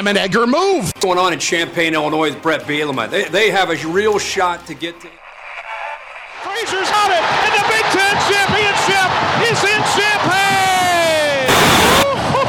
[0.00, 0.84] Ham and Egger move.
[0.84, 3.10] What's going on in Champaign, Illinois with Brett Bielema?
[3.10, 5.08] They, they have a real shot to get to.
[6.42, 9.10] Frazier's on it, and the Big Ten championship
[9.44, 11.52] is in Champaign!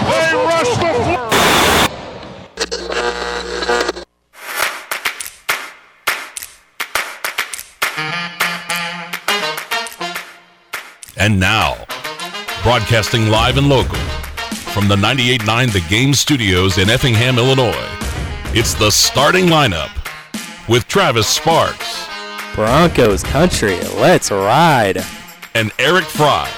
[0.07, 1.27] they rush the floor.
[11.17, 11.85] And now,
[12.63, 13.99] broadcasting live and local
[14.73, 17.87] from the 98.9 The Game Studios in Effingham, Illinois,
[18.53, 19.89] it's the starting lineup
[20.69, 22.07] with Travis Sparks
[22.55, 25.03] Broncos country, let's ride.
[25.55, 26.49] and Eric Fry.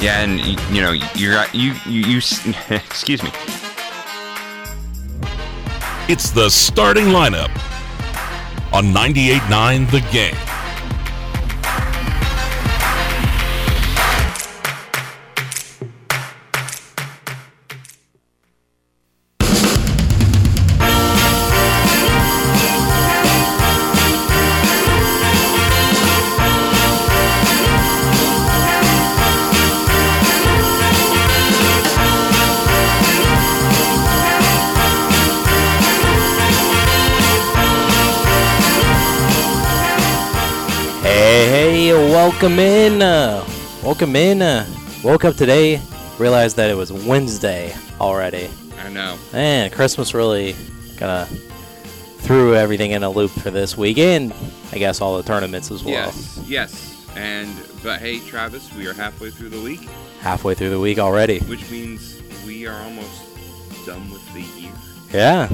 [0.00, 2.16] Yeah, and y- you know you're you you, you
[2.70, 3.30] excuse me.
[6.08, 7.50] It's the starting lineup
[8.72, 10.36] on 98.9 The Game.
[42.28, 43.00] Welcome in.
[43.00, 43.42] Uh,
[43.82, 44.42] welcome in.
[44.42, 44.66] Uh,
[45.02, 45.80] woke up today,
[46.18, 48.50] realized that it was Wednesday already.
[48.84, 49.16] I know.
[49.32, 50.54] Man, Christmas really
[50.98, 51.28] kind of
[52.18, 54.34] threw everything in a loop for this weekend.
[54.72, 55.94] I guess all the tournaments as well.
[55.94, 57.50] Yes, yes, and
[57.82, 59.88] but hey, Travis, we are halfway through the week,
[60.20, 61.38] Halfway through the week already.
[61.40, 64.72] which means we are almost done with the year.
[65.14, 65.48] Yeah,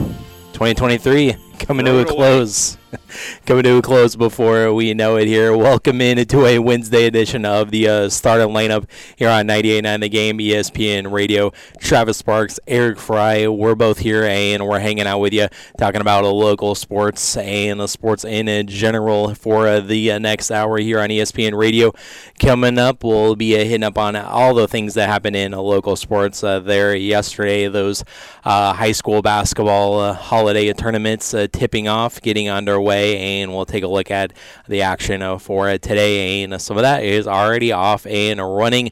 [0.55, 2.17] 2023 coming to a Throw away.
[2.17, 2.79] close.
[3.47, 5.57] coming to a close before we know it here.
[5.57, 10.39] Welcome into a Wednesday edition of the uh, starting lineup here on 98.9 The Game,
[10.39, 11.53] ESPN Radio.
[11.79, 16.25] Travis Sparks, Eric Fry, we're both here and we're hanging out with you talking about
[16.25, 21.09] local sports and the sports in general for uh, the uh, next hour here on
[21.09, 21.93] ESPN Radio.
[22.39, 25.97] Coming up, we'll be uh, hitting up on all the things that happen in local
[25.97, 27.69] sports uh, there yesterday.
[27.69, 28.05] Those
[28.45, 34.11] uh, high school basketball holiday tournaments tipping off, getting underway, and we'll take a look
[34.11, 34.33] at
[34.69, 36.43] the action uh, for today.
[36.43, 38.91] And some of that is already off and running.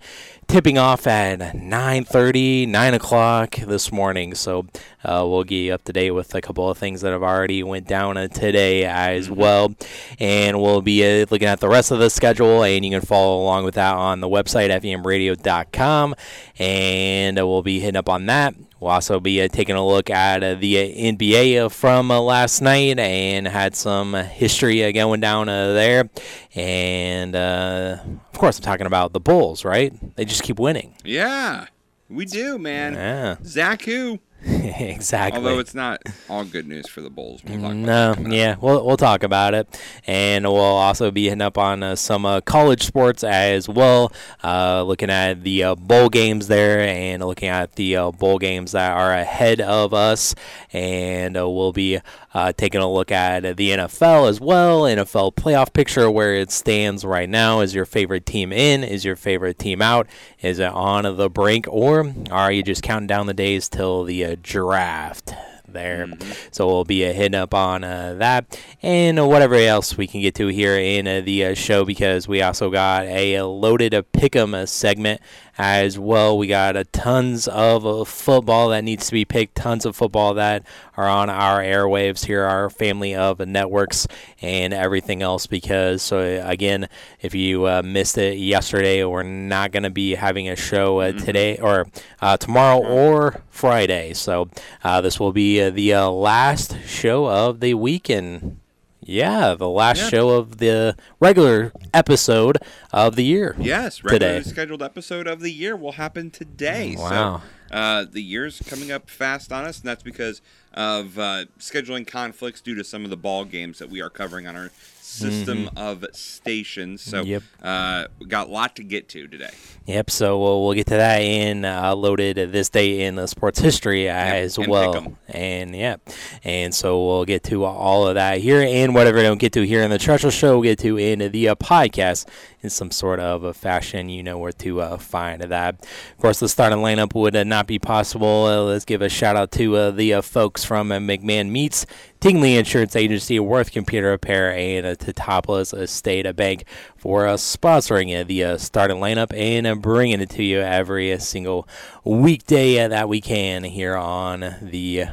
[0.49, 4.35] Tipping off at 9:30, 9 o'clock this morning.
[4.35, 4.67] So
[5.03, 7.63] uh, we'll get you up to date with a couple of things that have already
[7.63, 9.75] went down uh, today as well,
[10.21, 13.41] and we'll be uh, looking at the rest of the schedule, and you can follow
[13.41, 16.15] along with that on the website fmradio.com,
[16.59, 18.55] and uh, we'll be hitting up on that.
[18.83, 22.19] We'll also be uh, taking a look at uh, the uh, NBA uh, from uh,
[22.19, 26.11] last night and had some history uh, going down uh, there.
[26.57, 27.99] And uh,
[28.33, 29.95] of course, I'm talking about the Bulls, right?
[30.17, 30.97] They just keep winning.
[31.05, 31.67] Yeah,
[32.09, 32.95] we do, man.
[32.95, 34.19] Yeah, Zach who?
[34.81, 35.39] exactly.
[35.39, 37.43] Although it's not all good news for the Bulls.
[37.45, 38.19] We'll talk No, up.
[38.29, 42.27] yeah, we'll, we'll talk about it, and we'll also be hitting up on uh, some
[42.27, 44.13] uh, college sports as well.
[44.43, 48.73] Uh, looking at the uh, bowl games there, and looking at the uh, bowl games
[48.73, 50.35] that are ahead of us,
[50.73, 52.01] and uh, we'll be
[52.35, 54.83] uh, taking a look at the NFL as well.
[54.83, 57.61] NFL playoff picture where it stands right now.
[57.61, 58.85] Is your favorite team in?
[58.85, 60.07] Is your favorite team out?
[60.41, 64.25] Is it on the brink, or are you just counting down the days till the
[64.25, 65.35] uh, draft?
[65.73, 66.09] there.
[66.51, 70.21] So we'll be uh, hitting up on uh, that and uh, whatever else we can
[70.21, 74.03] get to here in uh, the uh, show because we also got a, loaded uh,
[74.13, 75.21] pick'em segment
[75.59, 76.39] as well.
[76.39, 80.35] We got a tons of uh, football that needs to be picked, tons of football
[80.35, 80.65] that
[80.97, 84.07] are on our airwaves here, our family of networks
[84.41, 85.47] and everything else.
[85.47, 86.89] Because so again,
[87.21, 91.13] if you uh, missed it yesterday, we're not going to be having a show uh,
[91.13, 91.87] today or
[92.21, 94.15] uh, tomorrow or Friday.
[94.15, 94.49] So
[94.83, 98.59] uh, this will be uh, the uh, last show of the weekend.
[99.05, 100.09] Yeah, the last Yeah.
[100.11, 102.59] show of the regular episode
[102.93, 103.57] of the year.
[103.59, 104.49] Yes, regularly Today.
[104.51, 106.95] scheduled episode of the year will happen today.
[106.97, 107.43] Wow.
[107.71, 110.41] So uh, the year's coming up fast on us, and that's because
[110.73, 114.47] of uh, scheduling conflicts due to some of the ball games that we are covering
[114.47, 114.71] on our
[115.13, 117.03] system of stations.
[117.03, 117.31] So Mm-hmm.
[117.31, 117.43] Yep.
[117.63, 119.51] uh, we got a lot to get to today.
[119.87, 120.11] Yep.
[120.11, 124.09] So we'll, we'll get to that in uh, loaded this day in the sports history
[124.09, 125.15] as and well.
[125.29, 125.97] And yeah,
[126.43, 129.63] and so we'll get to all of that here and whatever we don't get to
[129.67, 132.27] here in the Churchill Show, we'll get to in the uh, podcast
[132.63, 134.09] in some sort of a fashion.
[134.09, 135.75] You know where to uh, find that.
[135.83, 138.47] Of course, the starting lineup would uh, not be possible.
[138.47, 141.87] Uh, let's give a shout out to uh, the uh, folks from uh, McMahon Meats.
[142.23, 146.65] Tingley Insurance Agency, Worth Computer Repair, and uh, to Teutopolis State Bank
[146.97, 151.19] for uh, sponsoring uh, the uh, starting lineup and uh, bringing it to you every
[151.19, 151.67] single
[152.05, 155.07] weekday that we can here on the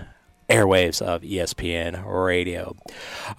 [0.49, 2.75] airwaves of ESPN Radio.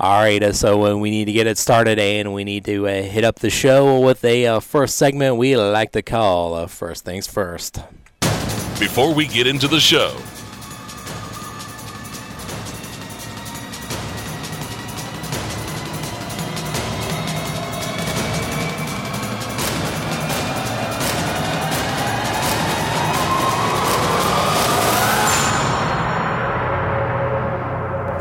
[0.00, 2.88] All right, uh, so uh, we need to get it started, and we need to
[2.88, 6.66] uh, hit up the show with a uh, first segment we like to call uh,
[6.66, 7.84] First Things First.
[8.80, 10.16] Before we get into the show,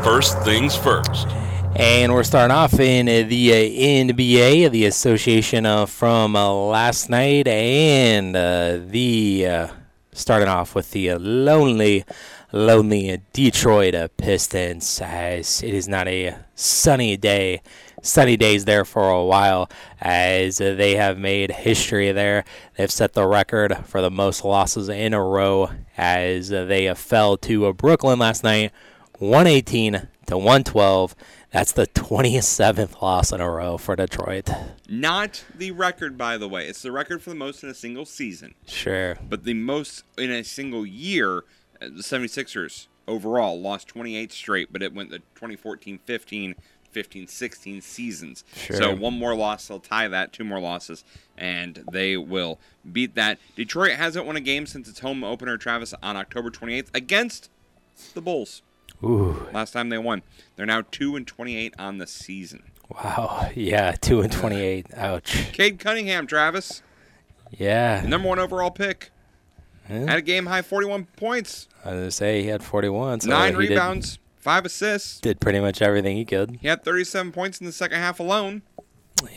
[0.02, 1.28] first things first.
[1.76, 7.46] And we're starting off in the uh, NBA, the association uh, from uh, last night,
[7.46, 9.68] and the
[10.12, 12.04] starting off with the lonely,
[12.52, 15.00] lonely Detroit Pistons.
[15.02, 17.62] As it is not a sunny day,
[18.02, 19.70] sunny days there for a while,
[20.00, 22.44] as they have made history there.
[22.76, 27.72] They've set the record for the most losses in a row, as they fell to
[27.74, 28.72] Brooklyn last night,
[29.20, 31.14] 118 to 112.
[31.52, 34.48] That's the 27th loss in a row for Detroit.
[34.88, 36.66] Not the record, by the way.
[36.66, 39.18] It's the record for the most in a single season, Sure.
[39.28, 41.38] but the most in a single year.
[41.82, 46.54] uh, The 76ers overall lost 28 straight, but it went the 2014 15,
[46.92, 48.44] 15 16 seasons.
[48.56, 48.76] Sure.
[48.76, 51.04] So one more loss, they'll tie that, two more losses,
[51.36, 52.58] and they will
[52.90, 53.38] beat that.
[53.56, 57.50] Detroit hasn't won a game since its home opener, Travis, on October 28th against
[58.14, 58.62] the Bulls.
[59.02, 60.22] Ooh, Last time they won.
[60.56, 62.62] They're now 2 and 28 on the season.
[62.88, 63.50] wow.
[63.56, 64.86] Yeah, 2 and 28.
[64.96, 65.52] Ouch.
[65.52, 66.82] Cade Cunningham, Travis,
[67.50, 68.04] Yeah.
[68.06, 69.10] number one overall pick.
[69.88, 70.00] Yeah.
[70.10, 73.20] Had a game high 41 points, I was going to say he had 41.
[73.20, 75.18] So nine he did- rebounds, five assists.
[75.20, 76.58] Did, pretty much everything he could.
[76.60, 78.62] He had 37 points in the second half alone.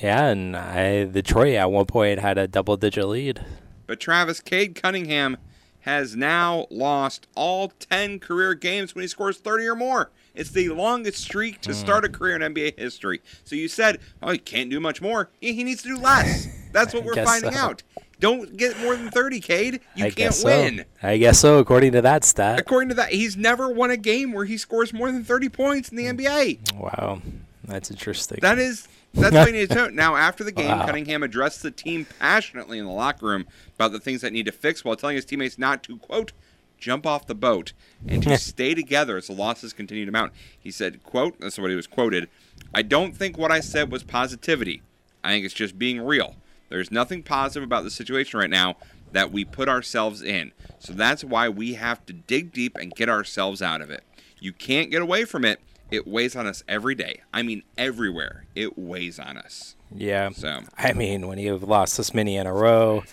[0.02, 3.44] Yeah, and I, Detroit at one point had a double digit lead.
[3.88, 5.38] But Travis Cade Cunningham
[5.84, 10.12] has now lost all 10 career games when he scores 30 or more.
[10.34, 12.14] It's the longest streak to start a hmm.
[12.14, 13.22] career in NBA history.
[13.44, 15.30] So you said, oh, he can't do much more.
[15.40, 16.48] He needs to do less.
[16.72, 17.60] That's what we're finding so.
[17.60, 17.84] out.
[18.20, 19.82] Don't get more than 30, Cade.
[19.96, 20.86] You I can't guess win.
[21.04, 22.60] I guess so, according to that stat.
[22.60, 25.90] According to that, he's never won a game where he scores more than 30 points
[25.90, 26.18] in the hmm.
[26.18, 26.74] NBA.
[26.80, 27.22] Wow.
[27.66, 28.40] That's interesting.
[28.42, 29.88] That is that's what you need to know.
[29.90, 30.86] Now, after the game, Wow.
[30.86, 33.46] Cunningham addressed the team passionately in the locker room
[33.76, 36.32] about the things that need to fix while telling his teammates not to quote
[36.80, 37.72] jump off the boat
[38.08, 40.34] and to stay together as the losses continue to mount.
[40.60, 42.28] He said, quote, that's what he was quoted,
[42.74, 44.82] I don't think what I said was positivity.
[45.24, 46.36] I think it's just being real.
[46.68, 48.76] There's nothing positive about the situation right now
[49.14, 50.52] that we put ourselves in.
[50.80, 54.04] So that's why we have to dig deep and get ourselves out of it.
[54.40, 55.62] You can't get away from it.
[55.94, 57.22] It weighs on us every day.
[57.32, 58.46] I mean, everywhere.
[58.56, 59.76] It weighs on us.
[59.96, 60.30] yeah.
[60.32, 63.04] So, I mean, when you've lost this many in a row,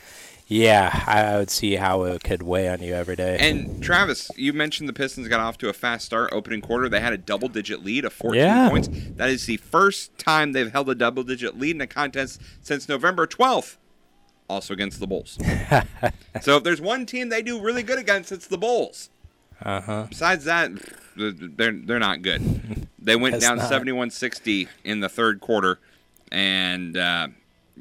[0.46, 3.36] yeah, I would see how it could weigh on you every day.
[3.38, 6.88] and Travis, you mentioned the Pistons got off to a fast start opening quarter.
[6.88, 8.68] They had a double digit lead of 14 Yeah.
[8.70, 8.88] points.
[9.16, 12.88] That is the first time they've held a double digit lead in a contest since
[12.88, 13.76] November 12th.
[14.48, 15.38] Also against the Bulls.
[16.40, 19.10] so if there's one team they do really good against, it's the Bulls.
[19.62, 20.06] uh huh.
[20.08, 20.70] Besides that,
[21.56, 22.87] they're they're not good.
[22.99, 23.70] They went down not.
[23.70, 25.78] 71-60 in the third quarter
[26.31, 27.28] and uh,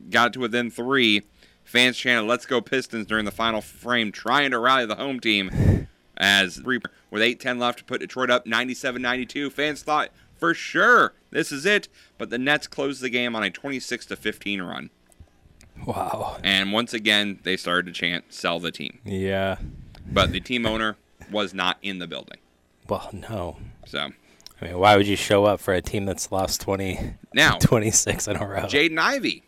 [0.10, 1.24] got to within three.
[1.64, 5.88] Fans chanted "Let's go Pistons" during the final frame, trying to rally the home team.
[6.18, 6.80] As three
[7.12, 9.52] with 8:10 left to put Detroit up 97-92.
[9.52, 11.88] Fans thought for sure this is it,
[12.18, 14.90] but the Nets closed the game on a 26 to 15 run.
[15.86, 16.38] Wow.
[16.44, 19.58] And once again, they started to chant "Sell the team," Yeah.
[20.12, 20.98] but the team owner
[21.32, 22.40] was not in the building.
[22.90, 23.58] Well, no.
[23.86, 24.10] So
[24.62, 28.28] I mean, why would you show up for a team that's lost 20, now 26
[28.28, 28.62] in a row?
[28.64, 29.44] Jaden Ivey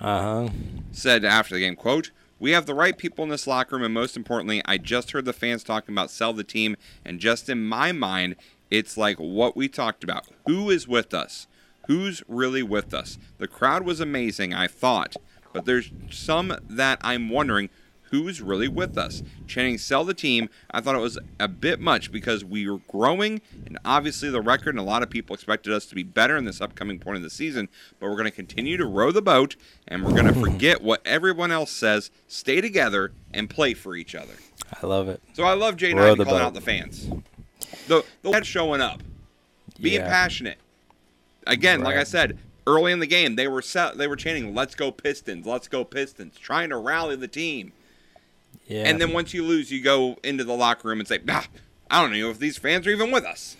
[0.00, 0.48] Uh huh.
[0.92, 3.94] said after the game, quote, We have the right people in this locker room, and
[3.94, 7.64] most importantly, I just heard the fans talking about sell the team, and just in
[7.64, 8.36] my mind,
[8.70, 10.26] it's like what we talked about.
[10.46, 11.46] Who is with us?
[11.86, 13.18] Who's really with us?
[13.38, 15.16] The crowd was amazing, I thought,
[15.52, 17.68] but there's some that I'm wondering
[18.10, 19.22] who's really with us.
[19.46, 23.40] Chanting sell the team, I thought it was a bit much because we were growing,
[23.66, 26.44] and obviously the record, and a lot of people expected us to be better in
[26.44, 29.56] this upcoming point of the season, but we're going to continue to row the boat,
[29.88, 34.14] and we're going to forget what everyone else says, stay together, and play for each
[34.14, 34.34] other.
[34.82, 35.22] I love it.
[35.32, 36.40] So I love Jay the calling boat.
[36.40, 37.08] out the fans.
[37.88, 39.02] The the lads showing up,
[39.80, 40.08] being Yeah.
[40.08, 40.58] passionate.
[41.46, 44.74] Again, like I said early in the game, they were set, they were chanting "Let's
[44.74, 47.72] go Pistons, Let's go Pistons," trying to rally the team.
[48.66, 48.84] Yeah.
[48.84, 51.46] And then once you lose, you go into the locker room and say, ah,
[51.90, 53.56] "I don't know if these fans are even with us."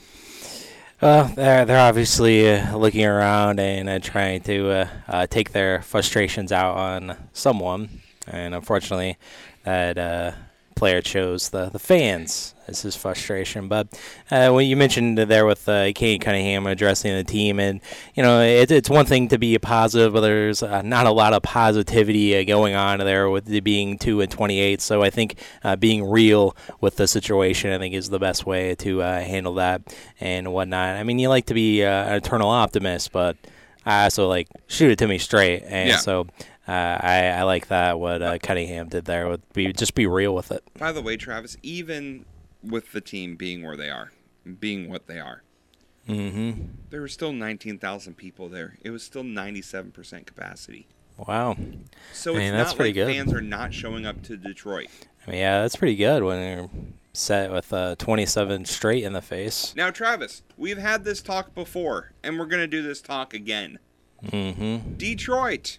[1.00, 5.80] Well, they're they're obviously uh, looking around and uh, trying to uh, uh, take their
[5.82, 9.16] frustrations out on someone, and unfortunately,
[9.64, 10.32] that uh,
[10.80, 13.68] player chose the the fans as his frustration.
[13.68, 13.86] But
[14.30, 17.80] uh, when you mentioned there with uh, Cade Cunningham addressing the team, and
[18.14, 21.32] you know it, it's one thing to be positive, but there's uh, not a lot
[21.34, 24.80] of positivity uh, going on there with it being two and 28.
[24.80, 28.74] So I think uh, being real with the situation, I think, is the best way
[28.76, 29.82] to uh, handle that
[30.20, 30.96] and whatnot.
[30.96, 33.36] I mean, you like to be uh, an eternal optimist, but
[33.84, 35.96] I also like shoot it to me straight, and Yeah.
[35.98, 36.26] so.
[36.70, 39.28] Uh, I, I like that what uh, Cunningham did there.
[39.28, 40.62] Would be just be real with it.
[40.78, 42.24] By the way, Travis, even
[42.62, 44.12] with the team being where they are,
[44.60, 45.42] being what they are,
[46.08, 46.62] Mm-hmm.
[46.90, 48.78] there were still 19,000 people there.
[48.82, 50.88] It was still 97% capacity.
[51.18, 51.56] Wow.
[52.12, 53.14] So I mean, it's that's not pretty like good.
[53.16, 54.88] fans are not showing up to Detroit.
[55.26, 56.70] I mean, yeah, that's pretty good when you're
[57.12, 59.74] set with uh, 27 straight in the face.
[59.76, 63.78] Now, Travis, we've had this talk before, and we're going to do this talk again.
[64.24, 64.94] Mm-hmm.
[64.94, 65.78] Detroit,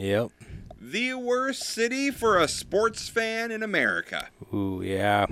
[0.00, 0.30] Yep.
[0.80, 4.28] the worst city for a sports fan in America.
[4.54, 5.26] Ooh, yeah.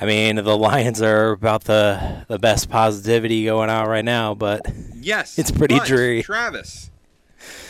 [0.00, 4.62] I mean, the Lions are about the the best positivity going out right now, but
[4.94, 5.38] Yes.
[5.38, 6.22] It's pretty dreary.
[6.22, 6.90] Travis,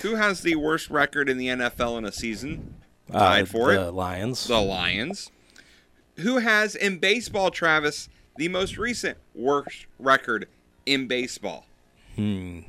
[0.03, 2.75] who has the worst record in the NFL in a season?
[3.13, 3.93] uh, Tied for the it.
[3.93, 4.47] Lions.
[4.47, 5.31] The Lions.
[6.17, 10.49] Who has in baseball, Travis, the most recent worst record
[10.85, 11.65] in baseball?
[12.17, 12.61] Hmm.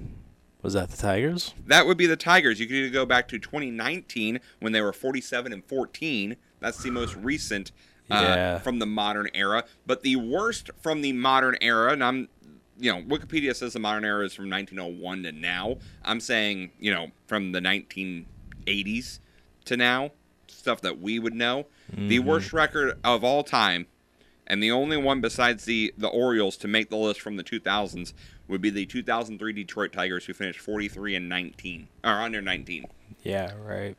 [0.62, 1.54] Was that the Tigers?
[1.68, 2.60] That would be the Tigers.
[2.60, 6.36] You could either go back to 2019 when they were 47 and 14.
[6.60, 7.72] That's the most recent
[8.12, 8.58] uh, Yeah.
[8.60, 9.64] from the modern era.
[9.86, 12.28] But the worst from the modern era, and I'm,
[12.78, 15.78] you know, Wikipedia says the modern era is from 1901 to now.
[16.04, 19.20] I'm saying, you know, from the 1980s
[19.66, 20.12] to now,
[20.48, 21.68] stuff that we would know.
[21.92, 23.88] The worst record of all time,
[24.46, 28.14] and the only one besides the the Orioles to make the list from the 2000s
[28.50, 32.86] would be the 2003 Detroit Tigers, who finished 43 and 19 or under 19.
[33.24, 33.96] Yeah, right.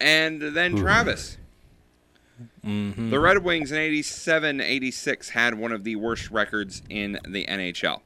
[0.00, 1.36] And then Travis.
[2.64, 3.10] Mm-hmm.
[3.10, 8.00] The Red Wings in 87 86 had one of the worst records in the NHL.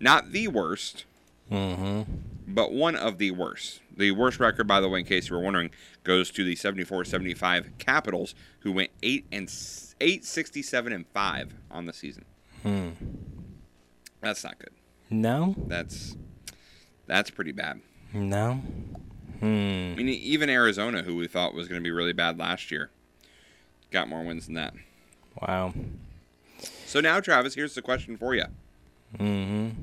[0.00, 1.04] Not the worst,
[1.50, 2.02] Mm-hmm.
[2.46, 3.80] but one of the worst.
[3.96, 5.70] The worst record, by the way, in case you were wondering,
[6.04, 11.54] goes to the 74 75 Capitals, who went 8 and s- 8 67 and 5
[11.70, 12.24] on the season.
[12.62, 12.90] Hmm.
[14.20, 14.70] That's not good.
[15.10, 15.54] No.
[15.66, 16.16] That's
[17.06, 17.80] that's pretty bad.
[18.12, 18.62] No.
[19.42, 19.94] I Hmm.
[19.96, 22.90] mean, even Arizona, who we thought was going to be really bad last year,
[23.90, 24.74] got more wins than that.
[25.40, 25.72] Wow.
[26.86, 28.44] So now, Travis, here's the question for you:
[29.18, 29.82] Mm-hmm.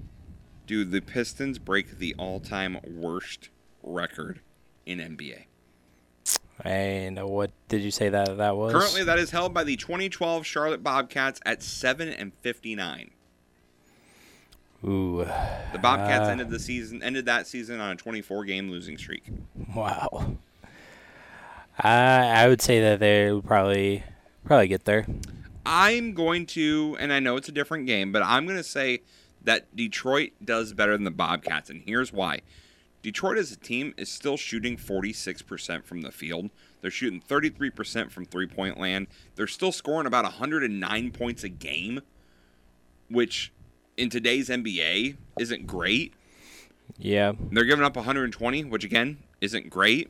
[0.68, 3.50] Do the Pistons break the all-time worst
[3.82, 4.42] record
[4.86, 5.46] in NBA?
[6.64, 8.74] And what did you say that that was?
[8.74, 13.12] Currently, that is held by the 2012 Charlotte Bobcats at seven and 59.
[14.86, 15.26] Ooh.
[15.74, 19.24] The Bobcats Uh, ended the season, ended that season on a 24-game losing streak.
[19.76, 20.38] Wow.
[21.80, 24.04] I I would say that they would probably
[24.46, 25.06] probably get there.
[25.66, 29.02] I'm going to, and I know it's a different game, but I'm going to say
[29.44, 32.42] that Detroit does better than the Bobcats, and here's why.
[33.02, 36.50] Detroit as a team is still shooting 46% from the field.
[36.82, 39.08] They're shooting 33% from three point land.
[39.36, 42.02] They're still scoring about 109 points a game,
[43.10, 43.52] which
[43.98, 46.14] in today's NBA isn't great.
[46.98, 47.34] Yeah.
[47.52, 50.10] They're giving up 120, which again isn't great.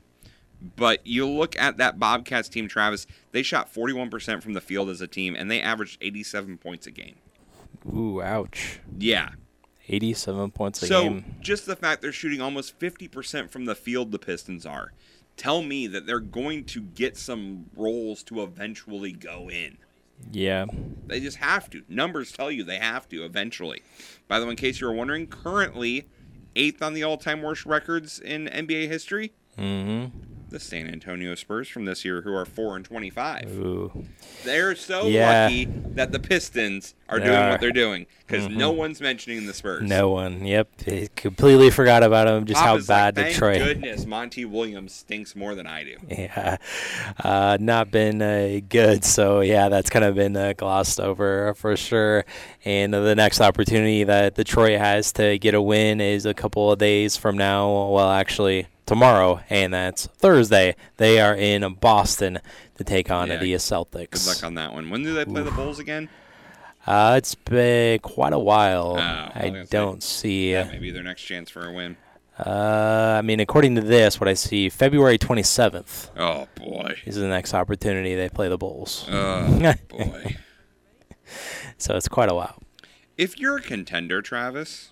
[0.75, 5.01] But you look at that Bobcats team, Travis, they shot 41% from the field as
[5.01, 7.15] a team, and they averaged 87 points a game.
[7.93, 8.79] Ooh, ouch.
[8.97, 9.29] Yeah.
[9.87, 11.35] 87 points a So game.
[11.41, 14.93] just the fact they're shooting almost 50% from the field, the Pistons are,
[15.37, 19.77] tell me that they're going to get some roles to eventually go in.
[20.31, 20.65] Yeah.
[21.07, 21.83] They just have to.
[21.87, 23.81] Numbers tell you they have to eventually.
[24.27, 26.07] By the way, in case you were wondering, currently
[26.55, 30.26] eighth on the all-time worst records in NBA history, Mm-hmm.
[30.49, 33.51] The San Antonio Spurs from this year, who are four and twenty-five.
[33.57, 34.05] Ooh.
[34.43, 35.43] They're so Yeah.
[35.43, 37.41] lucky that the Pistons are They doing are.
[37.41, 37.51] Mm-hmm.
[37.51, 39.83] what they're doing because no one's mentioning the Spurs.
[39.83, 40.45] No one.
[40.45, 40.77] Yep.
[40.77, 42.45] They completely forgot about them.
[42.45, 43.57] Just Pop how like, bad Thank Detroit.
[43.59, 45.95] goodness Monty Williams stinks more than I do.
[46.09, 46.57] Yeah,
[47.23, 49.03] uh, not been uh, good.
[49.05, 52.25] So yeah, that's kind of been uh, glossed over for sure.
[52.65, 56.79] And the next opportunity that Detroit has to get a win is a couple of
[56.79, 57.89] days from now.
[57.89, 60.75] Well, actually tomorrow, and that's Thursday.
[60.97, 62.39] They are in Boston
[62.77, 64.11] to take on Yeah, the Celtics.
[64.11, 64.89] Good luck on that one.
[64.89, 66.09] When do they play the Bulls again?
[66.87, 68.95] Uh, it's been quite a while.
[68.97, 69.01] Oh,
[69.35, 70.51] I gonna say, don't see.
[70.53, 71.97] Yeah, maybe their next chance for a win.
[72.39, 76.95] Uh, I mean, according to this, what I see, February 27th Oh boy.
[77.03, 79.05] This is the next opportunity they play the Bulls.
[79.11, 80.37] Oh boy.
[81.79, 82.57] So it's quite a while.
[83.17, 84.91] If you're a contender, Travis,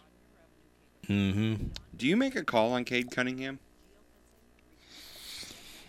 [1.08, 1.68] Mm-hmm.
[1.96, 3.60] do you make a call on Cade Cunningham?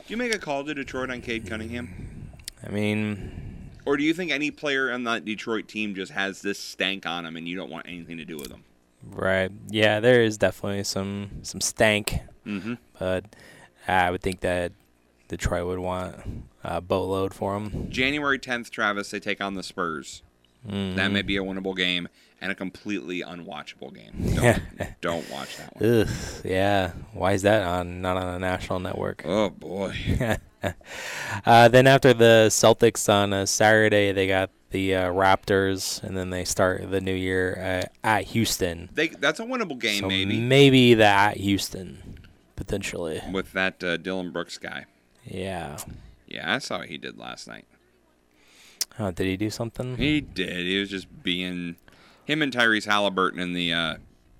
[0.06, 2.30] Do you make a call to Detroit on Cade Cunningham?
[2.66, 6.58] I mean, Or do you think any player on that Detroit team just has this
[6.58, 8.62] stank on him and you don't want anything to do with him?
[9.08, 9.50] right?
[9.68, 12.74] Yeah, there is definitely some some stank, Mm-hmm.
[12.98, 13.24] but
[13.88, 14.72] I would think that
[15.28, 16.16] Detroit would want
[16.64, 17.88] a boatload for him.
[17.90, 20.22] January 10th, Travis, they take on the Spurs.
[20.64, 22.08] That may be a winnable game
[22.40, 24.12] and a completely unwatchable game.
[24.34, 26.00] Don't, don't watch that one.
[26.02, 26.08] Ugh,
[26.44, 26.92] yeah.
[27.12, 29.22] Why is that on not on a national network?
[29.24, 29.94] Oh, boy.
[31.44, 36.30] Uh, then after the Celtics on a Saturday, they got the uh, Raptors, and then
[36.30, 38.88] they start the new year uh, at Houston.
[38.92, 42.18] They, that's a winnable game, So maybe, maybe the at Houston
[42.56, 43.20] potentially.
[43.30, 44.86] with that uh, Dillon Brooks guy.
[45.24, 45.76] Yeah.
[46.26, 47.66] Yeah, I saw what he did last night.
[48.98, 49.96] Oh, did he do something?
[49.96, 50.66] He did.
[50.66, 51.76] He was just being.
[52.26, 53.94] Him and Tyrese Halliburton in the uh,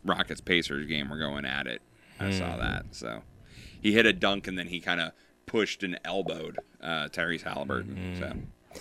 [0.04, 1.80] Rockets Pacers game were going at it.
[2.20, 2.32] I Hmm.
[2.32, 2.86] saw that.
[2.90, 3.22] So
[3.80, 5.12] he hit a dunk and then he kind of
[5.46, 8.16] pushed and elbowed uh, Tyrese Halliburton.
[8.18, 8.80] So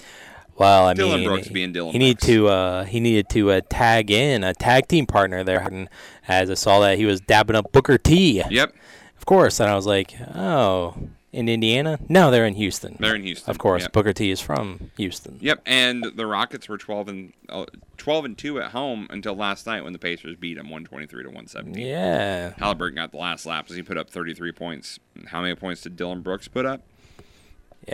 [0.57, 3.61] Well, I Dillon mean, Brooks being Dillon he needed to uh, he needed to uh,
[3.69, 5.89] tag in a tag team partner there, and
[6.27, 8.41] as I saw that he was dabbing up Booker T.
[8.49, 8.73] Yep,
[9.17, 10.95] Of course, and I was like, oh,
[11.35, 11.99] in Indiana?
[12.09, 12.95] No, they're in Houston.
[12.99, 13.49] they're in Houston.
[13.51, 13.91] Of course, Yep.
[13.93, 15.37] Booker T is from Houston.
[15.41, 17.65] Yep, and the Rockets were 12 and uh,
[17.97, 21.29] 12 and 2 at home until last night when the Pacers beat them 123 to
[21.29, 21.85] 117.
[21.85, 22.53] Yeah.
[22.57, 24.99] Halliburton got the last lap as he put up 33 points.
[25.27, 26.81] How many points did Dillon Brooks put up?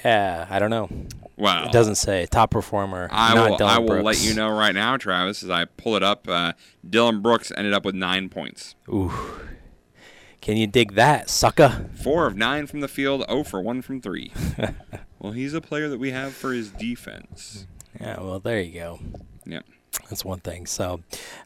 [0.05, 0.89] Yeah, I don't know.
[1.35, 1.65] Wow.
[1.65, 3.09] It doesn't say top performer.
[3.11, 5.95] I not will, Dillon I will let you know right now, Travis, as I pull
[5.97, 6.27] it up.
[6.29, 6.53] Uh,
[6.87, 8.75] Dillon Brooks ended up with nine points.
[8.87, 9.11] Ooh.
[10.41, 11.87] Can you dig that, sucker?
[11.93, 14.33] Four of nine from the field, 0 for 1 from 3.
[15.19, 17.67] well, he's a player that we have for his defense.
[17.99, 18.99] Yeah, well, there you go.
[19.45, 19.65] Yep.
[20.09, 20.65] That's one thing.
[20.65, 21.01] So,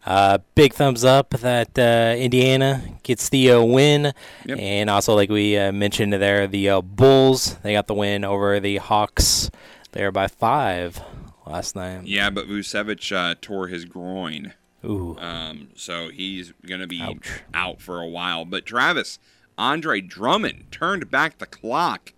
[0.06, 4.14] uh, big thumbs up that uh, Indiana gets the uh, win.
[4.46, 4.60] Yep.
[4.60, 8.62] And also, like we uh, mentioned there, the uh, Bulls, they got the win over
[8.62, 9.52] the Hawks
[9.92, 11.02] there by five
[11.46, 12.08] last night.
[12.08, 14.54] Yeah, but Vucevic uh, tore his groin.
[14.86, 15.18] Ooh.
[15.20, 17.42] Um, so he's going to be Ouch.
[17.54, 18.46] out for a while.
[18.46, 19.20] But Travis,
[19.58, 22.14] Andre Drummond turned back the clock.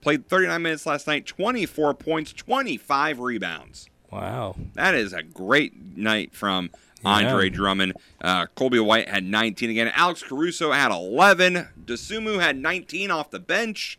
[0.00, 3.90] Played 39 minutes last night, 24 points, 25 rebounds.
[4.10, 4.54] Wow.
[4.74, 6.70] That is a great night from
[7.04, 7.54] Andre Yeah.
[7.56, 7.94] Drummond.
[8.20, 9.90] Uh, Coby White had 19 again.
[9.94, 11.68] Alex Caruso had 11.
[11.84, 13.98] Dosunmu had 19 off the bench.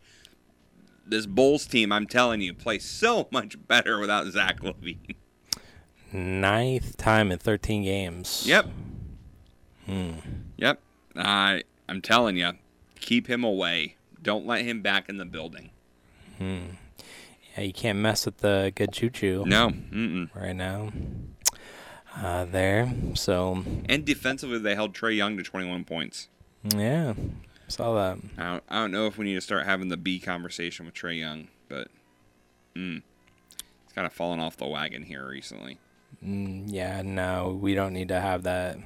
[1.06, 5.14] This Bulls team, I'm telling you, plays so much better without Zach LaVine.
[6.12, 8.44] Ninth time in 13 games.
[8.46, 8.66] Yep.
[9.86, 10.12] Hmm.
[10.56, 10.80] Yep.
[11.16, 12.52] I I'm telling you,
[13.00, 13.96] keep him away.
[14.22, 15.70] Don't let him back in the building.
[16.38, 16.58] Hmm.
[17.56, 19.70] Yeah, you can't mess with the good choo choo No.
[19.70, 20.34] Mm-mm.
[20.34, 20.90] right now.
[22.16, 22.92] Uh, there.
[23.14, 26.28] So, And defensively, they held Trae Young to 21 points.
[26.64, 27.14] yeah.
[27.68, 28.18] Saw that.
[28.38, 30.94] I don't, I don't know if we need to start having the B conversation with
[30.94, 31.88] Trae Young, but
[32.74, 33.02] mm,
[33.84, 35.78] he's kind of fallen off the wagon here recently.
[36.24, 38.78] Mm, yeah, no, we don't need to have that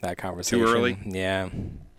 [0.00, 0.64] that conversation.
[0.64, 0.98] Too early?
[1.04, 1.48] Yeah.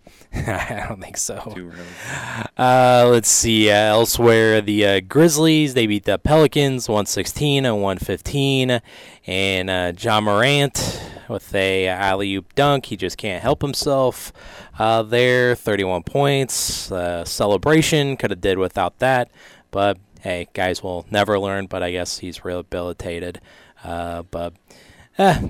[0.34, 1.40] I don't think so.
[1.54, 2.46] Too early.
[2.56, 3.70] Uh, let's see.
[3.70, 8.80] Uh, elsewhere, the uh, Grizzlies they beat the Pelicans 116 and 115,
[9.26, 12.86] and uh, John Morant with a alley oop dunk.
[12.86, 14.32] He just can't help himself.
[14.78, 16.90] Uh, there, 31 points.
[16.92, 19.30] Uh, celebration could have did without that,
[19.70, 21.66] but hey, guys will never learn.
[21.66, 23.40] But I guess he's rehabilitated.
[23.82, 24.54] Uh, but
[25.18, 25.48] eh,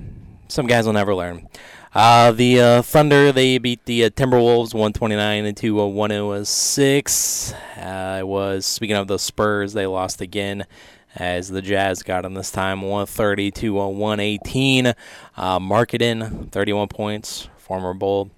[0.49, 1.49] some guys will never learn.
[1.95, 7.53] Uh, the uh, Thunder they beat the uh, Timberwolves 129 to uh, 106.
[7.53, 10.67] Uh, it was speaking of the Spurs, they lost again
[11.17, 14.87] as the Jazz got them this time 130 to uh, 118.
[14.87, 14.95] Uh,
[15.59, 18.31] Markkanen 31 points, former Bull.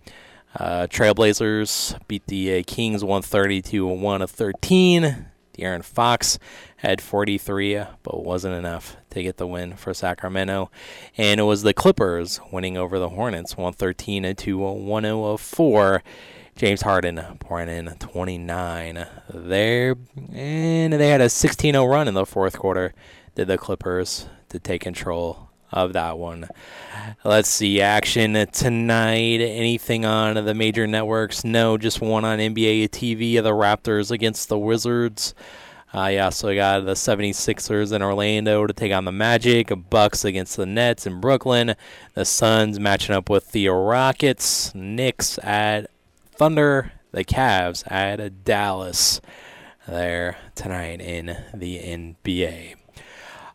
[0.54, 5.26] Uh, Trailblazers beat the uh, Kings 130 to 113.
[5.56, 6.38] De'Aaron Fox
[6.78, 10.70] had 43, but wasn't enough to get the win for Sacramento.
[11.16, 16.02] And it was the Clippers winning over the Hornets 113 to 104.
[16.54, 19.96] James Harden pouring in 29 there.
[20.32, 22.94] And they had a 16 0 run in the fourth quarter,
[23.34, 26.48] did the Clippers to take control of that one.
[27.24, 29.40] Let's see action tonight.
[29.40, 31.44] Anything on the major networks?
[31.44, 33.36] No, just one on NBA TV.
[33.36, 35.34] Of the Raptors against the Wizards.
[35.94, 39.72] Uh, you also got the 76ers in Orlando to take on the Magic.
[39.88, 41.74] Bucks against the Nets in Brooklyn.
[42.14, 44.74] The Suns matching up with the Rockets.
[44.74, 45.90] Knicks at
[46.32, 46.92] Thunder.
[47.10, 49.22] The Cavs at Dallas
[49.86, 52.77] there tonight in the NBA.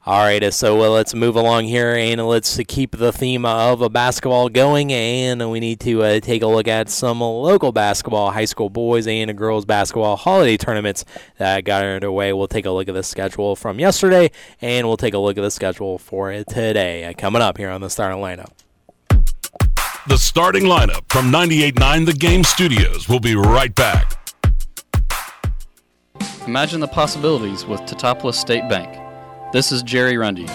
[0.06, 3.90] All right, so well, let's move along here and let's keep the theme of a
[3.90, 4.92] basketball going.
[4.92, 9.08] And we need to uh, take a look at some local basketball, high school boys
[9.08, 11.06] and girls basketball holiday tournaments
[11.38, 12.34] that got underway.
[12.34, 15.42] We'll take a look at the schedule from yesterday, and we'll take a look at
[15.42, 17.14] the schedule for today.
[17.18, 18.52] Coming up here on the starting lineup.
[20.10, 23.08] The starting lineup from 98.9 The Game Studios.
[23.08, 24.20] We'll be right back.
[26.46, 29.03] Imagine the possibilities with Teutopolis State Bank.
[29.54, 30.48] This is Jerry Rundy.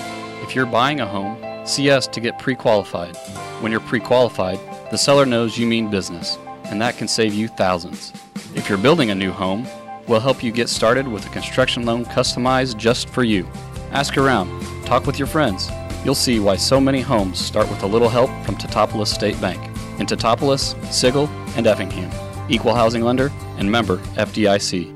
[0.42, 3.16] If you're buying a home, see us to get pre qualified.
[3.60, 4.58] When you're pre qualified,
[4.90, 8.12] the seller knows you mean business, and that can save you thousands.
[8.56, 9.68] If you're building a new home,
[10.08, 13.46] we'll help you get started with a construction loan customized just for you.
[13.92, 14.50] Ask around,
[14.84, 15.70] talk with your friends.
[16.04, 19.64] You'll see why so many homes start with a little help from Teutopolis State Bank.
[20.00, 22.10] In Teutopolis, Sigel, and Effingham.
[22.50, 24.92] Equal housing lender and member FDIC.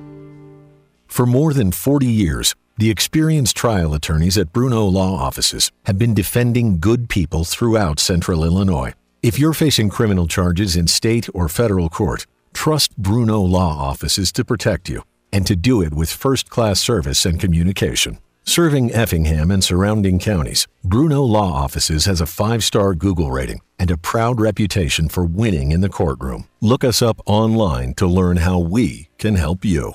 [1.06, 6.14] For more than 40 years, the experienced trial attorneys at Bruno Law Offices have been
[6.14, 8.94] defending good people throughout central Illinois.
[9.22, 14.44] If you're facing criminal charges in state or federal court, trust Bruno Law Offices to
[14.44, 18.18] protect you and to do it with first class service and communication.
[18.44, 23.90] Serving Effingham and surrounding counties, Bruno Law Offices has a five star Google rating and
[23.90, 26.48] a proud reputation for winning in the courtroom.
[26.60, 29.94] Look us up online to learn how we can help you.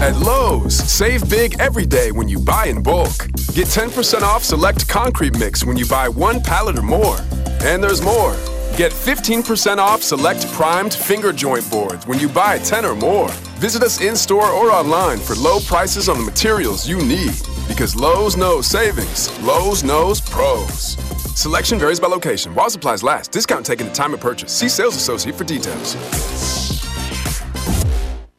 [0.00, 3.16] At Lowe's, save big every day when you buy in bulk.
[3.54, 7.16] Get 10% off select concrete mix when you buy one pallet or more.
[7.62, 8.32] And there's more.
[8.76, 13.30] Get 15% off select primed finger joint boards when you buy 10 or more.
[13.56, 17.32] Visit us in store or online for low prices on the materials you need.
[17.66, 20.98] Because Lowe's knows savings, Lowe's knows pros.
[21.34, 22.54] Selection varies by location.
[22.54, 24.52] While supplies last, discount taken at time of purchase.
[24.52, 26.75] See sales associate for details.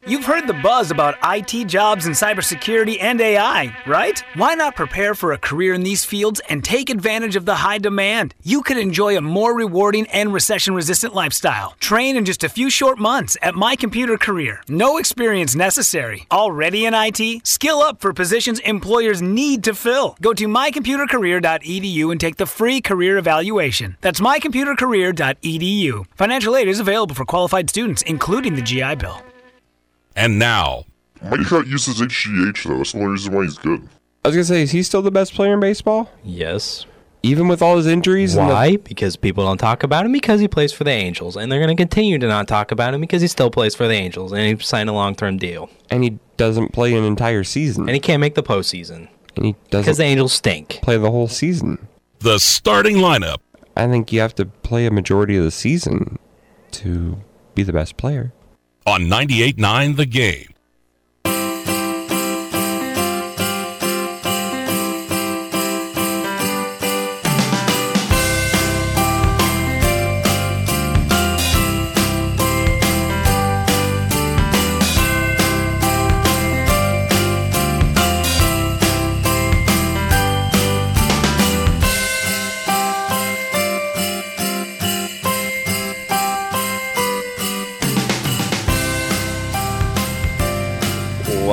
[0.08, 4.18] You've heard the buzz about IT jobs in cybersecurity and AI, right?
[4.36, 7.76] Why not prepare for a career in these fields and take advantage of the high
[7.76, 8.34] demand?
[8.42, 11.74] You could enjoy a more rewarding and recession resistant lifestyle.
[11.78, 14.62] Train in just a few short months at My Computer Career.
[14.66, 16.24] No experience necessary.
[16.32, 17.46] Already in IT?
[17.46, 20.16] Skill up for positions employers need to fill.
[20.22, 23.98] Go to mycomputercareer.edu and take the free career evaluation.
[24.00, 26.06] That's mycomputercareer.edu.
[26.14, 29.22] Financial aid is available for qualified students, including the GI Bill.
[30.18, 30.84] And now,
[31.22, 32.78] Mike Trout uses HGH though.
[32.78, 33.88] That's the only reason why he's good.
[34.24, 36.10] I was gonna say, is he still the best player in baseball?
[36.24, 36.86] Yes.
[37.22, 38.34] Even with all his injuries?
[38.36, 38.72] Why?
[38.72, 41.58] The- because people don't talk about him because he plays for the Angels, and they're
[41.58, 44.32] going to continue to not talk about him because he still plays for the Angels,
[44.32, 45.68] and he signed a long-term deal.
[45.90, 47.82] And he doesn't play an entire season.
[47.84, 49.08] And he can't make the postseason.
[49.36, 50.80] And he doesn't because the Angels stink.
[50.82, 51.88] Play the whole season.
[52.20, 53.38] The starting lineup.
[53.76, 56.18] I think you have to play a majority of the season
[56.72, 57.18] to
[57.54, 58.32] be the best player.
[58.88, 60.57] On 98.9 The Game.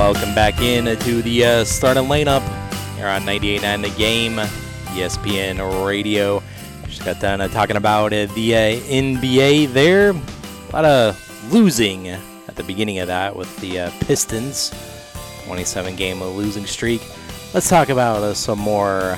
[0.05, 2.43] Welcome back in to the uh, starting lineup
[2.95, 4.35] here on 98.9 The Game,
[4.93, 6.43] ESPN Radio.
[6.85, 10.11] Just got done uh, talking about uh, the uh, NBA there.
[10.11, 14.71] A lot of losing at the beginning of that with the uh, Pistons.
[15.45, 17.01] 27 game losing streak.
[17.55, 19.17] Let's talk about uh, some more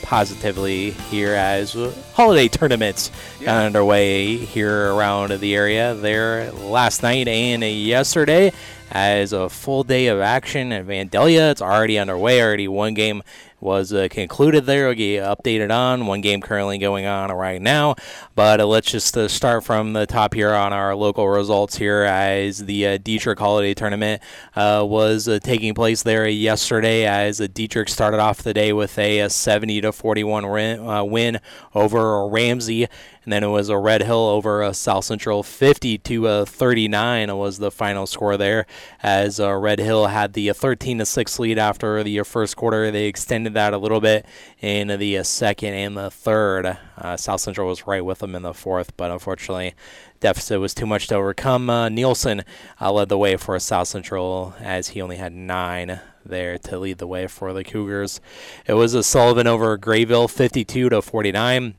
[0.00, 1.74] positively here as
[2.14, 3.46] holiday tournaments yeah.
[3.46, 8.52] got underway here around the area there last night and yesterday
[8.92, 11.50] as a full day of action at Vandalia.
[11.50, 12.42] It's already underway.
[12.42, 13.22] Already one game
[13.58, 14.86] was uh, concluded there.
[14.86, 16.06] We'll get updated on.
[16.06, 17.94] One game currently going on right now.
[18.34, 22.02] But uh, let's just uh, start from the top here on our local results here
[22.02, 24.20] as the uh, Dieterich Holiday Tournament
[24.56, 29.20] uh, was uh, taking place there yesterday as Dieterich started off the day with a,
[29.20, 31.40] a 70 to 41 win, win
[31.74, 32.88] over Ramsey.
[33.24, 37.36] And then it was a Red Hill over uh, South Central 50 to uh, 39
[37.36, 38.66] was the final score there
[39.02, 42.90] as uh, Red Hill had the 13 to 6 lead after the first quarter.
[42.90, 44.26] They extended that a little bit
[44.60, 46.78] in the uh, second and the third.
[46.98, 49.74] Uh, South Central was right with them in the fourth, but unfortunately
[50.18, 51.68] deficit was too much to overcome.
[51.68, 52.42] Uh, Nielsen
[52.80, 56.98] uh, led the way for South Central as he only had nine there to lead
[56.98, 58.20] the way for the Cougars.
[58.66, 61.74] It was a Sullivan over Grayville, 52 to 49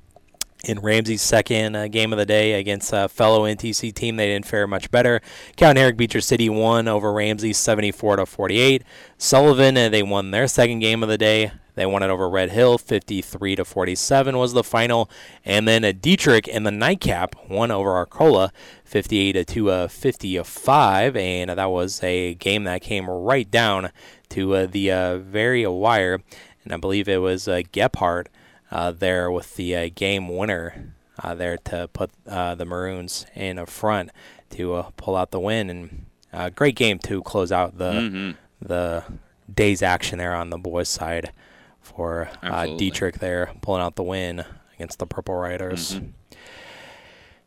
[0.64, 4.16] in Ramsey's second uh, game of the day against a fellow NTC team.
[4.16, 5.22] They didn't fare much better.
[5.58, 8.84] Count Eric Beecher City won over Ramsey 74 to 48.
[9.18, 11.52] Sullivan uh, they won their second game of the day.
[11.76, 15.10] They won it over Red Hill 53 to 47 was the final.
[15.44, 18.54] And then a uh, Dieterich in the nightcap won over Arcola
[18.86, 23.90] 58 to uh, 55 and that was a game that came right down
[24.30, 26.22] to uh, the uh, very wire
[26.64, 28.30] and I believe it was uh, Gephardt uh,
[28.92, 33.66] there with the uh, game winner uh, there to put uh, the Maroons in a
[33.66, 34.10] front
[34.52, 35.70] to uh, pull out the win.
[35.70, 38.32] And uh, great game to close out the Mm-hmm.
[38.68, 39.04] the
[39.54, 41.32] day's action there on the boys' side
[41.82, 44.44] for uh, Dieterich there pulling out the win
[44.76, 45.96] against the Purple Riders.
[45.96, 46.06] Mm-hmm.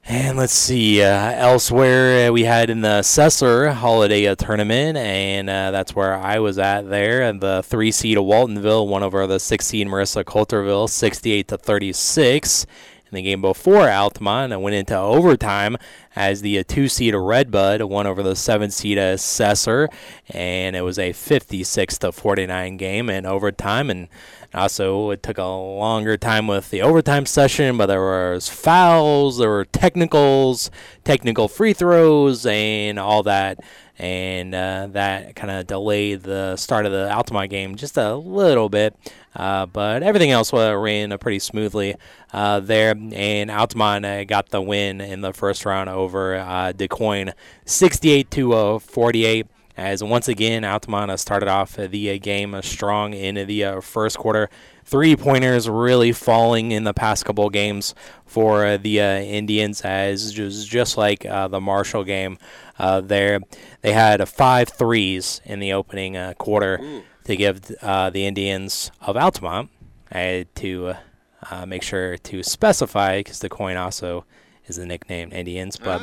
[0.08, 5.72] And let's see, uh, elsewhere uh, we had in the Sesser Holiday Tournament, and uh,
[5.72, 7.22] that's where I was at there.
[7.22, 11.58] And the three seed of Waltonville won over the six seed Marissa Coulterville, 68 to
[11.58, 12.66] 36.
[13.10, 15.76] In the game before Altamont, and went into overtime
[16.16, 19.88] as the uh, two seed of Redbud won over the seven seed of Sesser,
[20.28, 23.90] and it was a 56 to 49 game in overtime.
[23.90, 24.08] And
[24.54, 29.48] also, it took a longer time with the overtime session, but there was fouls, there
[29.48, 30.70] were technicals,
[31.04, 33.60] technical free throws, and all that.
[33.98, 38.68] And uh, that kind of delayed the start of the Altamont game just a little
[38.68, 38.94] bit.
[39.34, 41.96] Uh, but everything else ran uh, pretty smoothly
[42.32, 42.94] uh, there.
[43.12, 47.32] And Altamont uh, got the win in the first round over uh, Du Quoin,
[47.64, 53.46] 68 to uh, 48 as once again Altamont started off the uh, game strong in
[53.46, 54.48] the uh, first quarter.
[54.84, 60.68] Three pointers really falling in the past couple games for uh, the Indians, as just,
[60.68, 62.38] just like the Marshall game
[62.78, 63.40] there.
[63.80, 69.70] They had five threes in the opening quarter to give the Indians of Altamont
[70.12, 70.94] to
[71.50, 74.24] uh, make sure to specify, because the coin also
[74.66, 76.00] is the nickname Indians, but.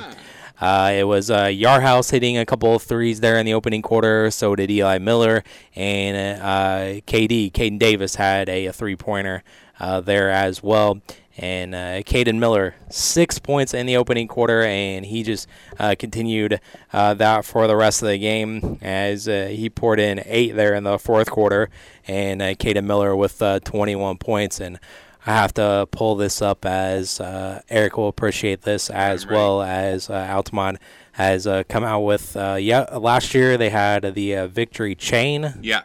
[0.59, 4.29] Uh, it was uh, Yarhouse hitting a couple of threes there in the opening quarter.
[4.31, 5.43] So did Eli Miller
[5.75, 7.51] and uh, KD.
[7.51, 9.43] Caden Davis had a, a three-pointer
[9.79, 11.01] uh, there as well.
[11.35, 15.47] And uh, Caden Miller, six points in the opening quarter, and he just
[15.79, 16.61] uh, continued
[16.91, 20.75] uh, that for the rest of the game as uh, he poured in eight there
[20.75, 21.71] in the fourth quarter.
[22.07, 24.59] And uh, Caden Miller with uh, 21 points.
[24.59, 24.79] And
[25.25, 30.09] I have to pull this up as uh, Eric will appreciate this as well as
[30.09, 30.79] uh, Altamont
[31.13, 32.35] has uh, come out with.
[32.35, 35.53] Uh, yeah, last year they had the uh, victory chain.
[35.61, 35.83] Yeah.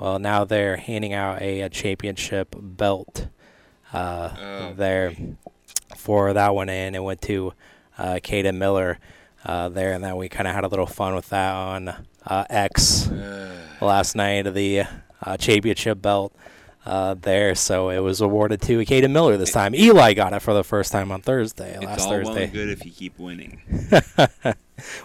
[0.00, 3.28] Well, now they're handing out a, a championship belt
[3.92, 5.12] uh, Oh, there
[5.96, 7.52] for that one, and it went to
[7.98, 8.98] uh, Caden Miller
[9.44, 11.88] uh, there, and then we kind of had a little fun with that on
[12.26, 13.10] uh, X
[13.80, 14.84] last night of the
[15.22, 16.32] uh, championship belt
[16.86, 17.54] uh, there.
[17.54, 19.74] So it was awarded to Caden Miller this time.
[19.74, 22.44] Eli got it for the first time on Thursday, It's last all well Thursday.
[22.44, 23.60] and good if you keep winning.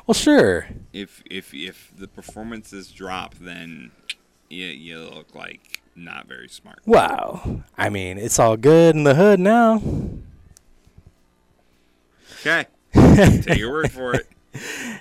[0.06, 0.68] well, sure.
[0.94, 3.92] If if if the performances drop, then
[4.50, 6.80] you you look like not very smart.
[6.86, 7.64] Wow.
[7.78, 9.82] I mean, it's all good in the hood now.
[12.42, 14.28] Okay, take your word for it.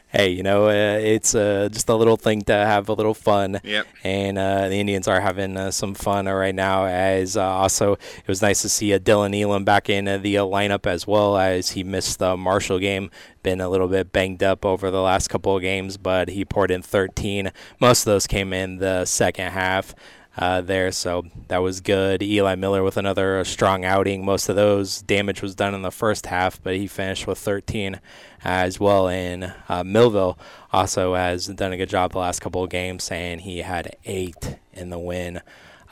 [0.08, 3.60] Hey, you know, uh, it's uh, just a little thing to have a little fun.
[3.64, 3.86] Yep.
[4.04, 6.84] And uh, the Indians are having uh, some fun uh, right now.
[6.84, 10.36] As uh, also, it was nice to see uh, Dylan Elam back in uh, the
[10.36, 13.10] uh, lineup as well as he missed the Marshall game.
[13.42, 16.70] Been a little bit banged up over the last couple of games, but he poured
[16.70, 17.50] in 13.
[17.80, 19.94] Most of those came in the second half.
[20.36, 22.22] Uh, there, so that was good.
[22.22, 24.24] Eli Miller with another uh, strong outing.
[24.24, 28.00] Most of those damage was done in the first half, but he finished with 13
[28.42, 29.08] as well.
[29.08, 30.38] And uh, Millville
[30.72, 34.56] also has done a good job the last couple of games, and he had eight
[34.72, 35.42] in the win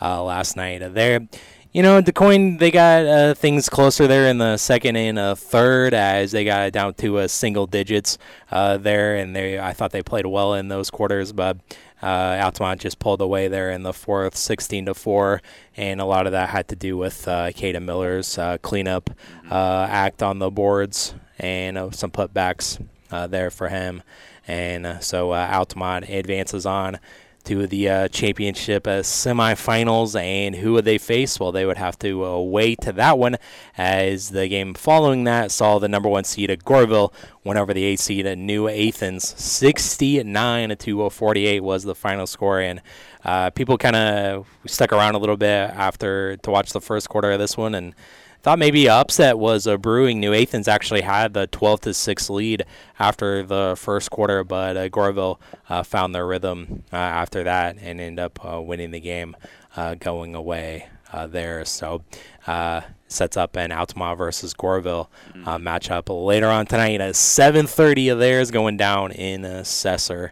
[0.00, 0.78] uh, last night.
[0.94, 1.28] There,
[1.72, 5.34] you know, Du Quoin they got uh, things closer there in the second and uh,
[5.34, 8.16] third as they got down to uh, single digits
[8.50, 11.58] uh, there, and they I thought they played well in those quarters, but.
[12.02, 15.42] Uh, Altamont just pulled away there in the fourth, 16 to four,
[15.76, 19.10] and a lot of that had to do with uh, Caden Miller's uh, cleanup
[19.50, 24.02] uh, act on the boards and uh, some putbacks uh, there for him.
[24.48, 26.98] And so uh, Altamont advances on
[27.44, 30.20] to the uh, championship uh, semifinals.
[30.20, 31.40] And who would they face?
[31.40, 33.36] Well, they would have to uh, wait to that one,
[33.76, 37.12] as the game following that saw the number one seed at Goreville
[37.44, 39.34] win over the eight seed at New Athens.
[39.40, 42.80] 69 to 48 was the final score, and
[43.24, 47.32] uh, people kind of stuck around a little bit after to watch the first quarter
[47.32, 47.94] of this one and
[48.42, 50.20] thought maybe upset was uh, brewing.
[50.20, 52.64] New Athens actually had the 12 to 6 lead
[52.98, 58.00] after the first quarter, but uh, Goreville uh, found their rhythm uh, after that and
[58.00, 59.36] ended up uh, winning the game
[59.76, 61.64] uh, going away uh, there.
[61.64, 62.02] So
[62.46, 65.08] uh, sets up an Altamont versus Goreville
[65.44, 70.30] uh, matchup later on tonight at 7:30 of theirs going down in uh, Sesser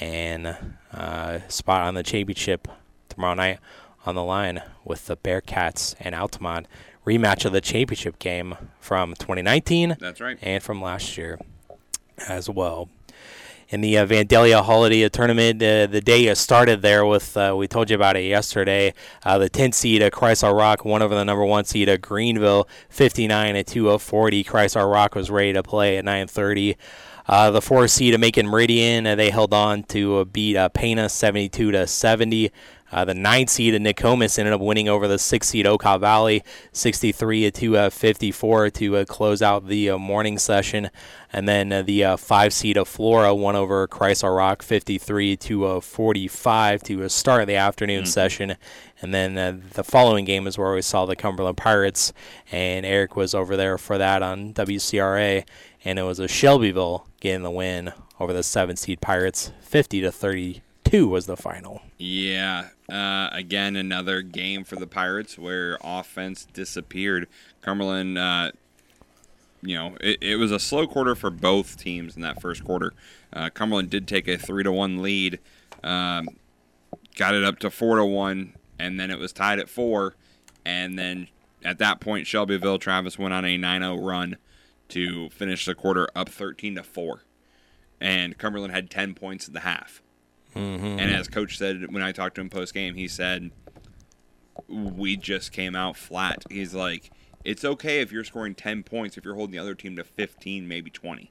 [0.00, 0.56] and
[0.92, 2.68] uh, spot on the championship
[3.08, 3.58] tomorrow night
[4.04, 6.66] on the line with the Bearcats and Altamont
[7.06, 10.38] rematch of the championship game from 2019 That's right.
[10.42, 11.38] and from last year
[12.28, 12.88] as well.
[13.68, 17.90] In the uh, Vandalia Holiday Tournament, uh, the day started there with, uh, we told
[17.90, 21.24] you about it yesterday, uh, the 10 seed uh, Christ Our Rock won over the
[21.24, 24.44] number 1 seed uh, Greenville 59 at 240.
[24.44, 26.76] Christ Our Rock was ready to play at 930.
[27.28, 30.68] Uh, the four seed of Macon Meridian, uh, they held on to uh, beat uh,
[30.68, 32.52] Pana 72 to 70.
[32.92, 36.42] Uh, the nine seed of Nokomis ended up winning over the six seed Okaw Valley
[36.72, 40.90] 63 to uh, 54 to uh, close out the uh, morning session.
[41.32, 45.36] And then uh, the uh, five seed of Flora won over Christ Our Rock 53
[45.36, 48.56] to uh, 45 to uh, start the afternoon session.
[49.02, 52.12] And then uh, the following game is where we saw the Cumberland Pirates,
[52.50, 55.44] and Eric was over there for that on WCRA,
[55.84, 60.10] and it was a Shelbyville getting the win over the seven seed Pirates, 50 to
[60.86, 61.82] 32 was the final.
[61.98, 62.68] Yeah.
[62.90, 67.28] Uh, again, another game for the Pirates where offense disappeared.
[67.60, 68.52] Cumberland, uh,
[69.62, 72.92] you know, it, it was a slow quarter for both teams in that first quarter.
[73.32, 75.40] Uh, Cumberland did take a three to one lead,
[75.82, 76.28] um,
[77.16, 80.14] got it up to four to one, and then it was tied at four.
[80.64, 81.28] And then
[81.64, 84.36] at that point, Shelbyville Travis went on a 9-0 run
[84.90, 87.22] to finish the quarter up 13 to four,
[88.00, 90.00] and Cumberland had 10 points at the half.
[90.56, 90.98] Mm-hmm.
[90.98, 93.50] And as coach said when I talked to him post game, he said
[94.68, 96.44] we just came out flat.
[96.50, 97.10] He's like,
[97.44, 100.66] it's okay if you're scoring 10 points if you're holding the other team to 15,
[100.66, 101.30] maybe 20.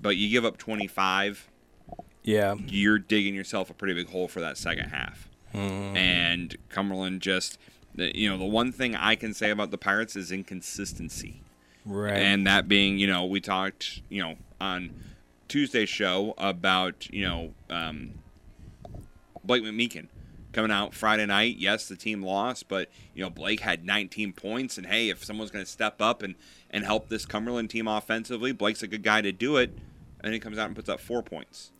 [0.00, 1.50] But you give up 25,
[2.22, 2.54] Yeah.
[2.66, 5.28] you're digging yourself a pretty big hole for that second half.
[5.52, 5.96] Mhm.
[5.96, 7.58] And Cumberland just,
[7.96, 11.40] you know, the one thing I can say about the Pirates is inconsistency.
[11.84, 12.16] Right.
[12.16, 14.90] And that being, you know, we talked, you know, on
[15.48, 18.12] Tuesday's show about, you know, um,
[19.50, 20.06] Blake McMeekin
[20.52, 21.56] coming out Friday night.
[21.58, 25.50] Yes, the team lost, but you know Blake had 19 points, and hey, if someone's
[25.50, 26.36] going to step up and
[26.70, 29.76] and help this Cumberland team offensively, Blake's a good guy to do it.
[30.22, 31.72] And he comes out and puts up four points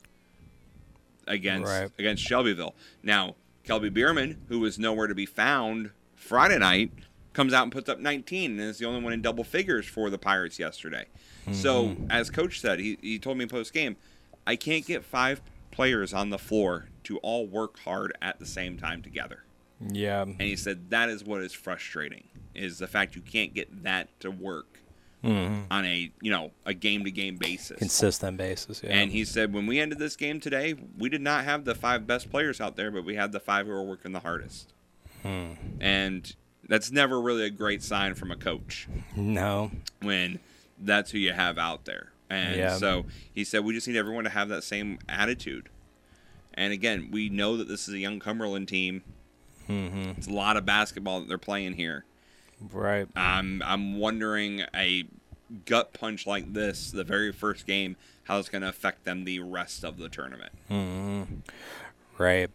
[1.29, 1.91] against Right.
[1.97, 2.75] against Shelbyville.
[3.05, 6.91] Now Kelby Bierman, who was nowhere to be found Friday night,
[7.35, 10.11] comes out and puts up 19 and is the only one in double figures for
[10.11, 11.05] the Pirates yesterday.
[11.53, 12.07] So, Mhm.
[12.11, 13.97] as coach said, he, he told me post game,
[14.47, 18.79] I can't get five players on the floor to all work hard at the same
[18.79, 19.43] time together.
[19.81, 20.23] Yeah.
[20.23, 24.09] And he said that is what is frustrating is the fact you can't get that
[24.21, 24.79] to work
[25.25, 25.63] mm-hmm.
[25.71, 27.79] on a you know a game to game basis.
[27.79, 28.83] Consistent basis.
[28.83, 28.91] Yeah.
[28.91, 32.07] And he said when we ended this game today, we did not have the five
[32.07, 34.73] best players out there, but we had the five who were working the hardest.
[35.23, 35.53] Hmm.
[35.81, 36.35] And
[36.69, 39.73] that's never really a great sign from a coach No.
[40.01, 40.39] when
[40.79, 42.13] that's who you have out there.
[42.29, 42.77] And Yeah.
[42.77, 45.69] so he said we just need everyone to have that same attitude.
[46.55, 49.03] And again, we know that this is a young Cumberland team.
[49.69, 50.19] Mhm.
[50.19, 52.05] It's a lot of basketball that they're playing here.
[52.73, 53.09] Right.
[53.17, 55.07] I'm I'm wondering a
[55.65, 59.41] gut punch like this, the very first game, how it's going to affect them the
[59.41, 60.53] rest of the tournament.
[60.69, 61.23] hmm
[62.19, 62.51] Right.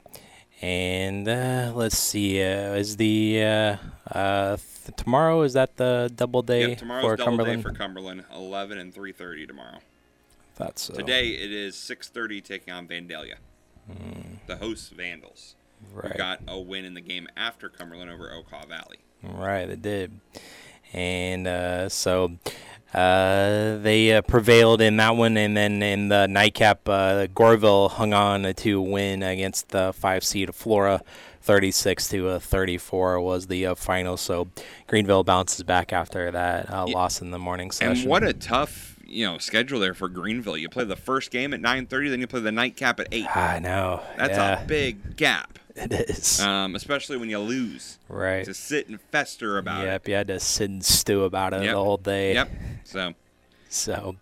[0.61, 2.41] And uh, let's see.
[2.41, 3.77] Uh, is the uh,
[4.11, 5.41] uh, th- tomorrow?
[5.41, 7.63] Is that the double day Yep, tomorrow's for double Cumberland?
[7.63, 9.79] day for Cumberland, 11 and 3:30 tomorrow.
[10.55, 10.93] That's so.
[10.93, 13.35] Today it is 6:30 taking on Vandalia,
[14.47, 15.55] the hosts Vandals.
[15.93, 16.11] Right.
[16.11, 18.97] who got a win in the game after Cumberland over Okaw Valley.
[19.23, 20.19] Right, they did.
[20.93, 22.37] And uh, so
[22.93, 25.37] uh, they uh, prevailed in that one.
[25.37, 30.53] And then in the nightcap, uh, Gorville hung on to win against the five seed
[30.55, 31.01] Flora.
[31.41, 34.17] 36 to uh, 34 was the uh, final.
[34.17, 34.47] So
[34.87, 38.01] Greenville bounces back after that uh, loss in the morning session.
[38.03, 40.57] And what a tough, you know, schedule there for Greenville.
[40.57, 43.35] You play the first game at 9:30, then you play the nightcap at 8.
[43.35, 44.01] I know.
[44.17, 44.63] That's yeah.
[44.63, 45.59] a big gap.
[45.77, 46.39] It is.
[46.39, 47.99] Um, especially when you lose.
[48.07, 48.45] Right.
[48.45, 49.87] To sit and fester about it.
[49.87, 51.73] Yep, you had to sit and stew about it Yep.
[51.73, 52.33] the whole day.
[52.33, 52.49] Yep.
[52.85, 53.13] So
[53.69, 54.15] so,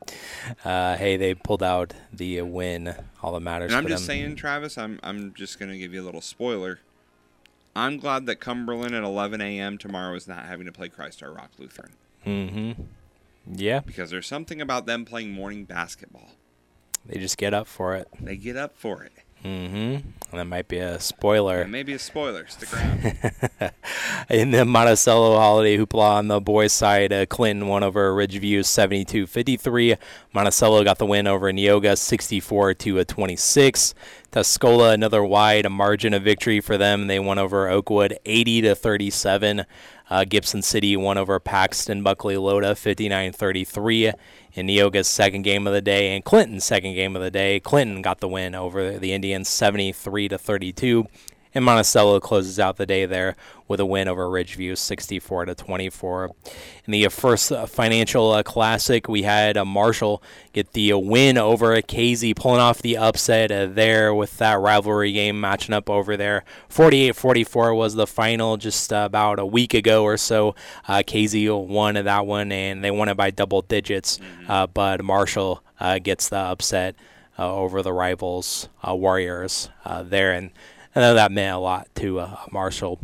[0.65, 2.95] uh, hey, they pulled out the win.
[3.21, 3.71] All that matters.
[3.71, 4.15] And I'm just them.
[4.15, 6.79] saying, Travis, I'm I'm just gonna give you a little spoiler.
[7.75, 9.77] I'm glad that Cumberland at 11 a.m.
[9.77, 11.91] tomorrow is not having to play Christ Our Rock Lutheran.
[12.25, 12.81] Mm-hmm.
[13.45, 13.79] Yeah.
[13.79, 16.31] Because there's something about them playing morning basketball.
[17.05, 18.07] They just get up for it.
[18.19, 19.11] They get up for it.
[19.43, 19.75] Mm-hmm.
[19.75, 21.67] And that might be a spoiler.
[21.67, 22.47] Maybe a spoiler.
[22.47, 23.73] Stick around.
[24.29, 29.97] In the Monticello holiday hoopla on the boys' side, uh, Clinton won over Ridgeview 72-53.
[30.33, 33.93] Monticello got the win over Neoga 64 to a 26.
[34.31, 37.07] Tuscola another wide margin of victory for them.
[37.07, 39.65] They won over Oakwood 80 to 37.
[40.09, 44.13] Uh, Gibson City won over Paxton Buckley Loda 59-33
[44.53, 47.59] in Neoga's second game of the day and Clinton's second game of the day.
[47.59, 51.07] Clinton got the win over the Indians 73 to 32.
[51.55, 53.35] And Monticello closes out the day there
[53.67, 56.31] with a win over Ridgeview, 64 to 24.
[56.85, 61.79] In the first uh, financial uh, classic, we had uh, Marshall get the win over
[61.81, 66.43] Casey, pulling off the upset there with that rivalry game matching up over there.
[66.69, 70.55] 48-44 was the final just about a week ago or so.
[70.87, 74.19] Uh, Casey won that one, and they won it by double digits.
[74.47, 76.95] Uh, but Marshall uh, gets the upset
[77.37, 80.51] uh, over the rivals uh, Warriors uh, there, and
[80.95, 82.99] I know that meant a lot to uh, Marshall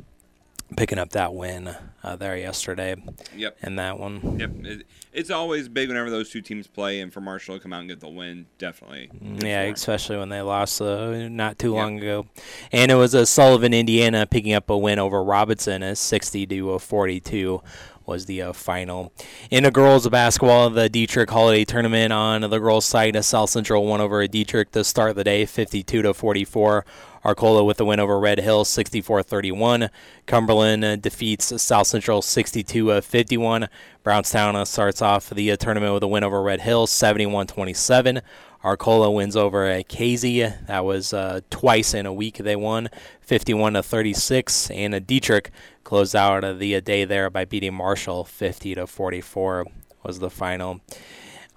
[0.77, 2.95] picking up that win uh, there yesterday.
[3.35, 3.57] Yep.
[3.63, 4.37] In that one.
[4.39, 4.51] Yep.
[4.63, 7.79] It, it's always big whenever those two teams play, and for Marshall to come out
[7.79, 9.09] and get the win, definitely.
[9.13, 9.73] Yeah, for 'em.
[9.73, 12.27] especially when they lost uh, not too long ago.
[12.71, 16.71] And it was a Sullivan, Indiana, picking up a win over Robinson, a 60 to
[16.71, 17.61] a 42
[18.05, 19.13] was the uh, final.
[19.51, 23.85] In the girls basketball, the Dieterich Holiday Tournament on the girls' side, uh, South Central
[23.85, 26.85] won over a Dieterich to start the day, 52 to 44.
[27.29, 29.89] Arcola with the win over Red Hill, 64-31.
[30.25, 33.67] Cumberland uh, defeats South Central, 62-51.
[34.01, 38.23] Brownstown uh, starts off the uh, tournament with a win over Red Hill, 71-27.
[38.63, 40.41] Arcola wins over uh, Casey.
[40.41, 42.89] That was uh, twice in a week they won,
[43.21, 44.71] 51 to 36.
[44.71, 45.49] And uh, Dieterich
[45.83, 49.67] closed out uh, the uh, day there by beating Marshall, 50 to 44
[50.03, 50.81] was the final.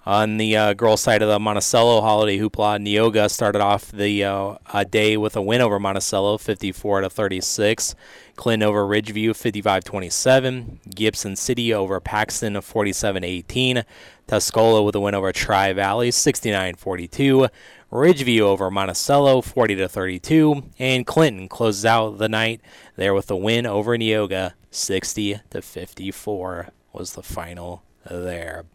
[0.05, 4.83] On the uh, girls' side of the Monticello holiday hoopla, Neoga started off the uh,
[4.89, 7.95] day with a win over Monticello, 54 to 36.
[8.35, 10.93] Clinton over Ridgeview, 55-27.
[10.93, 13.85] Gibson City over Paxton, 47-18.
[14.27, 17.49] Tuscola with a win over Tri Valley, 69-42.
[17.89, 20.63] Ridgeview over Monticello, 40 to 32.
[20.79, 22.59] And Clinton closes out the night
[22.97, 28.65] there with a win over Neoga, 60 to 54 was the final there.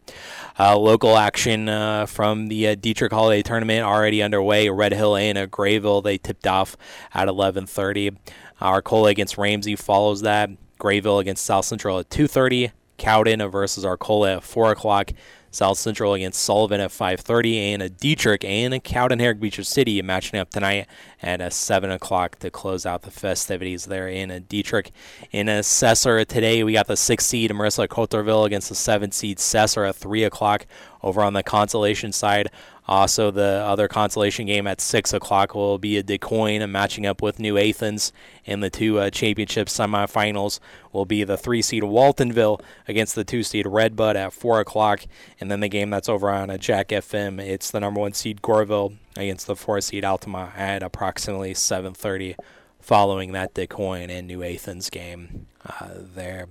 [0.57, 4.69] Uh, local action uh, from the uh, Dieterich Holiday Tournament already underway.
[4.69, 6.75] Red Hill A and Grayville they tipped off
[7.13, 8.17] at 11:30.
[8.61, 10.49] Arcola against Ramsey follows that.
[10.77, 12.71] Grayville against South Central at 2:30.
[12.97, 15.11] Cowden versus Arcola at 4 o'clock.
[15.51, 20.01] South Central against Sullivan at 5:30, and a Dieterich and a Cowden Herrick Beecher City
[20.01, 20.87] matching up tonight
[21.21, 24.91] at a 7 o'clock to close out the festivities there in a Dieterich.
[25.31, 29.11] In uh, a Sesser today, we got the six seed Marissa Coulterville against the seven
[29.11, 30.65] seed Sesser at 3 o'clock.
[31.01, 32.49] Over on the consolation side,
[32.89, 37.21] also the other consolation game at 6 o'clock will be a Du Quoin matching up
[37.21, 38.11] with New Athens.
[38.47, 40.59] And the two uh, championship semifinals
[40.91, 45.03] will be the three seed Waltonville against the two seed Red Bud at 4 o'clock.
[45.39, 48.41] And then the game that's over on a Jack FM, it's the number one seed
[48.41, 52.35] Goreville against the four seed Altima at approximately 7:30,
[52.79, 56.47] following that Du Quoin and New Athens game uh, there.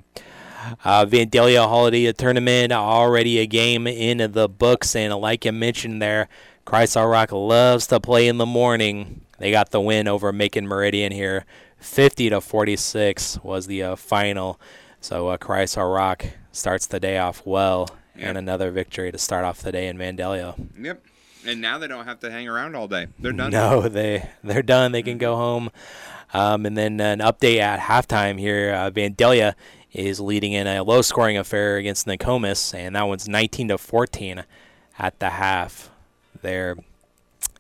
[0.84, 6.28] Uh, Vandalia Holiday Tournament already a game in the books, and like you mentioned there,
[6.64, 9.22] Christ Our Rock loves to play in the morning.
[9.38, 11.44] They got the win over Macon Meridian here,
[11.78, 14.60] 50 to 46 was the uh, final.
[15.00, 19.44] So uh, Christ Our Rock starts the day off well, and another victory to start
[19.44, 20.54] off the day in Vandalia.
[20.78, 21.04] Yep.
[21.46, 23.06] And now they don't have to hang around all day.
[23.18, 23.52] They're done.
[23.52, 24.92] No, they they're done.
[24.92, 25.70] They can go home.
[26.34, 28.74] Um, and then an update at halftime here.
[28.74, 29.54] Uh, Vandalia
[29.92, 34.44] is leading in a low-scoring affair against Nokomis, and that one's 19 to 14
[34.98, 35.90] at the half.
[36.40, 36.76] There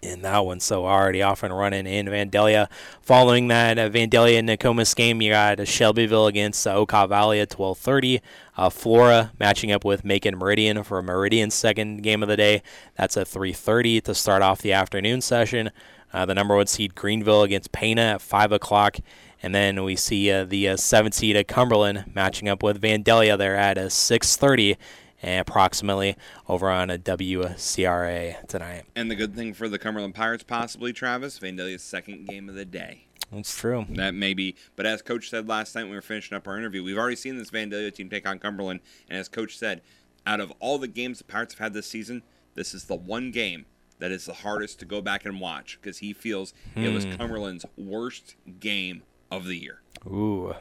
[0.00, 2.68] in that one, so already off and running in Vandalia.
[3.02, 8.20] Following that uh, Vandalia Nokomis game, you got Shelbyville against uh, Okaw Valley at 12:30.
[8.56, 12.62] Uh, Flora matching up with Macon Meridian for Meridian's second game of the day.
[12.96, 15.70] That's at 3:30 to start off the afternoon session.
[16.12, 18.98] Uh, the number one seed Greenville against Pana at 5 o'clock.
[19.42, 23.38] And then we see uh, the uh, seventh seed at Cumberland matching up with Vandalia
[23.38, 24.76] there at uh, 6:30,
[25.22, 26.16] and approximately
[26.48, 28.84] over on a WCRA tonight.
[28.96, 32.64] And the good thing for the Cumberland Pirates, possibly Travis, Vandalia's second game of the
[32.64, 33.04] day.
[33.30, 33.84] That's true.
[33.90, 36.56] That may be, but as Coach said last night when we were finishing up our
[36.56, 38.80] interview, we've already seen this Vandalia team take on Cumberland,
[39.10, 39.82] and as Coach said,
[40.26, 42.22] out of all the games the Pirates have had this season,
[42.54, 43.66] this is the one game
[43.98, 47.12] that is the hardest to go back and watch because he feels it was Hmm.
[47.16, 49.80] Cumberland's worst game of the year.
[50.06, 50.54] Ooh.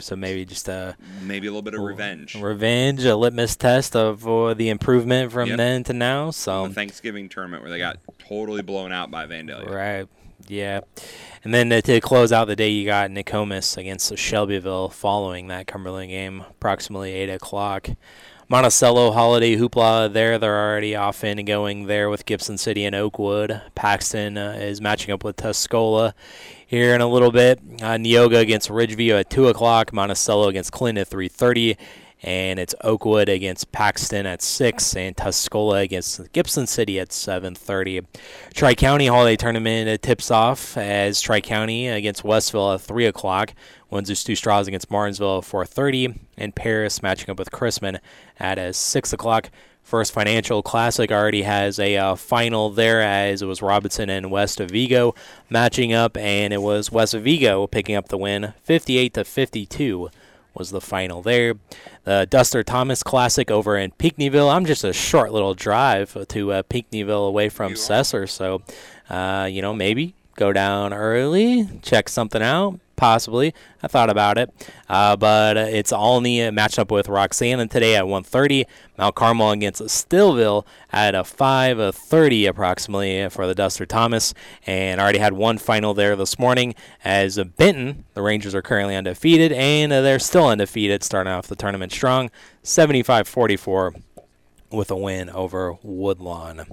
[0.00, 2.36] So maybe just a Maybe a little bit of revenge.
[2.36, 5.56] revenge, a litmus test of uh, the improvement from Yep.
[5.56, 6.30] then to now.
[6.30, 9.68] So The Thanksgiving tournament where they got totally blown out by Vandalia.
[9.68, 10.06] Right.
[10.46, 10.80] Yeah.
[11.42, 15.66] And then uh, to close out the day, you got Nokomis against Shelbyville following that
[15.66, 17.90] Cumberland game, approximately 8 o'clock.
[18.50, 20.38] Monticello Holiday Hoopla there.
[20.38, 23.60] They're already off and going there with Gibson City and Oakwood.
[23.74, 26.14] Paxton uh, is matching up with Tuscola
[26.66, 27.58] here in a little bit.
[27.82, 29.92] Uh, Neoga against Ridgeview at 2 o'clock.
[29.92, 31.76] Monticello against Clinton at 3.30
[32.22, 38.00] and it's Oakwood against Paxton at six, and Tuscola against Gibson City at seven thirty.
[38.54, 43.54] Tri County Holiday Tournament tips off as Tri County against Westville at three o'clock.
[43.90, 47.98] Windsor Stew-Stras against Martinsville at four thirty, and Paris matching up with Chrisman
[48.38, 49.50] at uh, six o'clock.
[49.82, 54.60] First Financial Classic already has a uh, final there as it was Robinson and West
[54.60, 55.14] of Vigo
[55.48, 60.10] matching up, and it was West of Vigo picking up the win, 58 to 52
[60.58, 61.54] was the final there.
[62.04, 64.52] The Duster Thomas Classic over in Pinckneyville.
[64.52, 68.62] I'm just a short little drive to uh, Pinckneyville away from Sesser, so
[69.08, 72.78] uh, you know maybe go down early, check something out.
[72.98, 74.52] Possibly, I thought about it,
[74.88, 78.64] uh, but it's Olney uh, matched up with Roxana and today at 1:30.
[78.98, 84.34] Mount Carmel against Steeleville at a 5:30 approximately for the Duster Thomas,
[84.66, 86.74] and already had one final there this morning.
[87.04, 91.54] As Benton, the Rangers are currently undefeated, and uh, they're still undefeated, starting off the
[91.54, 92.32] tournament strong,
[92.64, 93.94] 75-44
[94.70, 96.66] with a win over Woodlawn.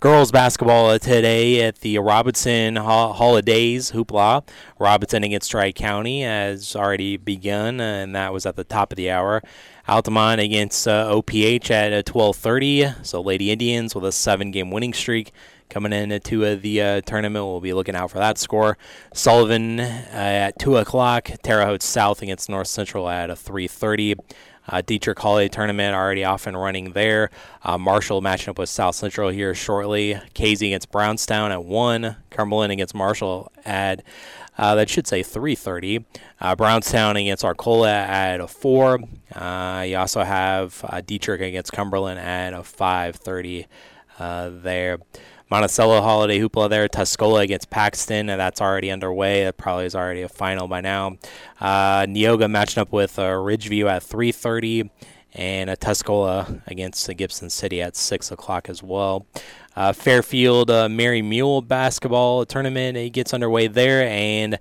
[0.00, 4.46] Girls basketball uh, today at the Robinson Holidays Hoopla.
[4.78, 8.96] Robinson against Tri County has already begun, uh, and that was at the top of
[8.96, 9.42] the hour.
[9.88, 13.06] Altamont against uh, OPH at uh, 12:30.
[13.06, 15.32] So Lady Indians with a seven-game winning streak
[15.68, 17.44] coming into uh, the uh, tournament.
[17.44, 18.76] We'll be looking out for that score.
[19.12, 21.30] Sullivan uh, at two o'clock.
[21.42, 24.18] Terre Haute South against North Central at a 3:30.
[24.68, 27.30] Uh, Dieterich Holiday Tournament already off and running there.
[27.62, 30.20] Uh, Marshall matching up with South Central here shortly.
[30.34, 32.16] Casey against Brownstown at 1.
[32.30, 34.02] Cumberland against Marshall at,
[34.58, 36.04] uh, that should say 3.30.
[36.40, 39.00] Uh, Brownstown against Arcola at a 4.
[39.34, 43.66] Uh, you also have uh, Dieterich against Cumberland at a 5.30
[44.18, 44.98] uh, there.
[45.50, 46.88] Monticello Holiday Hoopla there.
[46.88, 48.28] Tuscola against Paxton.
[48.28, 49.44] and that's already underway.
[49.44, 51.16] That probably is already a final by now.
[51.60, 54.90] Uh, Neoga matching up with uh, Ridgeview at 3:30,
[55.32, 59.26] and uh, Tuscola against Gibson City at 6 o'clock as well.
[59.78, 64.58] Uh, Fairfield uh, Mary Mule basketball tournament it gets underway there, and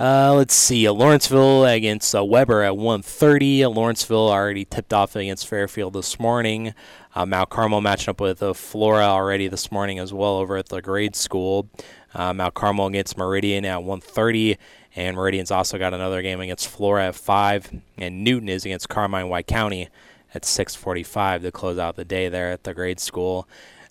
[0.00, 3.72] uh, let's see, Lawrenceville against uh, Weber at 1:30.
[3.72, 6.74] Lawrenceville already tipped off against Fairfield this morning.
[7.14, 10.68] Uh, Mount Carmel matching up with uh, Flora already this morning as well over at
[10.68, 11.68] the grade school.
[12.16, 14.58] Mount Carmel against Meridian at 1:30,
[14.96, 19.28] and Meridian's also got another game against Flora at 5, and Newton is against Carmi
[19.28, 19.90] White County
[20.34, 23.46] at 6:45 to close out the day there at the grade school.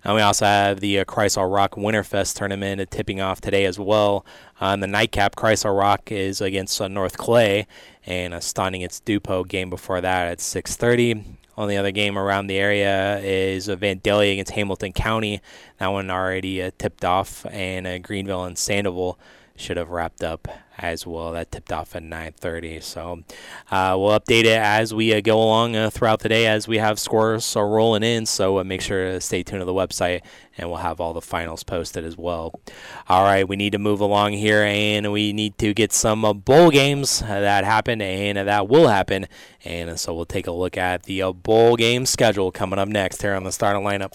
[0.06, 3.80] And we also have the uh, Christ Our Rock Winterfest tournament tipping off today as
[3.80, 4.24] well.
[4.62, 7.66] On the nightcap, Christ Our Rock is against uh, North Clay,
[8.06, 11.24] and uh, stunning its Dupo game before that at 6:30.
[11.58, 15.42] Only other game around the area is uh, Vandalia against Hamilton County.
[15.80, 19.18] That one already uh, tipped off, and uh, Greenville and Sandoval
[19.56, 20.48] should have wrapped up
[20.78, 21.32] as well.
[21.32, 22.82] That tipped off at 9:30.
[22.82, 23.24] So
[23.72, 26.78] uh, we'll update it as we uh, go along uh, throughout the day as we
[26.78, 28.26] have scores rolling in.
[28.26, 30.22] So uh, make sure to stay tuned to the website,
[30.58, 32.60] and we'll have all the finals posted as well.
[33.08, 36.34] All right, we need to move along here, and we need to get some uh,
[36.34, 39.28] bowl games uh, that happened and that will happen.
[39.64, 43.34] And so we'll take a look at the bowl game schedule coming up next here
[43.34, 44.14] on the starting lineup.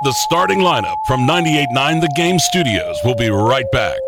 [0.00, 3.98] The starting lineup from 98.9 The Game Studios will be right back.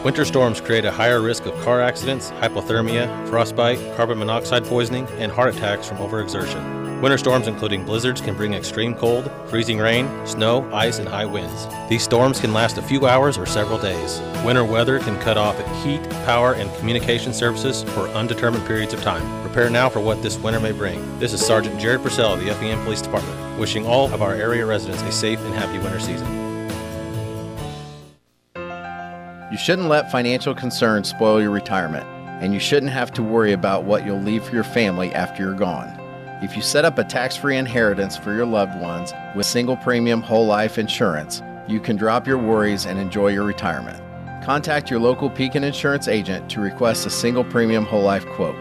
[0.04, 5.30] Winter storms create a higher risk of car accidents, hypothermia, frostbite, carbon monoxide poisoning, and
[5.30, 6.83] heart attacks from overexertion.
[7.04, 11.66] Winter storms, including blizzards, can bring extreme cold, freezing rain, snow, ice, and high winds.
[11.86, 14.22] These storms can last a few hours or several days.
[14.42, 19.20] Winter weather can cut off heat, power, and communication services for undetermined periods of time.
[19.42, 21.18] Prepare now for what this winter may bring.
[21.18, 24.64] This is Sergeant Jared Purcell of the FEM Police Department, wishing all of our area
[24.64, 26.26] residents a safe and happy winter season.
[29.52, 32.06] You shouldn't let financial concerns spoil your retirement,
[32.42, 35.52] and you shouldn't have to worry about what you'll leave for your family after you're
[35.52, 36.00] gone.
[36.42, 40.20] If you set up a tax free inheritance for your loved ones with single premium
[40.20, 44.02] whole life insurance, you can drop your worries and enjoy your retirement.
[44.44, 48.56] Contact your local Pekin Insurance agent to request a single premium whole life quote.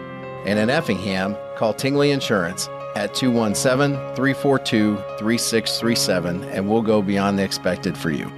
[0.45, 7.43] And in Effingham, call Tingley Insurance at 217 342 3637 and we'll go beyond the
[7.43, 8.31] expected for you.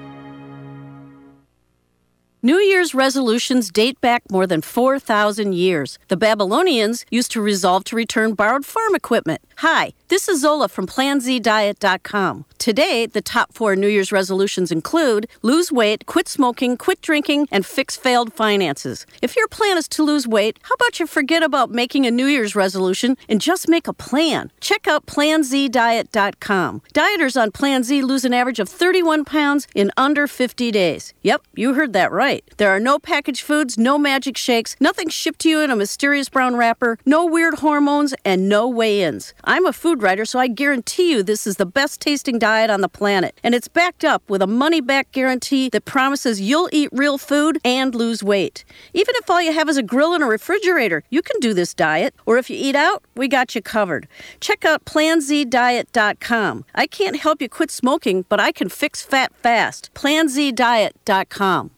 [2.46, 5.98] New Year's resolutions date back more than 4,000 years.
[6.10, 9.42] The Babylonians used to resolve to return borrowed farm equipment.
[9.60, 12.44] Hi, this is Zola from PlanZDiet.com.
[12.58, 17.66] Today, the top four New Year's resolutions include lose weight, quit smoking, quit drinking, and
[17.66, 19.06] fix failed finances.
[19.22, 22.26] If your plan is to lose weight, how about you forget about making a New
[22.26, 24.52] Year's resolution and just make a plan?
[24.60, 26.82] Check out PlanZDiet.com.
[26.94, 31.14] Dieters on Plan Z lose an average of 31 pounds in under 50 days.
[31.22, 32.44] Yep, you heard that right.
[32.58, 36.30] There are no packaged foods, no magic shakes, nothing shipped to you in a mysterious
[36.30, 39.34] brown wrapper, no weird hormones, and no weigh ins.
[39.46, 42.82] I'm a food writer, so I guarantee you this is the best tasting diet on
[42.82, 43.40] the planet.
[43.44, 47.60] And it's backed up with a money back guarantee that promises you'll eat real food
[47.64, 48.66] and lose weight.
[48.94, 51.74] Even if all you have is a grill and a refrigerator, you can do this
[51.74, 52.16] diet.
[52.26, 54.08] Or if you eat out, we got you covered.
[54.40, 56.66] Check out planzdiet.com.
[56.74, 59.92] I can't help you quit smoking, but I can fix fat fast.
[59.94, 61.72] planzdiet.com.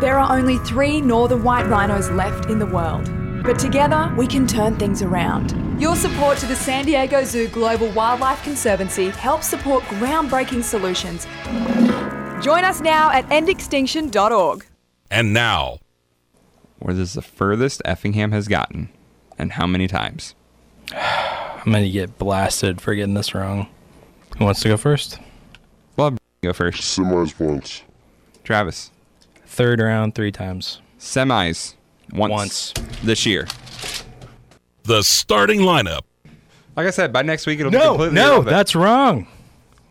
[0.00, 3.08] There are only three northern white rhinos left in the world,
[3.44, 5.54] but together we can turn things around.
[5.80, 11.26] Your support to the San Diego Zoo Global Wildlife Conservancy helps support groundbreaking solutions.
[12.44, 14.66] Join us now at endextinction.org.
[15.10, 15.78] And now,
[16.78, 18.88] What is the furthest Effingham has gotten,
[19.38, 20.34] and how many times?
[20.92, 23.68] I'm going to get blasted for getting this wrong.
[24.38, 25.18] Who wants to go first?
[25.96, 26.82] Well, go first.
[26.98, 27.82] Semis once.
[28.42, 28.90] Travis.
[29.46, 30.80] Third round, three times.
[30.98, 31.74] Semis.
[32.12, 32.30] Once.
[32.30, 32.72] Once.
[33.02, 33.46] This year.
[34.84, 36.00] The starting lineup.
[36.76, 38.50] Like I said, by next week it'll be No, completely no, irrelevant.
[38.50, 39.26] that's wrong.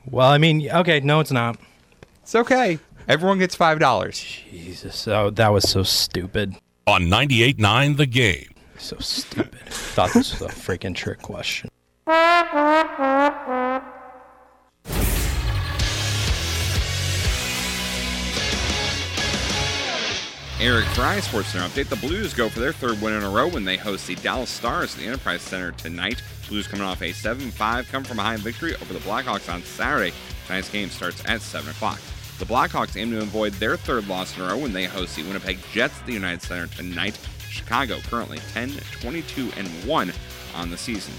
[0.10, 1.58] Well, I mean, okay, no, it's not.
[2.24, 2.80] It's okay.
[3.08, 4.20] Everyone gets five dollars.
[4.20, 6.56] Jesus, oh, that was so stupid.
[6.88, 8.48] On 98.9 The Game.
[8.78, 9.60] So stupid.
[9.70, 11.70] Thought this was a freaking trick question.
[20.62, 21.90] Eric Fry, Sports Center update.
[21.90, 24.52] The Blues go for their third win in a row when they host the Dallas
[24.52, 26.22] Stars at the Enterprise Center tonight.
[26.48, 30.14] Blues coming off a 7-5 come from behind victory over the Blackhawks on Saturday.
[30.46, 32.00] Tonight's game starts at 7 o'clock.
[32.38, 35.24] The Blackhawks aim to avoid their third loss in a row when they host the
[35.24, 37.18] Winnipeg Jets at the United Center tonight.
[37.50, 38.70] Chicago currently 10,
[39.02, 40.14] 22, and 1
[40.54, 41.16] on the season.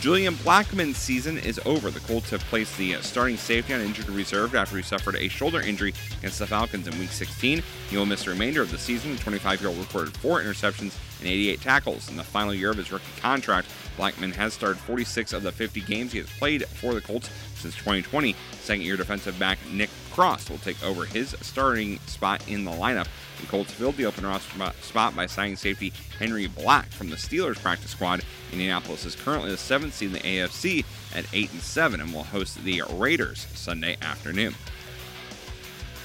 [0.00, 1.90] Julian Blackmon's season is over.
[1.90, 5.28] The Colts have placed the uh, starting safety on injured reserve after he suffered a
[5.28, 7.62] shoulder injury against the Falcons in Week 16.
[7.88, 9.12] He will miss the remainder of the season.
[9.12, 13.04] The 25-year-old recorded four interceptions and 88 tackles in the final year of his rookie
[13.20, 13.68] contract.
[13.96, 17.74] Blackman has started 46 of the 50 games he has played for the Colts since
[17.76, 18.36] 2020.
[18.60, 23.06] Second-year defensive back Nick Cross will take over his starting spot in the lineup.
[23.44, 27.60] The Colts filled the open roster spot- by signing safety Henry Black from the Steelers
[27.60, 28.22] practice squad.
[28.50, 30.82] Indianapolis is currently the seventh seed in the AFC
[31.14, 34.54] at 8 and 7 and will host the Raiders Sunday afternoon.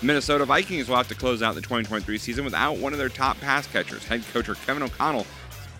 [0.01, 3.39] Minnesota Vikings will have to close out the 2023 season without one of their top
[3.39, 4.03] pass catchers.
[4.03, 5.25] Head coach Kevin O'Connell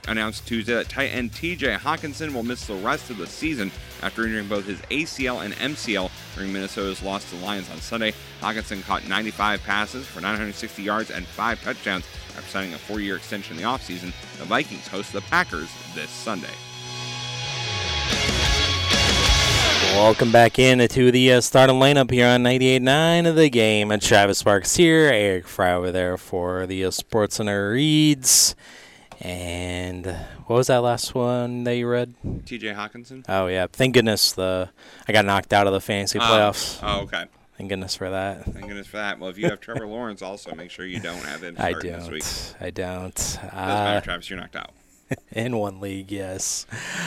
[0.10, 4.26] announced Tuesday that tight end TJ Hockenson will miss the rest of the season after
[4.26, 8.14] injuring both his ACL and MCL during Minnesota's loss to the Lions on Sunday.
[8.41, 12.05] Hockenson caught 95 passes for 960 yards and five touchdowns
[12.36, 14.14] after signing a four year extension in the offseason.
[14.38, 16.47] The Vikings host the Packers this Sunday.
[19.93, 23.91] Welcome back in to the uh, starting lineup here on 98.9 of the game.
[23.99, 28.55] Travis Sparks here, Eric Fry over there for the uh, Sports Center reads.
[29.22, 30.05] And
[30.45, 32.13] what was that last one that you read?
[32.45, 33.26] TJ Hockenson?
[33.28, 34.70] Oh yeah, thank goodness the
[35.07, 36.24] I got knocked out of the fantasy Oh.
[36.24, 36.80] playoffs.
[36.82, 37.26] Oh, okay.
[37.57, 38.45] Thank goodness for that.
[38.45, 39.20] Thank goodness for that.
[39.20, 41.91] Well, if you have Trevor Lawrence, also make sure you don't have him I starting
[41.91, 42.24] this week.
[42.24, 42.55] don't.
[42.61, 43.15] I don't.
[43.15, 44.30] Doesn't Uh, matter, Travis.
[44.30, 44.72] You're knocked out.
[45.32, 46.66] in one league, yes.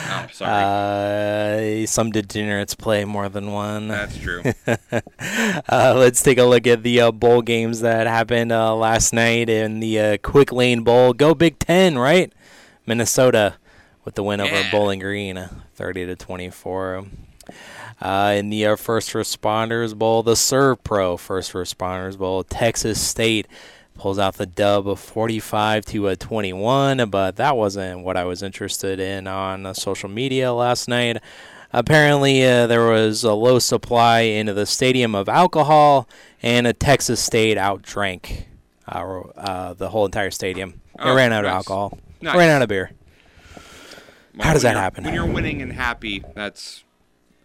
[0.09, 1.83] Oh, sorry.
[1.83, 3.87] Uh, some degenerates play more than one.
[3.87, 4.43] That's true.
[4.67, 9.49] uh, let's take a look at the uh, bowl games that happened uh, last night
[9.49, 11.13] in the uh, Quick Lane Bowl.
[11.13, 12.31] Go Big Ten, right?
[12.85, 13.55] Minnesota
[14.03, 17.05] with the win over Bowling Green, 30 to 24.
[18.01, 23.47] Uh, in the uh, First Responders Bowl, the SERVPRO First Responders Bowl, Texas State
[24.03, 28.43] pulls out the dub of 45 to uh, 21, but that wasn't what I was
[28.43, 31.19] interested in on social media last night.
[31.71, 36.09] Apparently, uh, there was a low supply into the stadium of alcohol,
[36.41, 38.47] and a Texas State outdrank
[38.89, 40.81] uh, uh, the whole entire stadium.
[40.95, 41.97] It Oh, ran out of alcohol.
[42.19, 42.35] Nice.
[42.35, 42.91] Ran out of beer.
[44.35, 45.05] Well, How does that happen?
[45.05, 46.82] When you're winning and happy, that's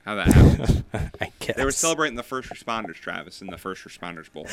[0.09, 0.85] how that happened.
[1.21, 1.57] I guess.
[1.57, 4.47] They were celebrating the first responders, Travis, in the first responders bowl.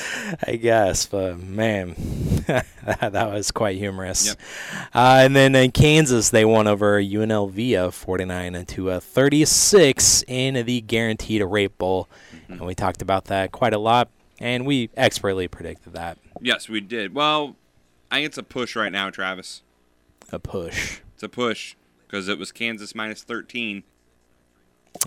[0.45, 1.95] I guess, but man,
[2.45, 4.35] that was quite humorous.
[4.93, 10.81] Uh, and then in Kansas, they won over UNLV 49 to uh, 36 in the
[10.81, 12.09] Guaranteed Rate Bowl,
[12.49, 14.09] and we talked about that quite a lot,
[14.41, 16.17] and we expertly predicted that.
[16.41, 17.15] Yes, we did.
[17.15, 17.55] Well,
[18.11, 19.61] I think it's a push right now, Travis.
[20.33, 20.99] A push.
[21.13, 21.75] It's a push
[22.05, 23.83] because it was Kansas minus 13,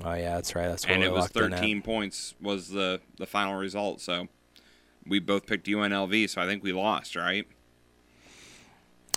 [0.04, 0.68] Oh yeah, that's right.
[0.68, 1.58] That's what and it was locked in at.
[1.60, 4.00] 13 points was the the final result.
[4.00, 4.28] So
[5.06, 7.46] we both picked UNLV, so I think we lost, right?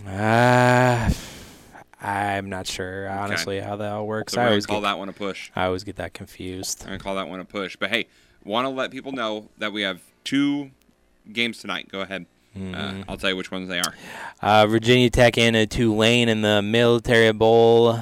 [0.07, 1.09] Uh,
[2.01, 4.33] I'm not sure honestly how that all works.
[4.33, 5.51] So I always call get, that one a push.
[5.55, 6.85] I always get that confused.
[6.87, 7.75] I'm call that one a push.
[7.75, 8.07] But hey,
[8.43, 10.71] want to let people know that we have two
[11.31, 11.89] games tonight.
[11.91, 12.25] Go ahead.
[12.53, 13.05] Uh, Mhm.
[13.07, 13.95] I'll tell you which ones they are.
[14.41, 18.01] Uh, Virginia Tech and uh, Tulane in the Military Bowl.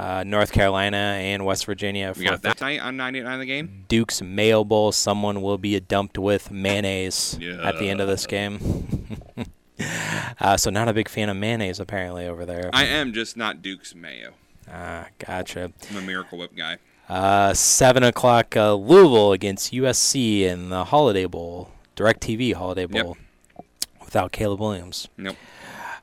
[0.00, 3.84] Uh, North Carolina and West Virginia We for got that tonight on 98.9 The Game.
[3.86, 4.92] Duke's Mayo Bowl.
[4.92, 9.12] Someone will be dumped with mayonnaise at the end of this game.
[10.40, 12.70] uh, so not a big fan of mayonnaise apparently over there.
[12.72, 14.32] I am just not Duke's Mayo.
[14.72, 15.70] Ah, gotcha.
[15.90, 16.78] I'm a Miracle Whip guy.
[17.06, 23.18] Uh, seven o'clock uh, Louisville against USC in the Holiday Bowl, DIRECTV Holiday Bowl,
[24.02, 25.08] without Caleb Williams.
[25.18, 25.36] Nope.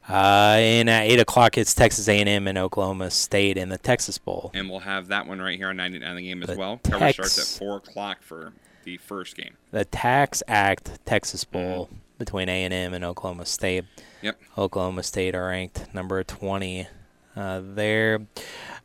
[0.10, 4.52] Uh, and at eight o'clock it's Texas A&M and Oklahoma State in the Texas Bowl.
[4.54, 6.80] And we'll have that one right here on 99 The Game as The well.
[6.84, 8.54] Coverage starts at 4 o'clock for
[8.86, 9.56] the first game.
[9.72, 13.84] The TaxAct Texas Bowl between A&M and Oklahoma State.
[14.22, 14.40] Yep.
[14.58, 16.88] Oklahoma State are ranked number 20
[17.36, 18.22] uh, there.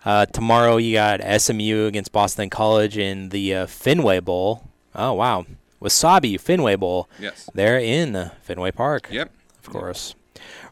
[0.04, 4.64] Uh, tomorrow you got SMU against Boston College in the uh, Fenway Bowl.
[4.94, 5.46] Oh wow,
[5.80, 7.08] Wasabi Fenway Bowl.
[7.18, 7.48] Yes.
[7.54, 9.08] They're in Fenway Park.
[9.10, 9.30] Yep.
[9.64, 10.14] Of course.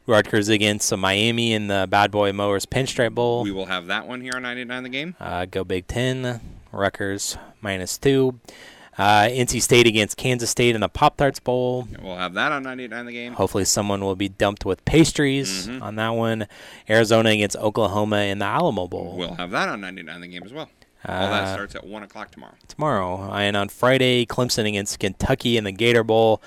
[0.07, 3.43] Rutgers against uh, Miami in the Bad Boy Mowers Pinstripe Bowl.
[3.45, 5.17] We will have that one here on 99 The Game.
[5.21, 6.41] Uh, go Big Ten.
[6.73, 8.39] Rutgers minus two.
[8.99, 11.89] Uh, NC State against Kansas State in the Pop Tarts Bowl.
[12.03, 13.33] We'll have that on 98.9 The Game.
[13.35, 15.81] Hopefully, someone will be dumped with pastries Mhm.
[15.83, 16.47] on that one.
[16.89, 20.53] Arizona against Oklahoma in the Alamo Bowl We'll have that on 99 The Game as
[20.53, 20.69] well.
[21.09, 22.53] All Uh, that starts at 1 o'clock tomorrow.
[22.69, 23.33] tomorrow.
[23.33, 26.43] And on Friday, Clemson against Kentucky in the Gator Bowl.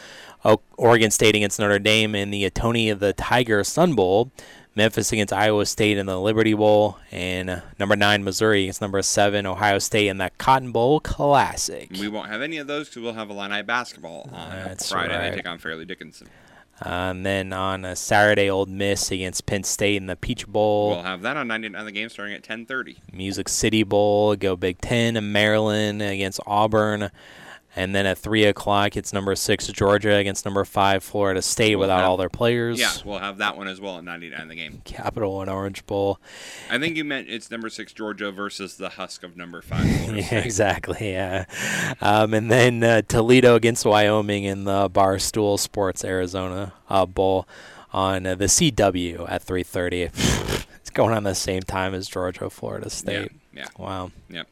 [0.78, 4.32] Oregon State against Notre Dame in the Tony of the Tiger Sun Bowl.
[4.76, 6.98] Memphis against Iowa State in the Liberty Bowl.
[7.12, 11.90] And number nine, Missouri against number seven, Ohio State in the Cotton Bowl Classic.
[12.00, 15.16] We won't have any of those because we'll have Illini basketball on That's Friday.
[15.16, 15.30] right.
[15.30, 16.28] They take on Fairleigh Dickinson.
[16.84, 20.90] Uh, and then on a Saturday, Ole Miss against Penn State in the Peach Bowl.
[20.90, 22.98] We'll have that on 99 The Game starting at 10:30.
[23.14, 27.12] Music City Bowl, go Big Ten, Maryland against Auburn.
[27.76, 31.82] And then at 3 o'clock, it's number 6 Georgia against number 5 Florida State We'll
[31.82, 32.80] without have- all their players.
[32.80, 34.82] Yeah, we'll have that one as well at 99 The Game.
[34.86, 36.20] Capital One Orange Bowl.
[36.70, 39.82] I think you meant it's number six Georgia versus the Husk of number five.
[39.90, 40.46] Florida Yeah, State.
[40.46, 41.12] exactly.
[41.12, 41.46] Yeah.
[42.00, 47.48] Um, and then uh, Toledo against Wyoming in the Barstool Sports Arizona uh, Bowl
[47.92, 50.66] on uh, the CW at 3:30.
[50.76, 53.32] it's going on the same time as Georgia Florida State.
[53.52, 53.66] yeah.
[53.80, 54.12] Wow.
[54.30, 54.48] Yep.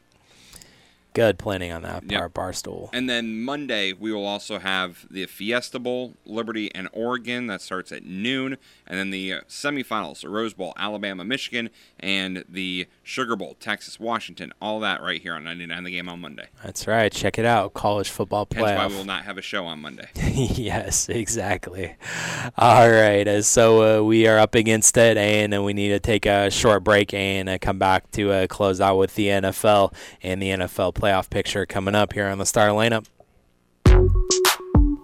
[1.14, 2.18] Good planning on that Yep.
[2.18, 2.88] part, Barstool.
[2.92, 7.46] And then Monday we will also have the Fiesta Bowl, Liberty and Oregon.
[7.48, 8.56] That starts at noon,
[8.86, 14.00] and then the uh, semifinals: the Rose Bowl, Alabama, Michigan, and the Sugar Bowl, Texas,
[14.00, 14.52] Washington.
[14.60, 16.48] All that right here on 99 The Game on Monday.
[16.64, 17.12] That's right.
[17.12, 17.74] Check it out.
[17.74, 20.08] College football Hence why we will not have a show on Monday.
[20.14, 21.94] yes, exactly.
[22.56, 26.50] All right, so uh, we are up against it, and we need to take a
[26.50, 30.48] short break and uh, come back to uh, close out with the NFL and the
[30.48, 33.06] NFL playoff picture coming up here on the Star lineup.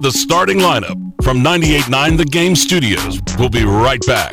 [0.01, 3.21] The starting lineup from 98.9 The Game Studios.
[3.37, 4.33] We'll be right back.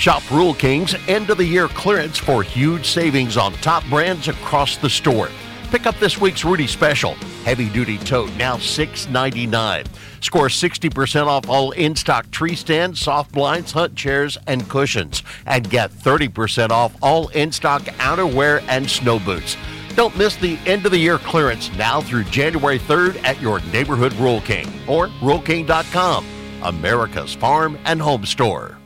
[0.00, 4.78] Shop Rural King's end of the year clearance for huge savings on top brands across
[4.78, 5.28] the store.
[5.70, 7.12] Pick up this week's Rudy Special,
[7.44, 9.86] heavy duty tote, now $6.99.
[10.22, 15.22] Score 60% off all in stock tree stands, soft blinds, hunt chairs, and cushions.
[15.44, 19.58] And get 30% off all in stock outerwear and snow boots.
[19.96, 24.14] Don't miss the end of the year clearance now through January 3rd at your neighborhood
[24.14, 26.24] Rule King or RuralKing.com,
[26.62, 28.79] America's farm and home store.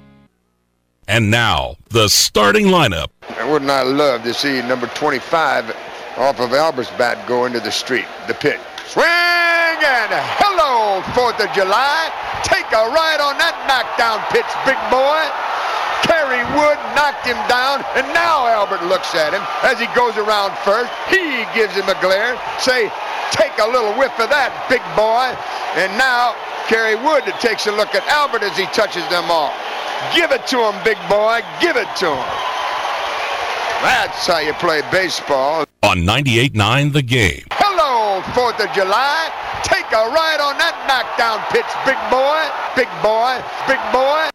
[1.07, 3.09] And now, the starting lineup.
[3.39, 5.77] And Wouldn't I love to see number 25
[6.17, 8.59] off of Albert's bat go into the street, the pit.
[8.89, 12.09] Swing and hello, 4th of July.
[12.45, 15.21] Take a ride on that knockdown pitch, big boy.
[16.09, 20.57] Kerry Wood knocked him down, and now Albert looks at him as he goes around
[20.65, 20.93] first.
[21.09, 22.37] He gives him a glare.
[22.61, 22.89] Say,
[23.33, 25.33] take a little whiff of that, big boy.
[25.81, 26.37] And now
[26.69, 29.53] Kerry Wood that takes a look at Albert as he touches them all.
[30.17, 31.45] Give it to him, big boy.
[31.61, 32.29] Give it to him.
[33.85, 35.67] That's how you play baseball.
[35.83, 37.45] On 98.9 The Game.
[37.53, 39.29] Hello, 4th of July.
[39.62, 42.41] Take a ride on that knockdown pitch, big boy.
[42.73, 43.37] Big boy.
[43.69, 44.33] Big boy.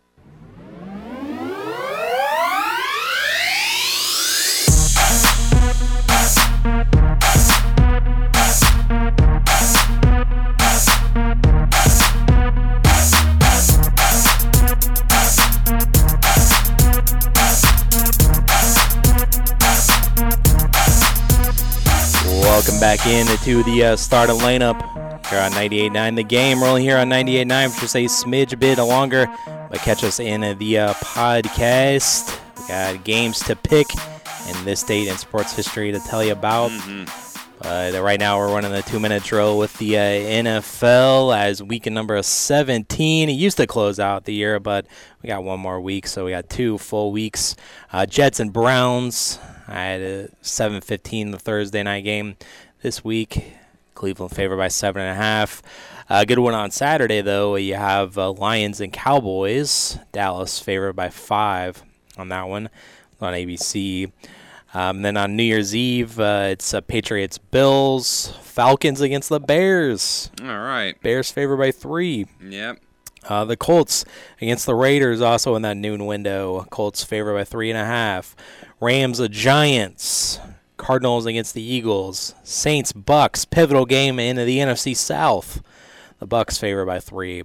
[22.79, 24.79] Welcome back in to the uh, starting lineup
[25.27, 26.61] here on 98.9 The Game.
[26.61, 29.27] We're here on 98.9 for just a smidge bit longer,
[29.69, 32.39] but catch us in the uh, podcast.
[32.57, 33.87] We got games to pick
[34.47, 36.71] in this date in sports history to tell you about.
[37.61, 42.23] Uh, right now, we're running the two-minute drill with the uh, NFL as week number
[42.23, 43.27] 17.
[43.27, 44.85] It used to close out the year, but
[45.21, 47.57] we got one more week, so we got two full weeks.
[47.91, 49.37] Uh, Jets and Browns.
[49.67, 52.37] I had a 7:15 the Thursday night game
[52.81, 53.53] this week.
[53.95, 55.61] Cleveland favored by seven and a half.
[56.09, 57.55] A good one on Saturday though.
[57.55, 59.99] You have uh, Lions and Cowboys.
[60.11, 61.83] Dallas favored by five
[62.17, 62.69] on that one
[63.21, 64.11] on ABC.
[64.73, 70.29] Um, then on New Year's Eve, uh, it's uh, Patriots Bills, Falcons against the Bears.
[70.41, 70.99] All right.
[71.01, 72.27] Bears favored by three.
[72.41, 72.79] Yep.
[73.27, 74.05] Uh, the Colts
[74.41, 76.65] against the Raiders also in that noon window.
[76.69, 78.35] Colts favored by three and a half.
[78.79, 80.39] Rams, the Giants.
[80.79, 82.33] Cardinals against the Eagles.
[82.43, 85.61] Saints, Bucks, pivotal game into the NFC South.
[86.17, 87.43] The Bucks favored by three.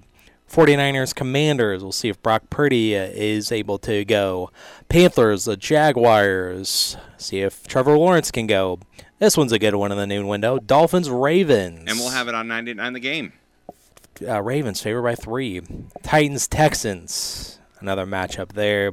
[0.50, 1.82] 49ers, Commanders.
[1.82, 4.50] We'll see if Brock Purdy uh, is able to go.
[4.88, 6.96] Panthers, the Jaguars.
[7.18, 8.78] See if Trevor Lawrence can go.
[9.18, 10.58] This one's a good one in the noon window.
[10.58, 11.84] Dolphins, Ravens.
[11.86, 13.32] And we'll have it on 99 The Game.
[14.26, 15.60] Uh, Ravens favored by three.
[16.02, 17.58] Titans, Texans.
[17.80, 18.92] Another matchup there.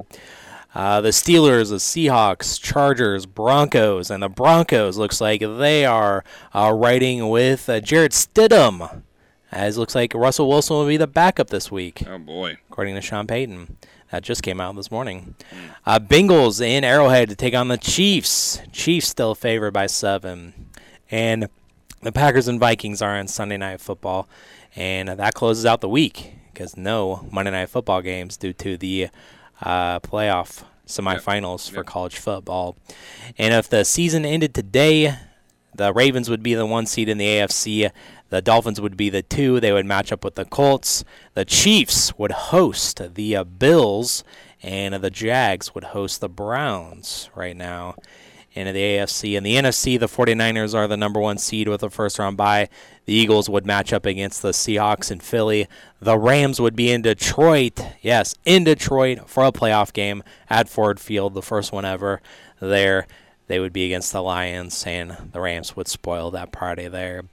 [0.74, 6.72] Uh, the Steelers, the Seahawks, Chargers, Broncos, and the Broncos looks like they are uh,
[6.74, 9.04] riding with uh, Jarrett Stidham.
[9.52, 12.04] As looks like Russell Wilson will be the backup this week.
[12.08, 12.58] Oh boy!
[12.70, 13.76] According to Sean Payton,
[14.10, 15.36] that just came out this morning.
[15.86, 18.62] Uh, Bengals in Arrowhead to take on the Chiefs.
[18.72, 20.70] Chiefs still favored by seven,
[21.10, 21.50] and
[22.02, 24.30] the Packers and Vikings are on Sunday Night Football,
[24.74, 29.10] and that closes out the week because no Monday Night Football games due to the
[29.62, 32.78] uh, playoff semifinals for college football.
[33.38, 35.16] And if the season ended today,
[35.76, 37.91] the Ravens would be the one seed in the AFC.
[38.30, 39.59] The Dolphins would be the two.
[39.59, 41.03] They would match up with the Colts.
[41.34, 44.24] The Chiefs would host the uh, Bills,
[44.62, 47.95] and uh, the Jags would host the Browns right now
[48.53, 49.36] in the AFC.
[49.36, 52.70] In the NFC, the 49ers are the number one seed with a first round bye.
[53.05, 55.68] The Eagles would match up against the Seahawks in Philly.
[56.02, 57.80] The Rams would be in Detroit.
[58.02, 62.22] Yes, in Detroit for a playoff game at Ford Field, the first one ever
[62.60, 63.06] there.
[63.47, 67.24] They would be against the Lions, and the Rams would spoil that party there.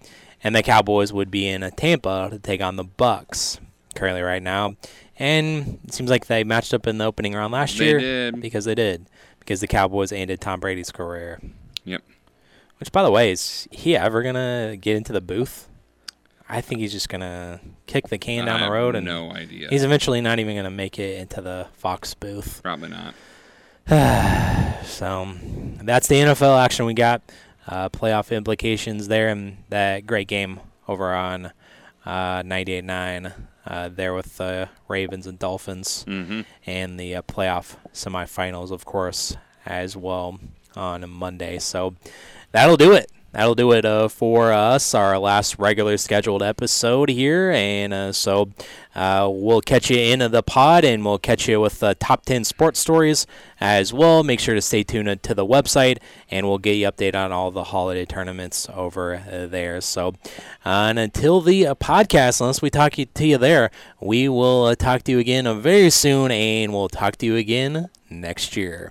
[0.44, 3.58] And the Cowboys would be in Tampa to take on the Bucks
[3.94, 4.74] currently right now.
[5.18, 8.40] And it seems like they matched up in the opening round last They year did.
[8.40, 9.06] because they did
[9.40, 11.40] because the Cowboys ended Tom Brady's career.
[11.84, 12.02] Yep.
[12.78, 15.68] Which, by the way, is he ever gonna get into the booth?
[16.49, 19.30] I think he's just gonna kick the can down I the road, have and no
[19.32, 19.68] idea.
[19.68, 22.61] He's eventually not even gonna make it into the Fox booth.
[22.62, 23.14] Probably not.
[24.84, 25.28] so
[25.82, 27.22] that's the NFL action we got.
[27.66, 31.53] Uh, playoff implications there, and that great game over on
[32.07, 33.32] uh, 98.9
[33.66, 36.46] uh, there with the Ravens and Dolphins, Mhm.
[36.64, 39.36] and the uh, playoff semifinals, of course,
[39.66, 40.38] as well
[40.74, 41.59] on Monday.
[41.59, 41.94] So
[42.53, 43.11] that'll do it.
[43.39, 47.53] That'll do it uh, for us, our last regular scheduled episode here.
[47.53, 48.51] And uh, so
[48.97, 52.43] uh, we'll catch you in the pod and we'll catch you with the top 10
[52.43, 53.28] sports stories
[53.61, 54.24] as well.
[54.24, 57.53] Make sure to stay tuned to the website and we'll get you updated on all
[57.53, 59.80] the holiday tournaments over uh, there.
[59.82, 60.14] So
[60.66, 63.70] uh, and until the uh, podcast, unless we talk to you there,
[64.01, 67.36] we will uh, talk to you again uh, very soon and we'll talk to you
[67.36, 68.91] again next year.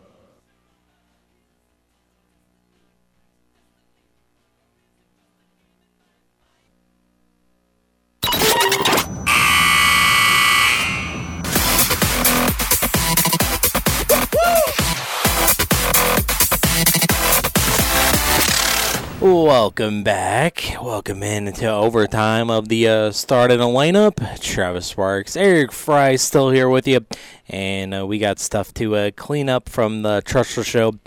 [19.21, 20.77] Welcome back.
[20.81, 24.41] Welcome in to overtime of the uh, start of the lineup.
[24.41, 27.05] Travis Sparks, Eric Fry still here with you,
[27.47, 30.97] and uh, we got stuff to uh, clean up from the Trussell show.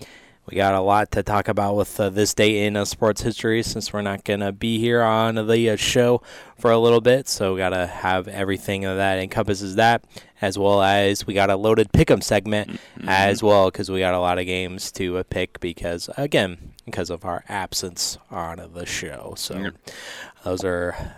[0.46, 3.62] We got a lot to talk about with uh, this day in uh, sports history
[3.62, 6.20] since we're not going to be here on the uh, show
[6.58, 7.28] for a little bit.
[7.28, 10.04] So we got to have everything that encompasses that,
[10.42, 12.68] as well as we got a loaded pick'em segment
[12.98, 13.08] Mm-hmm.
[13.08, 17.10] as well because we got a lot of games to uh, pick because, again, because
[17.10, 19.34] of our absence on the show.
[19.36, 19.70] So
[20.44, 21.16] those are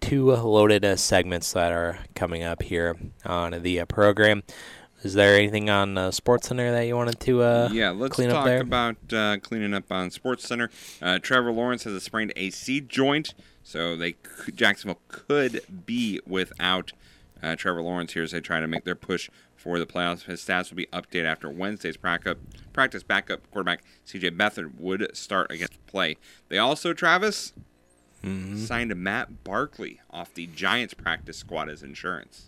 [0.00, 4.42] two loaded uh, segments that are coming up here on the uh, program.
[5.04, 8.30] Is there anything on uh, Sports Center that you wanted to uh, yeah, let's clean
[8.30, 8.60] talk up there?
[8.62, 10.70] about uh, cleaning up on Sports Center.
[11.02, 14.16] Uh, Trevor Lawrence has a sprained AC joint, so they
[14.54, 16.92] Jacksonville could be without
[17.42, 20.22] uh, Trevor Lawrence here as they try to make their push for the playoffs.
[20.24, 22.36] His stats will be updated after Wednesday's practice.
[22.72, 24.30] Practice backup quarterback C.J.
[24.30, 26.16] Beathard would start against play.
[26.48, 27.52] They also, Travis,
[28.24, 28.56] Mm-hmm.
[28.64, 32.46] signed Matt Barkley off the Giants practice squad as insurance.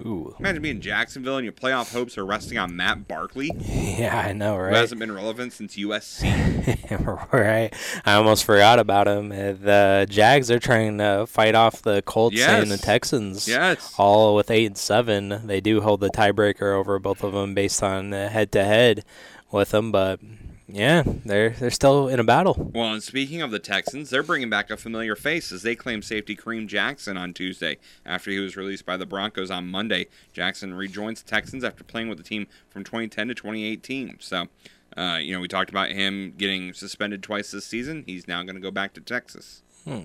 [0.00, 0.34] Ooh.
[0.40, 3.50] Imagine being Jacksonville and your playoff hopes are resting on Matt Barkley.
[3.94, 4.70] Yeah, I know, right?
[4.70, 7.32] Who hasn't been relevant since USC.
[7.32, 7.70] right.
[8.04, 9.30] I almost forgot about him.
[9.30, 13.46] Uh, The Jags are trying to fight off the Colts and the Texans.
[13.46, 13.94] Yes.
[13.96, 15.46] All with eight and seven.
[15.46, 19.04] They do hold the tiebreaker over both of them based on head to head
[19.52, 20.18] with them, but
[20.74, 22.70] yeah, they're they're still in a battle.
[22.74, 26.02] Well, and speaking of the Texans, they're bringing back a familiar face as they claim
[26.02, 30.08] safety Kareem Jackson on Tuesday after he was released by the Broncos on Monday.
[30.32, 34.16] Jackson rejoins the Texans after playing with the team from 2010 to 2018.
[34.18, 34.48] So,
[34.96, 38.02] uh, you know, we talked about him getting suspended twice this season.
[38.04, 39.62] He's now going to go back to Texas.
[39.84, 40.00] Hmm.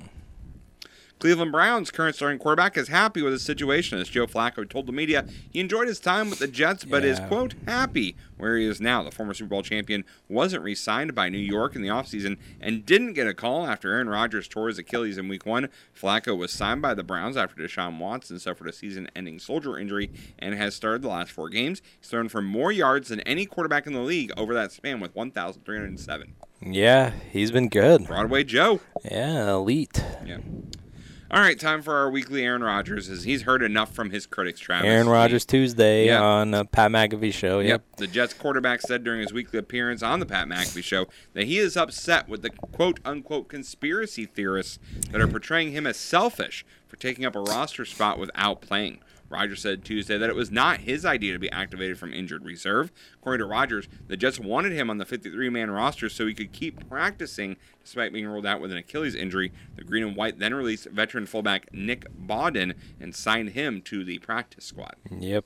[1.20, 4.94] Cleveland Browns current starting quarterback is happy with his situation as Joe Flacco told the
[4.94, 8.80] media he enjoyed his time with the Jets but is quote happy where he is
[8.80, 9.04] now.
[9.04, 13.14] The former Super Bowl champion wasn't re-signed by New York in the offseason and didn't
[13.14, 15.68] get a call after Aaron Rodgers tore his Achilles in week 1.
[15.94, 20.56] Flacco was signed by the Browns after Deshaun Watson suffered a season-ending shoulder injury and
[20.56, 21.82] has started the last 4 games.
[22.00, 25.14] He's thrown for more yards than any quarterback in the league over that span with
[25.14, 26.34] 1307.
[26.62, 28.08] Yeah, he's been good.
[28.08, 28.80] Broadway Joe.
[29.04, 30.02] Yeah, elite.
[30.26, 30.38] Yeah.
[31.32, 33.08] All right, time for our weekly Aaron Rodgers.
[33.08, 34.88] As he's heard enough from his critics, Travis.
[34.88, 36.24] Aaron Rodgers Tuesday Yeah.
[36.24, 37.60] on uh, Pat McAfee show.
[37.60, 37.84] Yep.
[37.98, 41.60] The Jets quarterback said during his weekly appearance on the Pat McAfee show that he
[41.60, 44.80] is upset with the quote unquote conspiracy theorists
[45.12, 49.00] that are portraying him as selfish for taking up a roster spot without playing.
[49.30, 52.92] Rodgers said Tuesday that it was not his idea to be activated from injured reserve.
[53.16, 56.52] According to Rodgers, the Jets wanted him on the 53 man roster so he could
[56.52, 59.52] keep practicing despite being ruled out with an Achilles injury.
[59.76, 64.18] The Green and White then released veteran fullback Nick Bawden and signed him to the
[64.20, 64.96] practice squad.
[65.12, 65.46] Yep.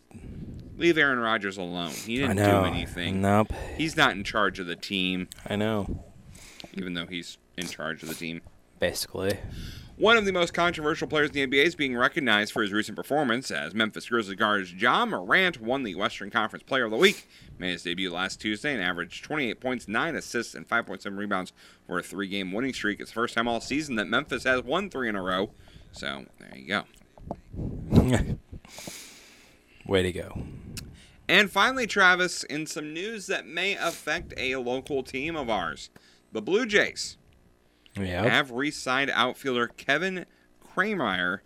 [0.77, 1.91] Leave Aaron Rodgers alone.
[1.91, 3.21] He didn't do anything.
[3.21, 3.51] Nope.
[3.77, 5.27] He's not in charge of the team.
[5.47, 6.03] I know.
[6.73, 8.41] Even though he's in charge of the team.
[8.79, 9.37] Basically.
[9.97, 12.95] One of the most controversial players in the NBA is being recognized for his recent
[12.95, 17.27] performance as Memphis Grizzlies guard Ja Morant won the Western Conference Player of the Week.
[17.59, 21.53] Made his debut last Tuesday and averaged 28 points, 9 assists, and 5.7 rebounds
[21.85, 22.99] for a three game winning streak.
[22.99, 25.51] It's the first time all season that Memphis has won three in a row.
[25.91, 26.83] So there you go.
[29.85, 30.41] Way to go.
[31.29, 35.91] And finally, Travis, in some news that may affect a local team of ours,
[36.31, 37.17] the Blue Jays
[37.95, 38.25] Yep.
[38.25, 40.25] have re-signed outfielder Kevin
[40.75, 41.39] Kiermaier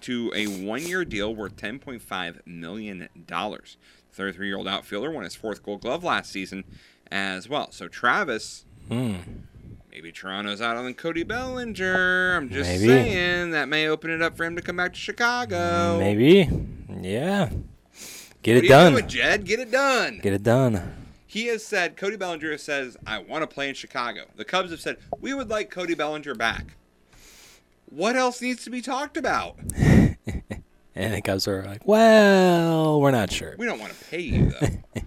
[0.00, 3.08] to a one-year deal worth $10.5 million.
[3.28, 6.64] 33-year-old outfielder won his fourth Gold Glove last season
[7.10, 7.70] as well.
[7.72, 9.16] So Travis, Hmm.
[9.90, 12.36] maybe Toronto's out on Cody Bellinger.
[12.36, 12.86] I'm just Maybe.
[12.86, 15.98] saying that may open it up for him to come back to Chicago.
[15.98, 16.48] Maybe.
[17.00, 17.50] Yeah.
[18.42, 18.92] Get What it done.
[18.92, 19.44] doing, Jed?
[19.46, 20.20] Get it done.
[20.22, 21.03] Get it done.
[21.34, 24.26] He has said, Cody Bellinger says, I want to play in Chicago.
[24.36, 26.76] The Cubs have said, we would like Cody Bellinger back.
[27.90, 29.58] What else needs to be talked about?
[30.96, 33.56] And the Cubs are like, well, we're not sure.
[33.58, 34.58] We don't want to pay you, though.
[34.94, 35.02] Can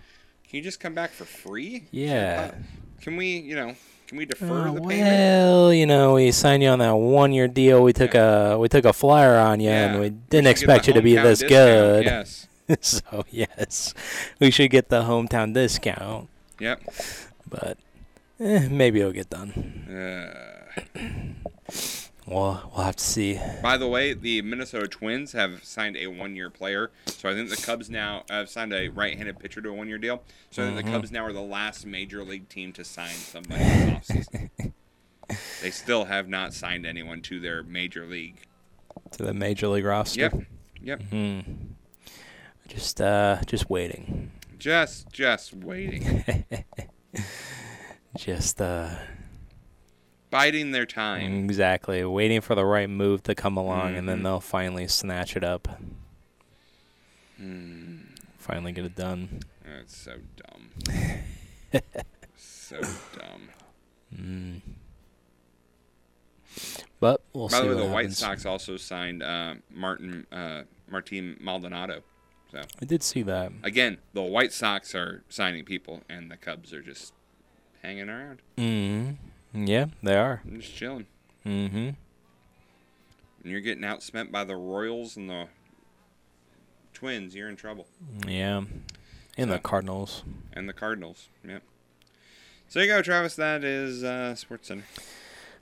[0.52, 1.86] you just come back for free?
[1.92, 2.52] Yeah.
[3.00, 3.74] Can we, you know,
[4.08, 4.90] can we defer Uh, the payment?
[5.00, 7.82] well, you know, we signed you on that one-year deal.
[7.84, 10.00] We took a we took a flyer on you, and Yeah.
[10.02, 12.04] we We didn't should expect you to be this discount, good.
[12.06, 12.48] yes.
[12.82, 13.94] so yes,
[14.40, 16.30] we should get the hometown discount.
[16.60, 16.82] Yep.
[17.50, 17.78] But
[18.40, 19.86] eh, maybe it'll get done.
[19.90, 20.74] Uh,
[22.28, 23.40] We'll we'll have to see.
[23.64, 27.56] by the way, the Minnesota Twins have signed a one-year player, so I think the
[27.56, 30.22] Cubs now have signed a right-handed pitcher to a one-year deal.
[30.52, 30.92] So I think the.
[30.92, 34.74] Cubs now are the last major league team to sign somebody this offseason.
[35.62, 38.42] they still have not signed anyone to their major league.
[39.12, 40.20] To the major league roster.
[40.20, 40.34] Yep.
[40.82, 41.04] Yep.
[41.04, 41.40] Hmm.
[42.68, 44.32] Just uh, just waiting.
[44.60, 46.24] Just, just waiting.
[48.18, 48.90] Just uh,
[50.32, 51.44] biding their time.
[51.46, 52.04] Exactly.
[52.04, 54.06] Waiting for the right move to come along, and Mm-hmm.
[54.08, 55.68] then they'll finally snatch it up.
[57.38, 57.98] Hmm.
[58.38, 59.42] Finally get it done.
[59.64, 61.02] That's so dumb.
[62.36, 62.82] so
[63.16, 63.50] dumb.
[64.16, 64.62] Mm.
[67.00, 68.12] But we'll By see the way, the White.
[68.14, 72.02] Sox also signed uh, Martin uh, Martin Maldonado.
[72.52, 73.52] So I did see that.
[73.64, 77.14] again, the White Sox are signing people, and the Cubs are just
[77.84, 79.12] hanging around, hmm
[79.54, 80.42] Yeah, they are.
[80.46, 81.08] and just chilling.
[81.46, 81.78] Mm-hmm.
[81.78, 81.96] And
[83.44, 85.48] you're getting outspent by the Royals and the
[86.94, 87.36] Twins.
[87.36, 87.88] You're in trouble.
[88.28, 88.64] Yeah.
[89.38, 90.24] And the Cardinals.
[90.54, 91.28] And the Cardinals.
[91.48, 91.62] Yep.
[92.70, 93.36] So there you go, Travis.
[93.36, 94.84] That is uh, Sports Center.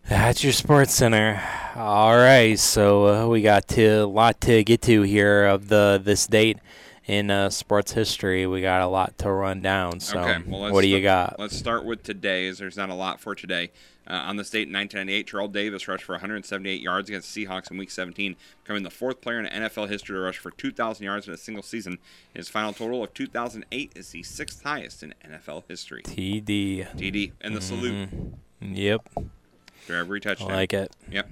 [0.07, 1.41] That's your sports center.
[1.75, 5.99] All right, so uh, we got to, a lot to get to here of the
[6.01, 6.59] this date
[7.05, 8.45] in uh, sports history.
[8.45, 9.99] We got a lot to run down.
[9.99, 10.43] So, okay.
[10.47, 11.39] Well, what do you got?
[11.39, 13.71] Let's start with today, as there's not a lot for today.
[14.07, 17.71] Uh, on the state in 1998, Terrell Davis rushed for 178 yards against the Seahawks
[17.71, 21.27] in Week 17, becoming the fourth player in NFL history to rush for 2,000 yards
[21.27, 21.97] in a single season.
[22.31, 26.03] His final total of 2,008 is the sixth highest in NFL history.
[26.03, 26.85] TD.
[26.95, 28.33] TD and the salute Mhm.
[28.61, 29.09] Yep.
[29.85, 30.49] For every touchdown.
[30.49, 30.95] like it.
[31.11, 31.29] Yep.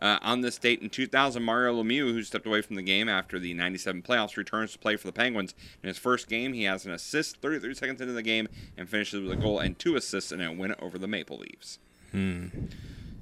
[0.00, 3.38] Uh, on this date in 2000, Mario Lemieux, who stepped away from the game after
[3.38, 5.54] the 97 playoffs, returns to play for the Penguins.
[5.82, 9.20] In his first game, he has an assist 33 seconds into the game and finishes
[9.22, 11.80] with a goal and two assists in a win over the Maple Leafs.
[12.12, 12.46] Hmm.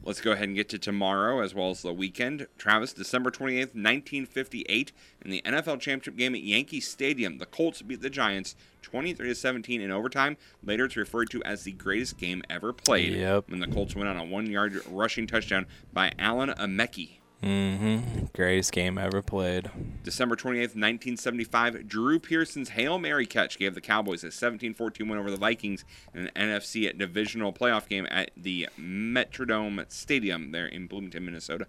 [0.07, 2.47] Let's go ahead and get to tomorrow as well as the weekend.
[2.59, 4.93] Travis, December 28th, 1958,
[5.25, 9.81] in the NFL championship game at Yankee Stadium, the Colts beat the Giants 23 17
[9.81, 10.37] in overtime.
[10.63, 13.15] Later, it's referred to as the greatest game ever played.
[13.15, 13.51] Yep.
[13.51, 17.19] When the Colts went on a one-yard rushing touchdown by Alan Ameche.
[17.43, 18.27] Mm-hmm.
[18.35, 19.71] Greatest game ever played.
[20.03, 25.31] December 28th, 1975, Drew Pearson's Hail Mary catch gave the Cowboys a 17-14 win over
[25.31, 25.85] the Vikings
[26.15, 31.67] in an NFC divisional playoff game at the Metrodome Stadium there in Bloomington, Minnesota.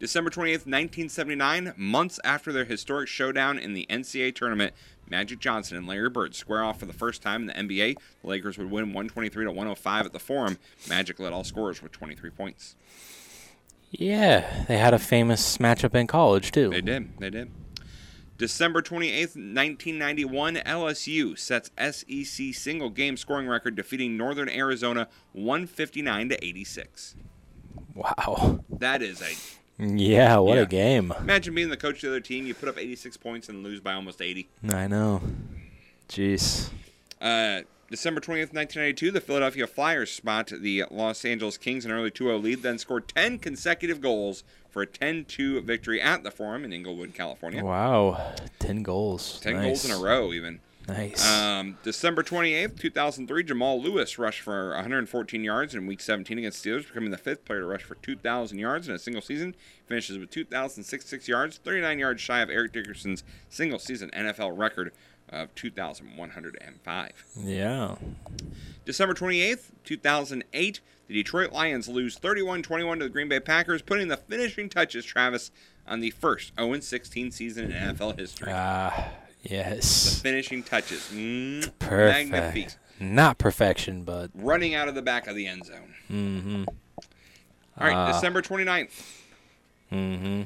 [0.00, 4.74] December 28th, 1979, months after their historic showdown in the NCAA tournament,
[5.08, 7.96] Magic Johnson and Larry Bird square off for the first time in the NBA.
[8.22, 10.58] The Lakers would win 123 to 105 at the Forum.
[10.88, 12.74] Magic led all scorers with 23 points.
[13.92, 16.70] Yeah, they had a famous matchup in college too.
[16.70, 17.10] They did.
[17.18, 17.50] They did.
[18.38, 26.44] December 28th, 1991, LSU sets SEC single game scoring record, defeating Northern Arizona 159 to
[26.44, 27.14] 86.
[27.94, 28.64] Wow.
[28.70, 29.84] That is a.
[29.84, 30.62] Yeah, what Yeah.
[30.62, 31.12] a game.
[31.20, 32.46] Imagine being the coach of the other team.
[32.46, 34.48] You put up 86 points and lose by almost 80.
[34.70, 35.22] I know.
[36.08, 36.70] Jeez.
[37.20, 37.60] Uh,
[37.92, 42.24] December 20th, 1992, the Philadelphia Flyers spot the Los Angeles Kings in an early 2
[42.24, 46.64] 0 lead, then scored 10 consecutive goals for a 10 2 victory at the Forum
[46.64, 47.62] in Inglewood, California.
[47.62, 48.32] Wow.
[48.58, 49.38] Ten goals.
[49.40, 49.62] 10 Nice.
[49.64, 50.60] goals in a row, even.
[50.88, 51.24] Nice.
[51.30, 56.88] Um, December 28th, 2003, Jamal Lewis rushed for 114 yards in Week 17 against Steelers,
[56.88, 59.54] becoming the fifth player to rush for 2,000 yards in a single season.
[59.86, 64.92] Finishes with 2,066 yards, 39 yards shy of Eric Dickerson's single season NFL record
[65.32, 67.24] of 2,105.
[67.42, 67.96] Yeah.
[68.84, 74.08] December 28th, 2008, the Detroit Lions lose 31 21 to the Green Bay Packers, putting
[74.08, 75.50] the finishing touches, Travis,
[75.86, 78.52] on the first 0 16 season in NFL history.
[78.52, 79.10] Ah,
[79.42, 80.20] the yes.
[80.20, 81.08] finishing touches.
[81.12, 82.30] Mm, Perfect.
[82.30, 82.74] Magnifique.
[83.00, 84.30] Not perfection, but.
[84.34, 85.94] Running out of the back of the end zone.
[86.10, 86.64] Mm-hmm.
[87.78, 88.12] All right, Ah.
[88.12, 88.90] December 29th.
[89.90, 90.42] Mm-hmm.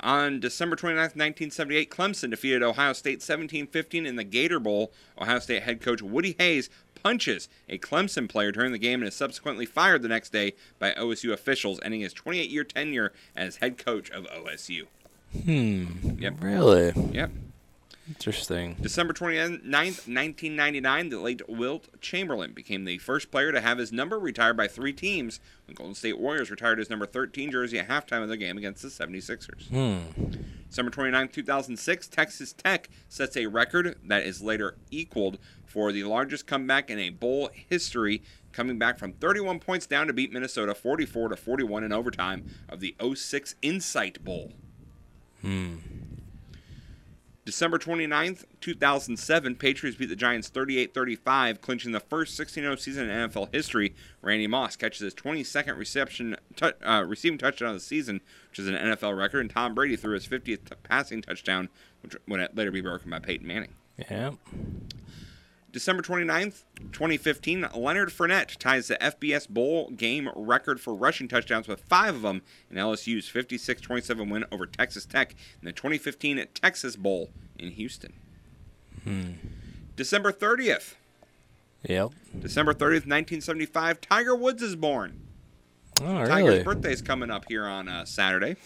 [0.00, 4.92] On December 29, 1978, Clemson defeated Ohio State 17-15 in the Gator Bowl.
[5.20, 6.70] Ohio State head coach Woody Hayes
[7.02, 10.92] punches a Clemson player during the game and is subsequently fired the next day by
[10.92, 14.86] OSU officials, ending his 28-year tenure as head coach of OSU.
[15.44, 15.86] Hmm.
[16.18, 16.34] Yep.
[16.40, 16.92] Really?
[17.12, 17.30] Yep.
[18.08, 18.76] Interesting.
[18.80, 24.18] December 29th, 1999, the late Wilt Chamberlain became the first player to have his number
[24.18, 28.22] retired by three teams when Golden State Warriors retired his number 13 jersey at halftime
[28.22, 29.68] of the game against the 76ers.
[29.68, 30.38] Hmm.
[30.68, 36.46] December 29, 2006, Texas Tech sets a record that is later equaled for the largest
[36.46, 38.22] comeback in a bowl history,
[38.52, 42.80] coming back from 31 points down to beat Minnesota 44 to 41 in overtime of
[42.80, 44.52] the 06 Insight Bowl.
[45.42, 45.76] Hmm.
[47.48, 53.54] December 29th, 2007, Patriots beat the Giants 38-35, clinching the first 16-0 season in NFL
[53.54, 53.94] history.
[54.20, 58.20] Randy Moss catches his 22nd reception tou- uh, receiving touchdown of the season,
[58.50, 61.70] which is an NFL record, and Tom Brady threw his 50th t- passing touchdown,
[62.02, 63.72] which would later be broken by Peyton Manning.
[64.10, 64.32] Yeah.
[65.78, 71.78] December 29th, 2015, Leonard Fournette ties the FBS Bowl game record for rushing touchdowns with
[71.82, 76.96] five of them in LSU's 56 27 win over Texas Tech in the 2015 Texas
[76.96, 77.30] Bowl
[77.60, 78.12] in Houston.
[79.04, 79.30] Hmm.
[79.94, 80.94] December 30th,
[81.88, 82.10] Yep.
[82.40, 85.20] December 30th, 1975, Tiger Woods is born.
[86.02, 86.62] Oh, Tiger's really?
[86.64, 88.56] birthday's coming up here on uh, Saturday.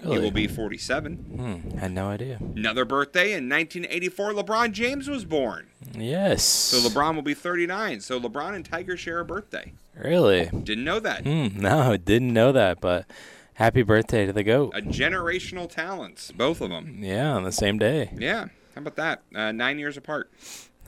[0.00, 1.16] He will be 47.
[1.16, 2.38] Hmm, had no idea.
[2.40, 5.68] Another birthday in 1984, LeBron James was born.
[5.94, 6.42] Yes.
[6.42, 8.00] So LeBron will be 39.
[8.00, 9.72] So LeBron and Tiger share a birthday.
[9.96, 10.46] Really?
[10.46, 11.22] Didn't know that.
[11.24, 13.06] Hmm, no, didn't know that, but
[13.54, 14.72] happy birthday to the GOAT.
[14.74, 16.98] A generational talents, both of them.
[17.02, 18.10] Yeah, on the same day.
[18.16, 19.22] Yeah, how about that?
[19.34, 20.30] Uh, nine years apart.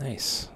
[0.01, 0.49] Nice.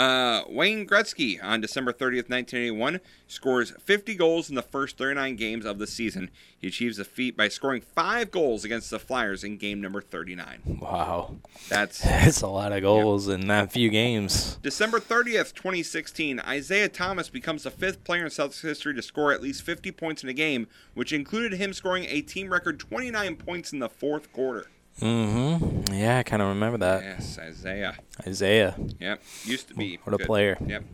[0.00, 5.66] Uh, Wayne Gretzky on December 30th, 1981, scores 50 goals in the first 39 games
[5.66, 6.30] of the season.
[6.58, 10.78] He achieves the feat by scoring five goals against the Flyers in game number 39.
[10.80, 11.36] Wow.
[11.68, 14.56] That's That's a lot of goals in that few games.
[14.62, 19.42] December 30th, 2016, Isaiah Thomas becomes the fifth player in Celtics history to score at
[19.42, 23.70] least 50 points in a game, which included him scoring a team record 29 points
[23.70, 24.64] in the fourth quarter.
[25.00, 25.92] Mm-hmm.
[25.94, 27.02] Yeah, I kind of remember that.
[27.02, 27.96] Yes, Isaiah.
[28.26, 28.74] Isaiah.
[28.98, 29.98] Yep, used to be.
[30.04, 30.26] What a good.
[30.26, 30.58] player.
[30.64, 30.84] Yep.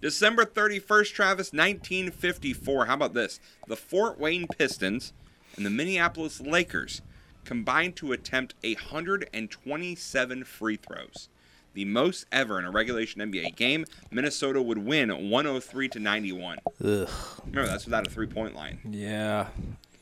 [0.00, 2.86] December 31st, Travis, 1954.
[2.86, 3.40] How about this?
[3.66, 5.12] The Fort Wayne Pistons
[5.56, 7.02] and the Minneapolis Lakers
[7.44, 11.28] combined to attempt 127 free throws.
[11.74, 13.84] The most ever in a regulation NBA game.
[14.10, 16.58] Minnesota would win 103 to 91.
[16.82, 17.08] Ugh.
[17.46, 18.78] Remember, that's without a three point line.
[18.90, 19.48] Yeah.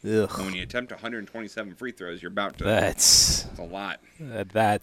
[0.05, 0.31] Ugh.
[0.37, 2.65] And when you attempt 127 free throws, you're about to.
[2.65, 4.01] That's That's a lot.
[4.21, 4.83] uh, that.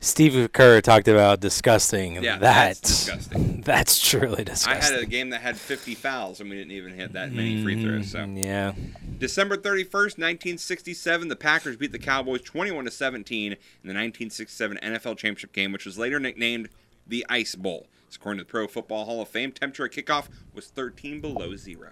[0.00, 2.22] Steve Kerr talked about disgusting.
[2.22, 3.60] Yeah, that's, that's disgusting.
[3.66, 4.72] That's truly disgusting.
[4.94, 7.62] I had a game that had 50 fouls and we didn't even hit that many
[7.62, 8.10] free throws.
[8.10, 8.72] So Mm, yeah.
[9.18, 15.16] December 31st, 1967, the Packers beat the Cowboys 21 to 17 in the 1967 NFL
[15.16, 16.68] Championship game, which was later nicknamed
[17.06, 17.86] the Ice Bowl.
[18.14, 21.90] According to the Pro Football Hall of Fame, temperature at kickoff was 13 below zero.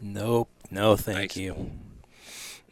[0.00, 0.48] Nope.
[0.70, 1.70] No, thank you.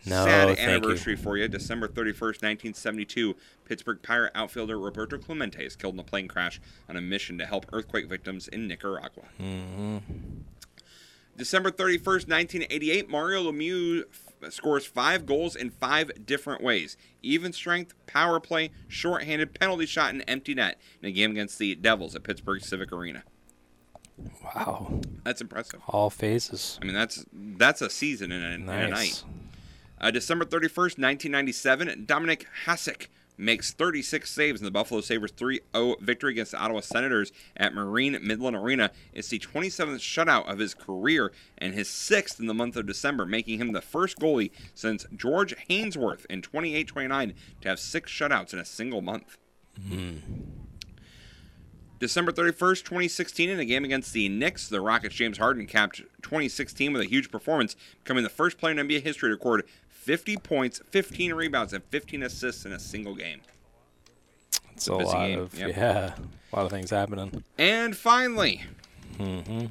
[0.06, 1.48] No, Sad anniversary for you.
[1.48, 6.97] December 31st, 1972, Pittsburgh Pirate outfielder Roberto Clemente is killed in a plane crash on
[6.97, 9.24] a mission to help earthquake victims in Nicaragua.
[9.39, 9.44] you.
[9.44, 9.98] hmm
[11.36, 14.05] December 31st, 1988, Mario Lemieux
[14.43, 20.10] f- scores five goals in five different ways even strength, power play, shorthanded, penalty shot,
[20.12, 23.24] and empty net in a game against the Devils at Pittsburgh Civic Arena.
[24.44, 25.01] Wow.
[25.24, 25.81] That's impressive.
[25.89, 26.78] All phases.
[26.81, 29.24] I mean, that's that's a season in a, in a night.
[30.05, 33.06] Uh, December 31st, 1997, Dominic Hasek
[33.39, 37.72] makes 36 saves in the Buffalo Sabres 3 0 victory against the Ottawa Senators at
[37.72, 38.90] Marine Midland Arena.
[39.14, 43.24] It's the 27th shutout of his career and his sixth in the month of December,
[43.24, 48.52] making him the first goalie since George Hainsworth in 28 29 to have six shutouts
[48.52, 49.39] in a single month.
[52.05, 56.93] December 31st, 2016, in a game against the Knicks, the Rockets' James Harden capped 2016
[56.93, 59.64] with a huge performance, becoming the first player in NBA history to record
[60.05, 63.40] 50 points, 15 rebounds, and 15 assists in a single game.
[64.74, 65.70] It's a a lot game, of yep.
[65.70, 66.14] yeah,
[66.52, 67.43] a lot of things happening.
[67.56, 68.62] And finally,
[69.16, 69.64] hmm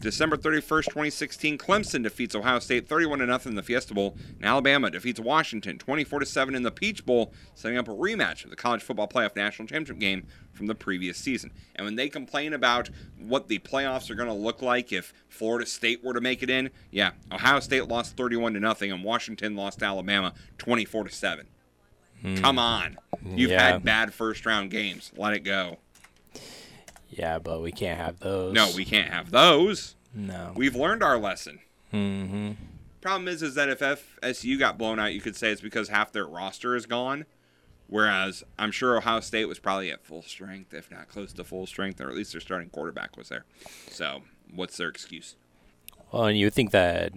[0.00, 4.90] December 31st, 2016, Clemson defeats Ohio State 31 0 in the Fiesta Bowl, and Alabama
[4.90, 8.82] defeats Washington 24 7 in the Peach Bowl, setting up a rematch of the College
[8.82, 11.50] Football Playoff National Championship game from the previous season.
[11.74, 15.64] And when they complain about what the playoffs are going to look like if Florida
[15.66, 19.82] State were to make it in, yeah, Ohio State lost 31 0 and Washington lost
[19.82, 21.46] Alabama 24 7.
[22.20, 22.34] Hmm.
[22.36, 23.72] Come on, you've Yeah.
[23.72, 25.10] had bad first round games.
[25.16, 25.78] Let it go.
[27.08, 28.52] Yeah, but we can't have those.
[28.54, 29.94] No, we can't have those.
[30.14, 30.52] No.
[30.56, 31.60] We've learned our lesson.
[31.90, 32.52] hmm
[33.00, 36.10] Problem is, is that if FSU got blown out, you could say it's because half
[36.10, 37.24] their roster is gone.
[37.86, 41.66] Whereas I'm sure Ohio State was probably at full strength, if not close to full
[41.66, 43.44] strength, or at least their starting quarterback was there.
[43.88, 44.22] So,
[44.52, 45.36] what's their excuse?
[46.10, 47.12] Well, and you would think that,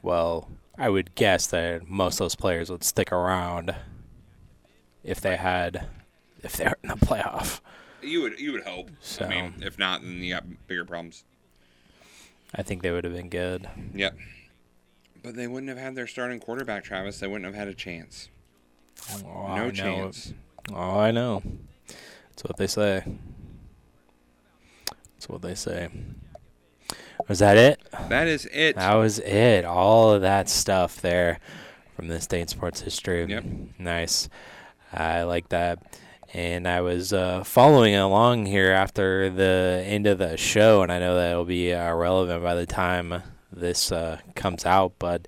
[0.00, 0.48] well,
[0.78, 3.74] I would guess that most of those players would stick around
[5.04, 5.86] if they had,
[6.42, 7.60] if they were in the playoff.
[8.02, 8.90] You would you would hope.
[9.00, 11.24] So- I mean, if not, then you got bigger problems.
[12.54, 13.68] I think they would have been good.
[13.94, 14.16] Yep.
[15.22, 17.18] But they wouldn't have had their starting quarterback, Travis.
[17.18, 18.28] They wouldn't have had a chance.
[19.24, 20.32] Oh, no chance.
[20.72, 21.42] Oh, I know.
[21.88, 23.02] That's what they say.
[25.14, 25.88] That's what they say.
[27.28, 27.80] Was that it?
[28.08, 28.76] That is it.
[28.76, 29.64] That was it.
[29.64, 31.40] All of that stuff there
[31.96, 33.24] from this day in sports history.
[33.24, 33.44] Yep.
[33.78, 34.28] Nice.
[34.92, 35.98] I like that.
[36.36, 40.98] And I was uh, following along here after the end of the show, and I
[40.98, 44.92] know that it'll be uh, relevant by the time this uh, comes out.
[44.98, 45.26] But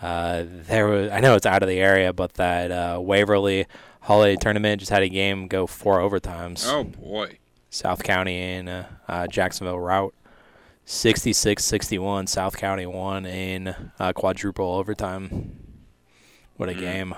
[0.00, 3.66] uh, there was, I know it's out of the area, but that uh, Waverly
[4.00, 6.66] Holiday Tournament just had a game go four overtimes.
[6.66, 7.36] Oh boy.
[7.68, 10.12] South County and uh, Jacksonville Routt.
[10.86, 15.58] 66-61, South County won in uh, quadruple overtime.
[16.56, 16.80] What a Mm.
[16.80, 17.14] game.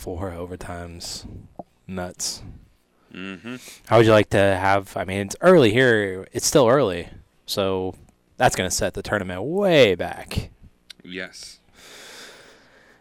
[0.00, 1.26] Four overtimes.
[1.86, 2.40] Nuts.
[3.14, 3.56] Mm-hmm.
[3.86, 4.96] How would you like to have?
[4.96, 6.26] I mean, it's early here.
[6.32, 7.08] It's still early,
[7.44, 7.94] so
[8.38, 10.48] that's going to set the tournament way back.
[11.04, 11.58] Yes.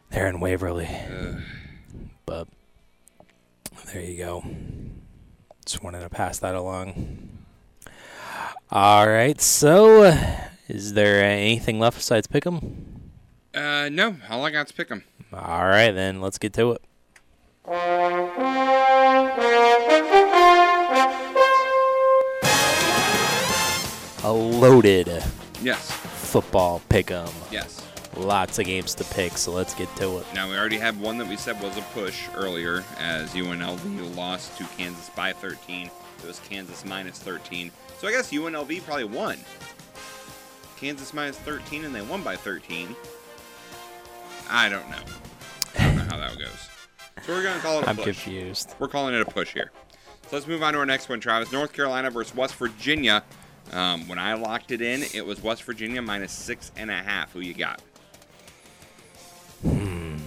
[0.10, 1.42] They're in Waverly, Ugh.
[2.26, 2.50] but
[3.94, 4.44] there you go.
[5.66, 7.30] Just wanted to pass that along.
[8.72, 9.40] All right.
[9.40, 10.04] So,
[10.68, 12.74] is there anything left besides Pick'em?
[13.54, 14.18] Uh, no.
[14.30, 15.06] All I got's pick 'em.
[15.32, 16.82] All right, then let's get to it.
[24.24, 25.24] A loaded
[25.62, 25.91] Yes.
[25.91, 27.32] football pick'em.
[27.52, 27.82] Yes.
[28.16, 30.26] Lots of games to pick, so let's get to it.
[30.34, 34.58] Now we already had one that we said was a push earlier, as UNLV lost
[34.58, 35.91] to Kansas by 13.
[36.24, 37.72] It was Kansas minus 13.
[38.00, 39.38] So I guess UNLV probably won.
[40.80, 42.96] Kansas minus 13, and they won by 13.
[44.50, 44.98] I don't know.
[45.78, 46.79] I don't know how that goes.
[47.26, 48.06] So we're gonna call it a I'm push.
[48.06, 48.76] confused.
[48.80, 49.72] We're calling it a push here.
[50.30, 51.52] So let's move on to our next one, Travis.
[51.52, 53.24] North Carolina versus West Virginia.
[53.72, 57.32] Um, when I locked it in, it was West Virginia minus six and a half.
[57.34, 57.82] Who you got?
[59.62, 60.18] Hmm.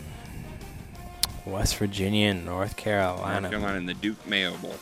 [1.46, 3.40] West Virginia and North Carolina.
[3.42, 4.76] North Carolina in the Duke Mayo Bowl.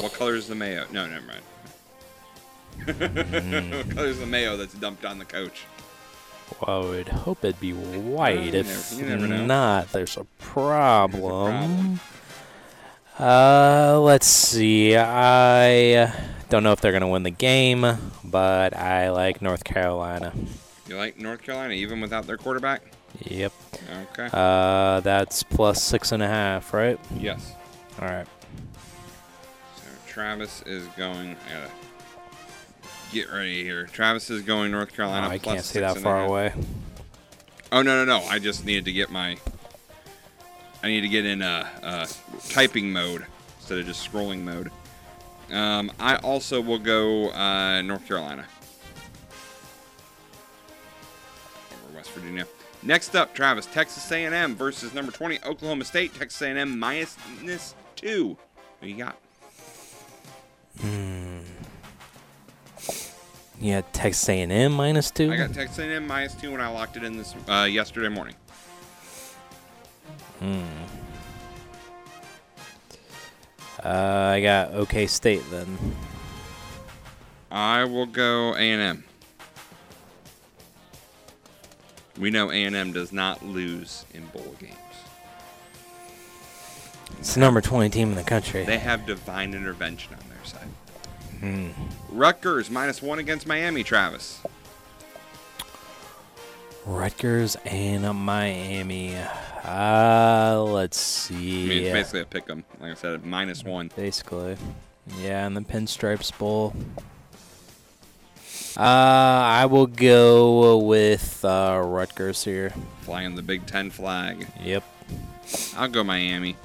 [0.00, 0.86] What color is the mayo?
[0.90, 1.42] No, never mind.
[3.86, 5.64] what color is the mayo that's dumped on the coach?
[6.60, 8.54] Well, I would hope it'd be white.
[8.54, 9.46] if never- you never know.
[9.46, 12.00] not, there's a problem.
[13.18, 14.96] Uh, let's see.
[14.96, 16.12] I
[16.50, 17.86] don't know if they're gonna win the game,
[18.24, 20.32] but I like North Carolina.
[20.88, 22.82] You like North Carolina even without their quarterback?
[23.20, 23.52] Yep.
[24.12, 24.28] Okay.
[24.32, 26.98] Uh, that's plus six and a half, right?
[27.16, 27.52] Yes.
[28.02, 28.26] All right.
[29.76, 31.36] So Travis is going.
[31.48, 31.70] Gotta
[33.14, 33.86] get ready here.
[33.86, 35.28] Travis is going North Carolina.
[35.28, 36.52] Oh, I can't see that far away.
[37.70, 38.24] Oh no no no!
[38.26, 39.38] I just needed to get my.
[40.82, 42.06] I need to get in uh, uh,
[42.50, 43.24] typing mode
[43.58, 44.70] instead of just scrolling mode.
[45.50, 48.44] Um, I also will go uh, North Carolina
[51.86, 52.46] over West Virginia.
[52.82, 56.14] Next up, Travis, Texas A&M versus number 20 Oklahoma State.
[56.14, 58.36] Texas A&M minus minus two.
[58.80, 59.16] Who you got?
[60.80, 61.38] Hmm.
[63.64, 65.32] Yeah, Texas A&M minus two.
[65.32, 68.34] I got Texas A&M minus two when I locked it in this uh, yesterday morning.
[70.38, 70.64] Hmm.
[73.82, 75.78] Uh, I got OK State then.
[77.50, 79.02] I will go A&M.
[82.18, 84.74] We know A&M does not lose in bowl games.
[87.18, 88.64] It's the number 20 team in the country.
[88.64, 90.23] They have divine intervention on their side.
[91.40, 91.68] Hmm.
[92.10, 94.40] Rutgers minus one against Miami, Travis.
[96.86, 99.16] Rutgers and Miami.
[99.64, 101.66] Uh, let's I see.
[101.68, 102.64] mean, it's basically a pick 'em.
[102.80, 103.90] Like I said, minus one.
[103.96, 104.56] Basically.
[105.20, 106.74] Yeah, in the Pinstripes Bowl.
[108.76, 112.72] Uh, I will go with uh, Rutgers here.
[113.02, 114.46] Flying the Big Ten flag.
[114.62, 114.82] Yep.
[115.76, 116.56] I'll go Miami.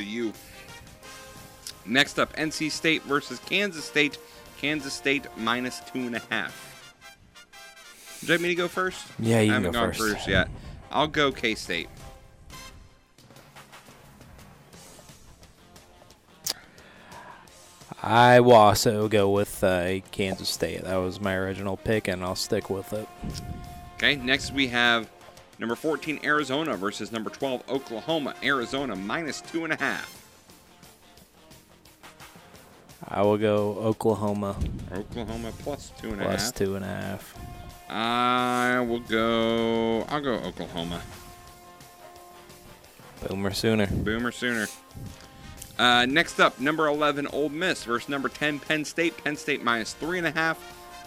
[0.00, 0.32] The U.
[1.84, 4.16] Next up, NC State versus Kansas State.
[4.58, 7.04] Kansas State minus two and a half.
[8.22, 9.06] Would you like me to go first?
[9.18, 9.98] Yeah, you I haven't go gone first.
[10.00, 10.48] first yet.
[10.90, 11.90] I'll go K State.
[18.02, 20.84] I will also go with uh, Kansas State.
[20.84, 23.06] That was my original pick, and I'll stick with it.
[23.96, 25.10] Okay, next we have
[25.60, 28.34] number 14 Arizona versus number 12 Oklahoma.
[28.42, 30.16] Arizona minus two and a half.
[33.06, 34.56] I will go Oklahoma
[34.92, 36.32] Oklahoma plus two and a half.
[36.32, 37.34] plus two and a half.
[37.88, 40.02] I will go.
[40.08, 41.02] I'll go Oklahoma.
[43.28, 43.86] Boomer Sooner.
[43.86, 44.66] Boomer Sooner.
[45.78, 49.16] Uh, next up, number 11 Ole Miss versus number 10 Penn State.
[49.24, 50.58] Penn State minus three and a half.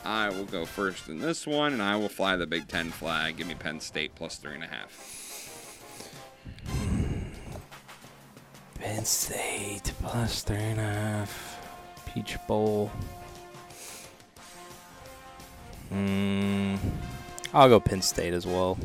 [0.05, 3.38] I will go first in this one, and I will fly the Big Ten flag.
[3.38, 5.09] Give me Penn State plus three and a half.
[8.75, 11.59] Penn State plus three and a half.
[12.13, 12.91] Peach Bowl.
[15.89, 16.75] Hmm.
[17.53, 18.77] I'll go Penn State as well.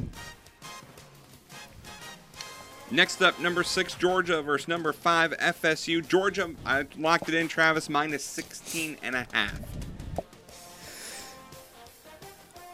[2.91, 6.07] Next up, number six Georgia versus number five FSU.
[6.07, 7.49] Georgia, I locked it in.
[7.49, 9.61] Travis minus 16 and a half.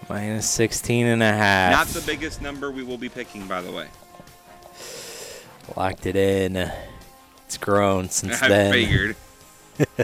[0.08, 1.72] Minus 16 and a half.
[1.72, 3.88] Not the biggest number we will be picking, by the way.
[5.76, 6.70] Locked it in.
[7.46, 8.72] It's grown since I then.
[8.72, 9.16] figured.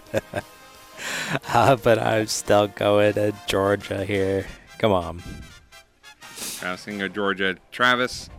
[1.53, 4.47] uh, but I'm still going to Georgia here.
[4.79, 5.23] Come on.
[6.59, 7.57] Travis can go Georgia.
[7.71, 8.31] Travis,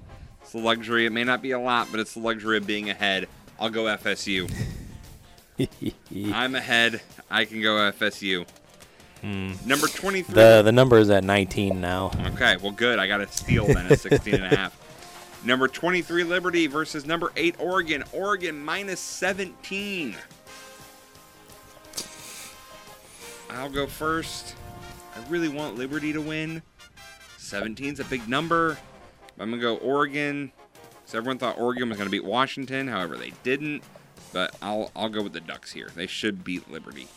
[0.42, 1.06] It's the luxury.
[1.06, 3.28] It may not be a lot, but it's the luxury of being ahead.
[3.60, 4.52] I'll go FSU.
[6.34, 7.02] I'm ahead.
[7.30, 8.48] I can go FSU.
[9.22, 9.54] Hmm.
[9.66, 10.34] Number 23.
[10.34, 12.12] The the number is at 19 now.
[12.34, 13.00] Okay, well, good.
[13.00, 14.78] I got a steal then at 16 and a half.
[15.44, 18.04] Number 23, Liberty versus number 8, Oregon.
[18.14, 20.16] Oregon minus 17.
[23.50, 24.56] I'll go first.
[25.16, 26.62] I really want Liberty to win.
[27.40, 28.78] 17's a big number.
[29.40, 30.52] I'm going to go Oregon.
[31.06, 32.88] So everyone thought Oregon was going to beat Washington.
[32.88, 33.82] However, they didn't.
[34.32, 35.90] But I'll, I'll go with the Ducks here.
[35.96, 37.08] They should beat Liberty.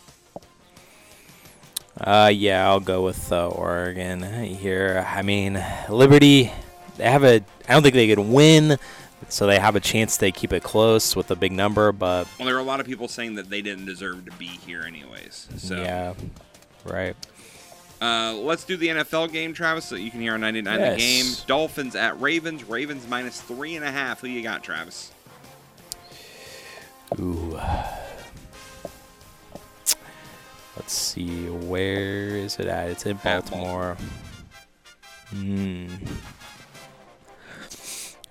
[2.01, 5.07] Uh, yeah, I'll go with uh, Oregon here.
[5.09, 6.51] I mean, Liberty,
[6.97, 7.37] they have a.
[7.69, 8.79] I don't think they could win,
[9.29, 11.93] so they have a chance to keep it close with a big number.
[11.93, 14.47] But Well, there are a lot of people saying that they didn't deserve to be
[14.47, 15.49] here, anyways.
[15.57, 16.15] So yeah,
[16.85, 17.17] right.
[18.03, 20.99] Uh, let's do the NFL game, Travis, so you can hear on 99 the Yes.
[20.99, 21.45] game.
[21.47, 22.65] Dolphins at Ravens.
[22.65, 24.21] Ravens minus three and a half.
[24.21, 25.11] Who you got, Travis?
[27.21, 27.59] Ooh.
[30.77, 32.89] Let's see, where is it at?
[32.91, 33.97] It's in Baltimore.
[35.31, 35.87] Hmm.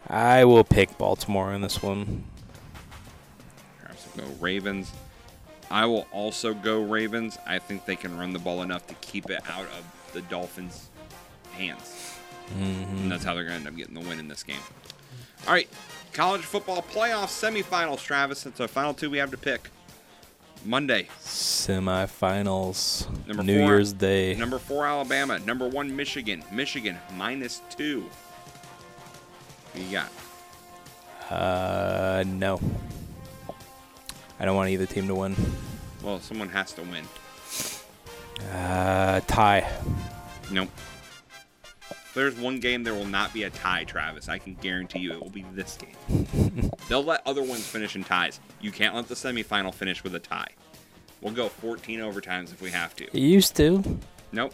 [0.07, 2.25] I will pick Baltimore in this one.
[4.17, 4.91] Go Ravens.
[5.71, 7.37] I will also go Ravens.
[7.47, 10.89] I think they can run the ball enough to keep it out of the Dolphins'
[11.53, 12.15] hands.
[12.55, 12.89] Mhm.
[12.89, 14.59] And that's how they're going to end up getting the win in this game.
[15.47, 15.67] All right,
[16.11, 18.43] college football playoff semifinals, Travis.
[18.43, 19.69] That's our final two we have to pick.
[20.65, 23.07] Monday, Semifinals.
[23.27, 24.35] Number New four, Year's Day.
[24.35, 25.39] Number four, Alabama.
[25.39, 26.43] Number one, Michigan.
[26.51, 28.09] Michigan minus two.
[29.75, 30.11] You got?
[31.29, 32.59] Uh, no.
[34.39, 35.35] I don't want either team to win.
[36.03, 37.05] Well, someone has to win.
[38.51, 39.69] Uh, tie.
[40.51, 40.69] Nope.
[42.13, 44.29] If there's one game there will not be a tie, Travis.
[44.29, 46.69] I can guarantee you it will be this game.
[46.87, 48.39] They'll let other ones finish in ties.
[48.61, 50.49] You can't let the semifinal finish with a tie.
[51.21, 53.05] We'll go 14 overtimes if we have to.
[53.05, 53.83] It used to.
[54.31, 54.53] Nope.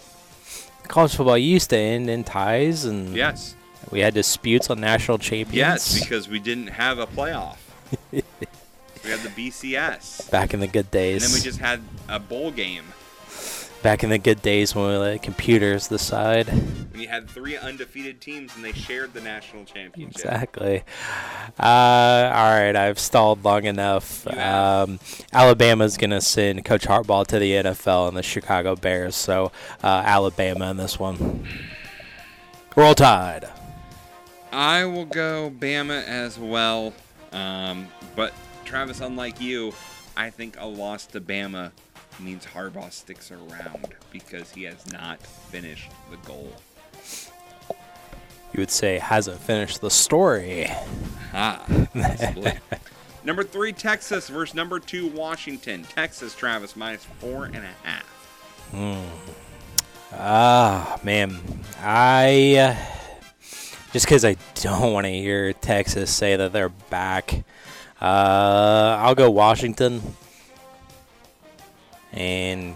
[0.88, 3.56] College football used to end in ties, and Yes.
[3.92, 5.56] we had disputes on national champions.
[5.58, 7.58] Yes, because we didn't have a playoff.
[8.14, 8.22] we
[9.04, 10.32] had the BCS.
[10.32, 11.24] Back in the good And days.
[11.24, 12.86] then we just had a bowl game
[13.82, 16.48] Back in the good days when we let computers decide.
[16.48, 20.20] when you had three undefeated teams and they shared the national championship.
[20.20, 20.84] Exactly.
[21.58, 21.64] Uh,
[22.34, 24.28] all right, I've stalled long enough.
[24.28, 25.00] Um,
[25.32, 29.16] Alabama's going to send Coach Harbaugh to the NFL and the Chicago Bears.
[29.16, 31.48] So uh, Alabama in this one.
[32.76, 33.48] Roll Tide.
[34.52, 36.94] I will go Bama as well.
[37.32, 38.34] Um, but
[38.66, 39.74] Travis, unlike you,
[40.18, 41.72] I think a loss to Bama
[42.20, 46.52] means Harbaugh sticks around because he has not finished the goal.
[48.54, 50.68] You would say hasn't finished the story.
[51.34, 51.64] Ah,
[53.24, 55.84] number three, Texas versus number two, Washington.
[55.84, 58.04] Texas, Travis, minus four and a half.
[58.72, 59.04] Hmm.
[60.14, 61.40] Ah, man.
[61.82, 62.56] I.
[62.56, 62.76] Uh,
[63.92, 67.44] just because I don't want to hear Texas say that they're back,
[68.02, 70.02] uh, I'll go Washington.
[72.14, 72.76] And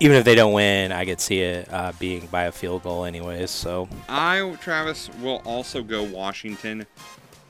[0.00, 3.04] even if they don't win, I could see it uh, being by a field goal,
[3.04, 3.50] anyways.
[3.50, 6.86] So I, Travis, will also go Washington.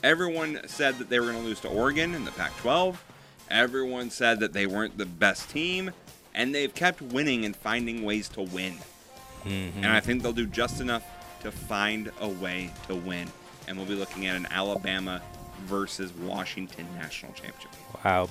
[0.03, 3.05] Everyone said that they were going to lose to Oregon in the Pac 12.
[3.51, 5.91] Everyone said that they weren't the best team.
[6.33, 8.77] And they've kept winning and finding ways to win.
[9.45, 11.03] And I think they'll do just enough
[11.43, 13.29] to find a way to win.
[13.67, 15.23] And we'll be looking at an Alabama
[15.67, 17.71] versus Washington national championship.
[18.05, 18.29] Wow.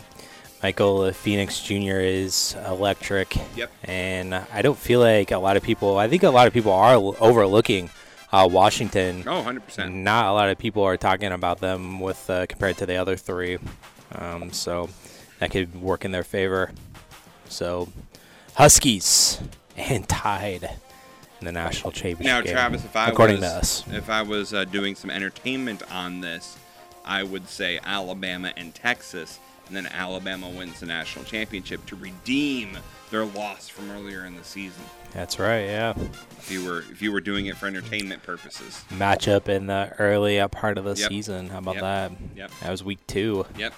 [0.61, 1.99] Michael Penix Jr.
[1.99, 3.36] is electric.
[3.56, 3.72] Yep.
[3.84, 6.73] And I don't feel like a lot of people, I think a lot of people
[6.73, 7.90] are overlooking
[8.31, 9.23] uh, Washington.
[9.26, 9.94] Oh, 100%.
[9.94, 13.15] Not a lot of people are talking about them with uh, compared to the other
[13.15, 13.57] three.
[14.14, 14.90] Um, so
[15.40, 16.72] that could work in their favor.
[17.48, 17.90] So
[18.56, 19.41] Huskies
[19.77, 20.69] and Tide
[21.40, 22.26] in the national championship.
[22.26, 23.84] Now, game, Travis, if I according was, to us.
[23.94, 26.57] if I was uh, doing some entertainment on this,
[27.06, 32.77] I would say Alabama and Texas, and then Alabama wins the national championship to redeem
[33.11, 34.83] their loss from earlier in the season.
[35.13, 35.93] That's right, yeah.
[36.37, 38.83] If you were if you were doing it for entertainment purposes.
[38.91, 41.09] Matchup in the early part of the Yep.
[41.09, 41.49] season.
[41.49, 41.81] How about Yep.
[41.83, 42.11] that?
[42.35, 42.51] Yep.
[42.61, 43.45] That was week two.
[43.57, 43.73] Yep.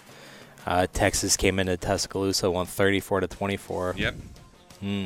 [0.65, 3.95] Uh, Texas came into Tuscaloosa, won 34 to 24.
[3.97, 4.15] Yep.
[4.81, 5.05] Hmm.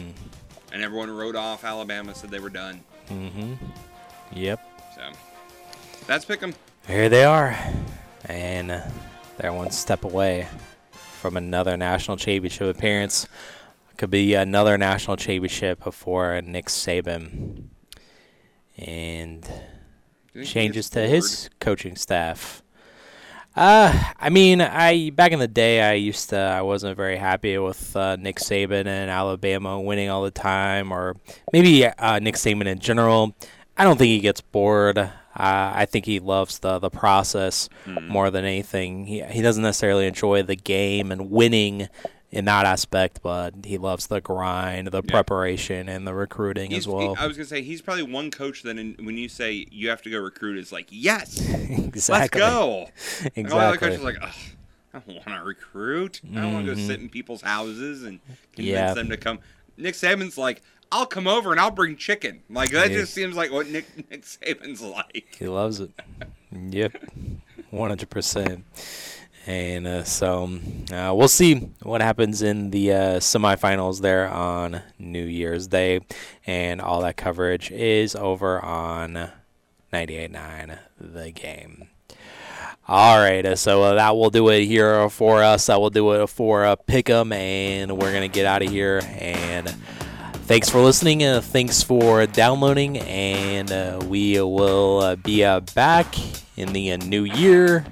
[0.73, 2.81] And everyone wrote off Alabama, said they were done.
[3.09, 3.53] Mm-hmm.
[4.33, 4.59] Yep.
[4.95, 5.01] So
[6.07, 6.53] that's pick 'em.
[6.87, 7.57] Here they are,
[8.25, 8.81] and uh,
[9.37, 10.47] they're one step away
[11.25, 13.27] from another national championship appearance.
[13.97, 17.63] Could be another national championship before Nick Saban.
[18.77, 19.43] And
[20.43, 22.61] changes to his coaching staff.
[23.55, 27.57] Uh, I mean, I back in the day, I used to, I wasn't very happy
[27.57, 31.15] with uh, Nick Saban and Alabama winning all the time, or
[31.51, 33.35] maybe uh, Nick Saban in general.
[33.75, 35.09] I don't think he gets bored.
[35.37, 39.05] Uh, I think he loves the the process more than anything.
[39.05, 41.89] He he doesn't necessarily enjoy the game and winning
[42.31, 46.87] in that aspect, but he loves the grind, the preparation, and the recruiting He's- as
[46.87, 47.15] well.
[47.15, 49.89] he- I was gonna say he's probably one coach that in, when you say you
[49.89, 52.41] have to go recruit, is like yes, Exactly.
[52.41, 52.89] let's go.
[53.35, 53.87] And all the other Exactly.
[53.89, 54.33] coaches like, Ugh,
[54.93, 56.21] I don't want to recruit.
[56.33, 58.19] I don't want to go sit in people's houses and
[58.53, 58.93] convince Yeah.
[58.93, 59.39] them to come.
[59.77, 62.41] Nick Saban's like, I'll come over and I'll bring chicken.
[62.49, 62.99] Like that Yeah.
[62.99, 65.35] just seems like what Nick Nick Saban's like.
[65.37, 65.91] He loves it.
[66.51, 66.95] Yep,
[67.71, 68.63] one hundred percent.
[69.47, 70.59] And uh, so
[70.91, 75.99] uh, we'll see what happens in the uh, semifinals there on New Year's Day,
[76.47, 79.29] and all that coverage is over on
[79.93, 81.89] 98.9 The Game.
[82.87, 85.67] All right, uh, so uh, that will do it here for us.
[85.67, 89.01] That will do it for uh, Pick'em, and we're gonna get out of here.
[89.19, 89.75] And
[90.45, 91.23] thanks for listening.
[91.23, 96.15] Uh, thanks for downloading, and uh, we will uh, be uh, back
[96.55, 97.85] in the uh, new year.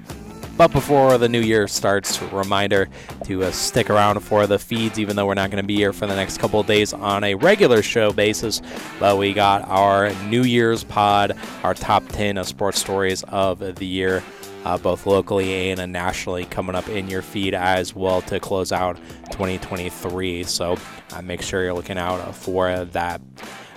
[0.56, 2.88] But before the new year starts, reminder
[3.24, 5.92] to uh, stick around for the feeds, even though we're not going to be here
[5.92, 8.62] for the next couple of days on a regular show basis.
[9.00, 13.86] But we got our New Year's pod, our top 10 of sports stories of the
[13.86, 14.22] year,
[14.64, 18.72] uh, both locally and uh, nationally, coming up in your feed as well to close
[18.72, 18.96] out
[19.30, 20.44] 2023.
[20.44, 20.76] So
[21.12, 23.20] uh, make sure you're looking out for that.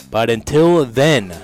[0.09, 1.35] But until then,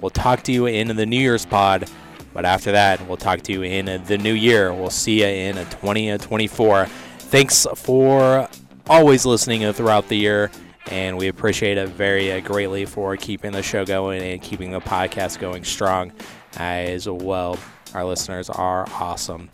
[0.00, 1.88] we'll talk to you in the New Year's pod.
[2.32, 4.74] But after that, we'll talk to you in the new year.
[4.74, 6.86] We'll see you in 2024.
[7.18, 8.48] Thanks for
[8.88, 10.50] always listening throughout the year,
[10.86, 14.80] and we appreciate it very uh, greatly for keeping the show going and keeping the
[14.80, 16.12] podcast going strong
[16.56, 17.56] as well.
[17.94, 19.50] Our listeners are awesome.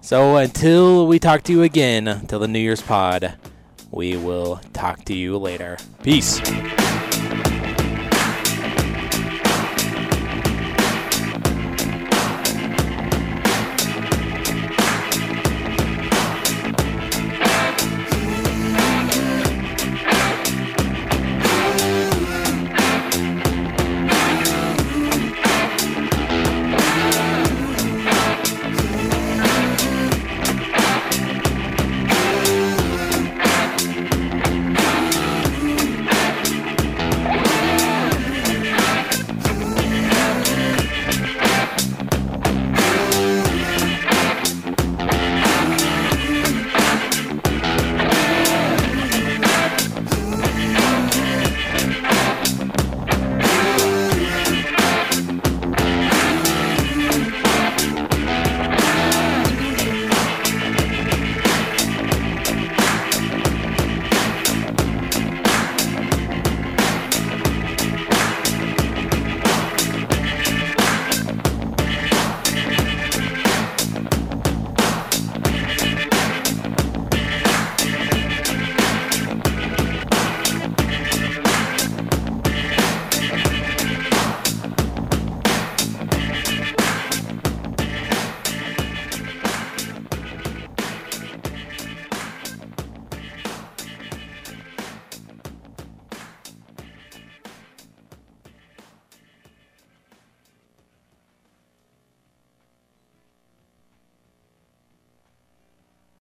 [0.00, 3.34] So until we talk to you again, till the New Year's pod,
[3.90, 5.78] we will talk to you later.
[6.02, 6.40] Peace.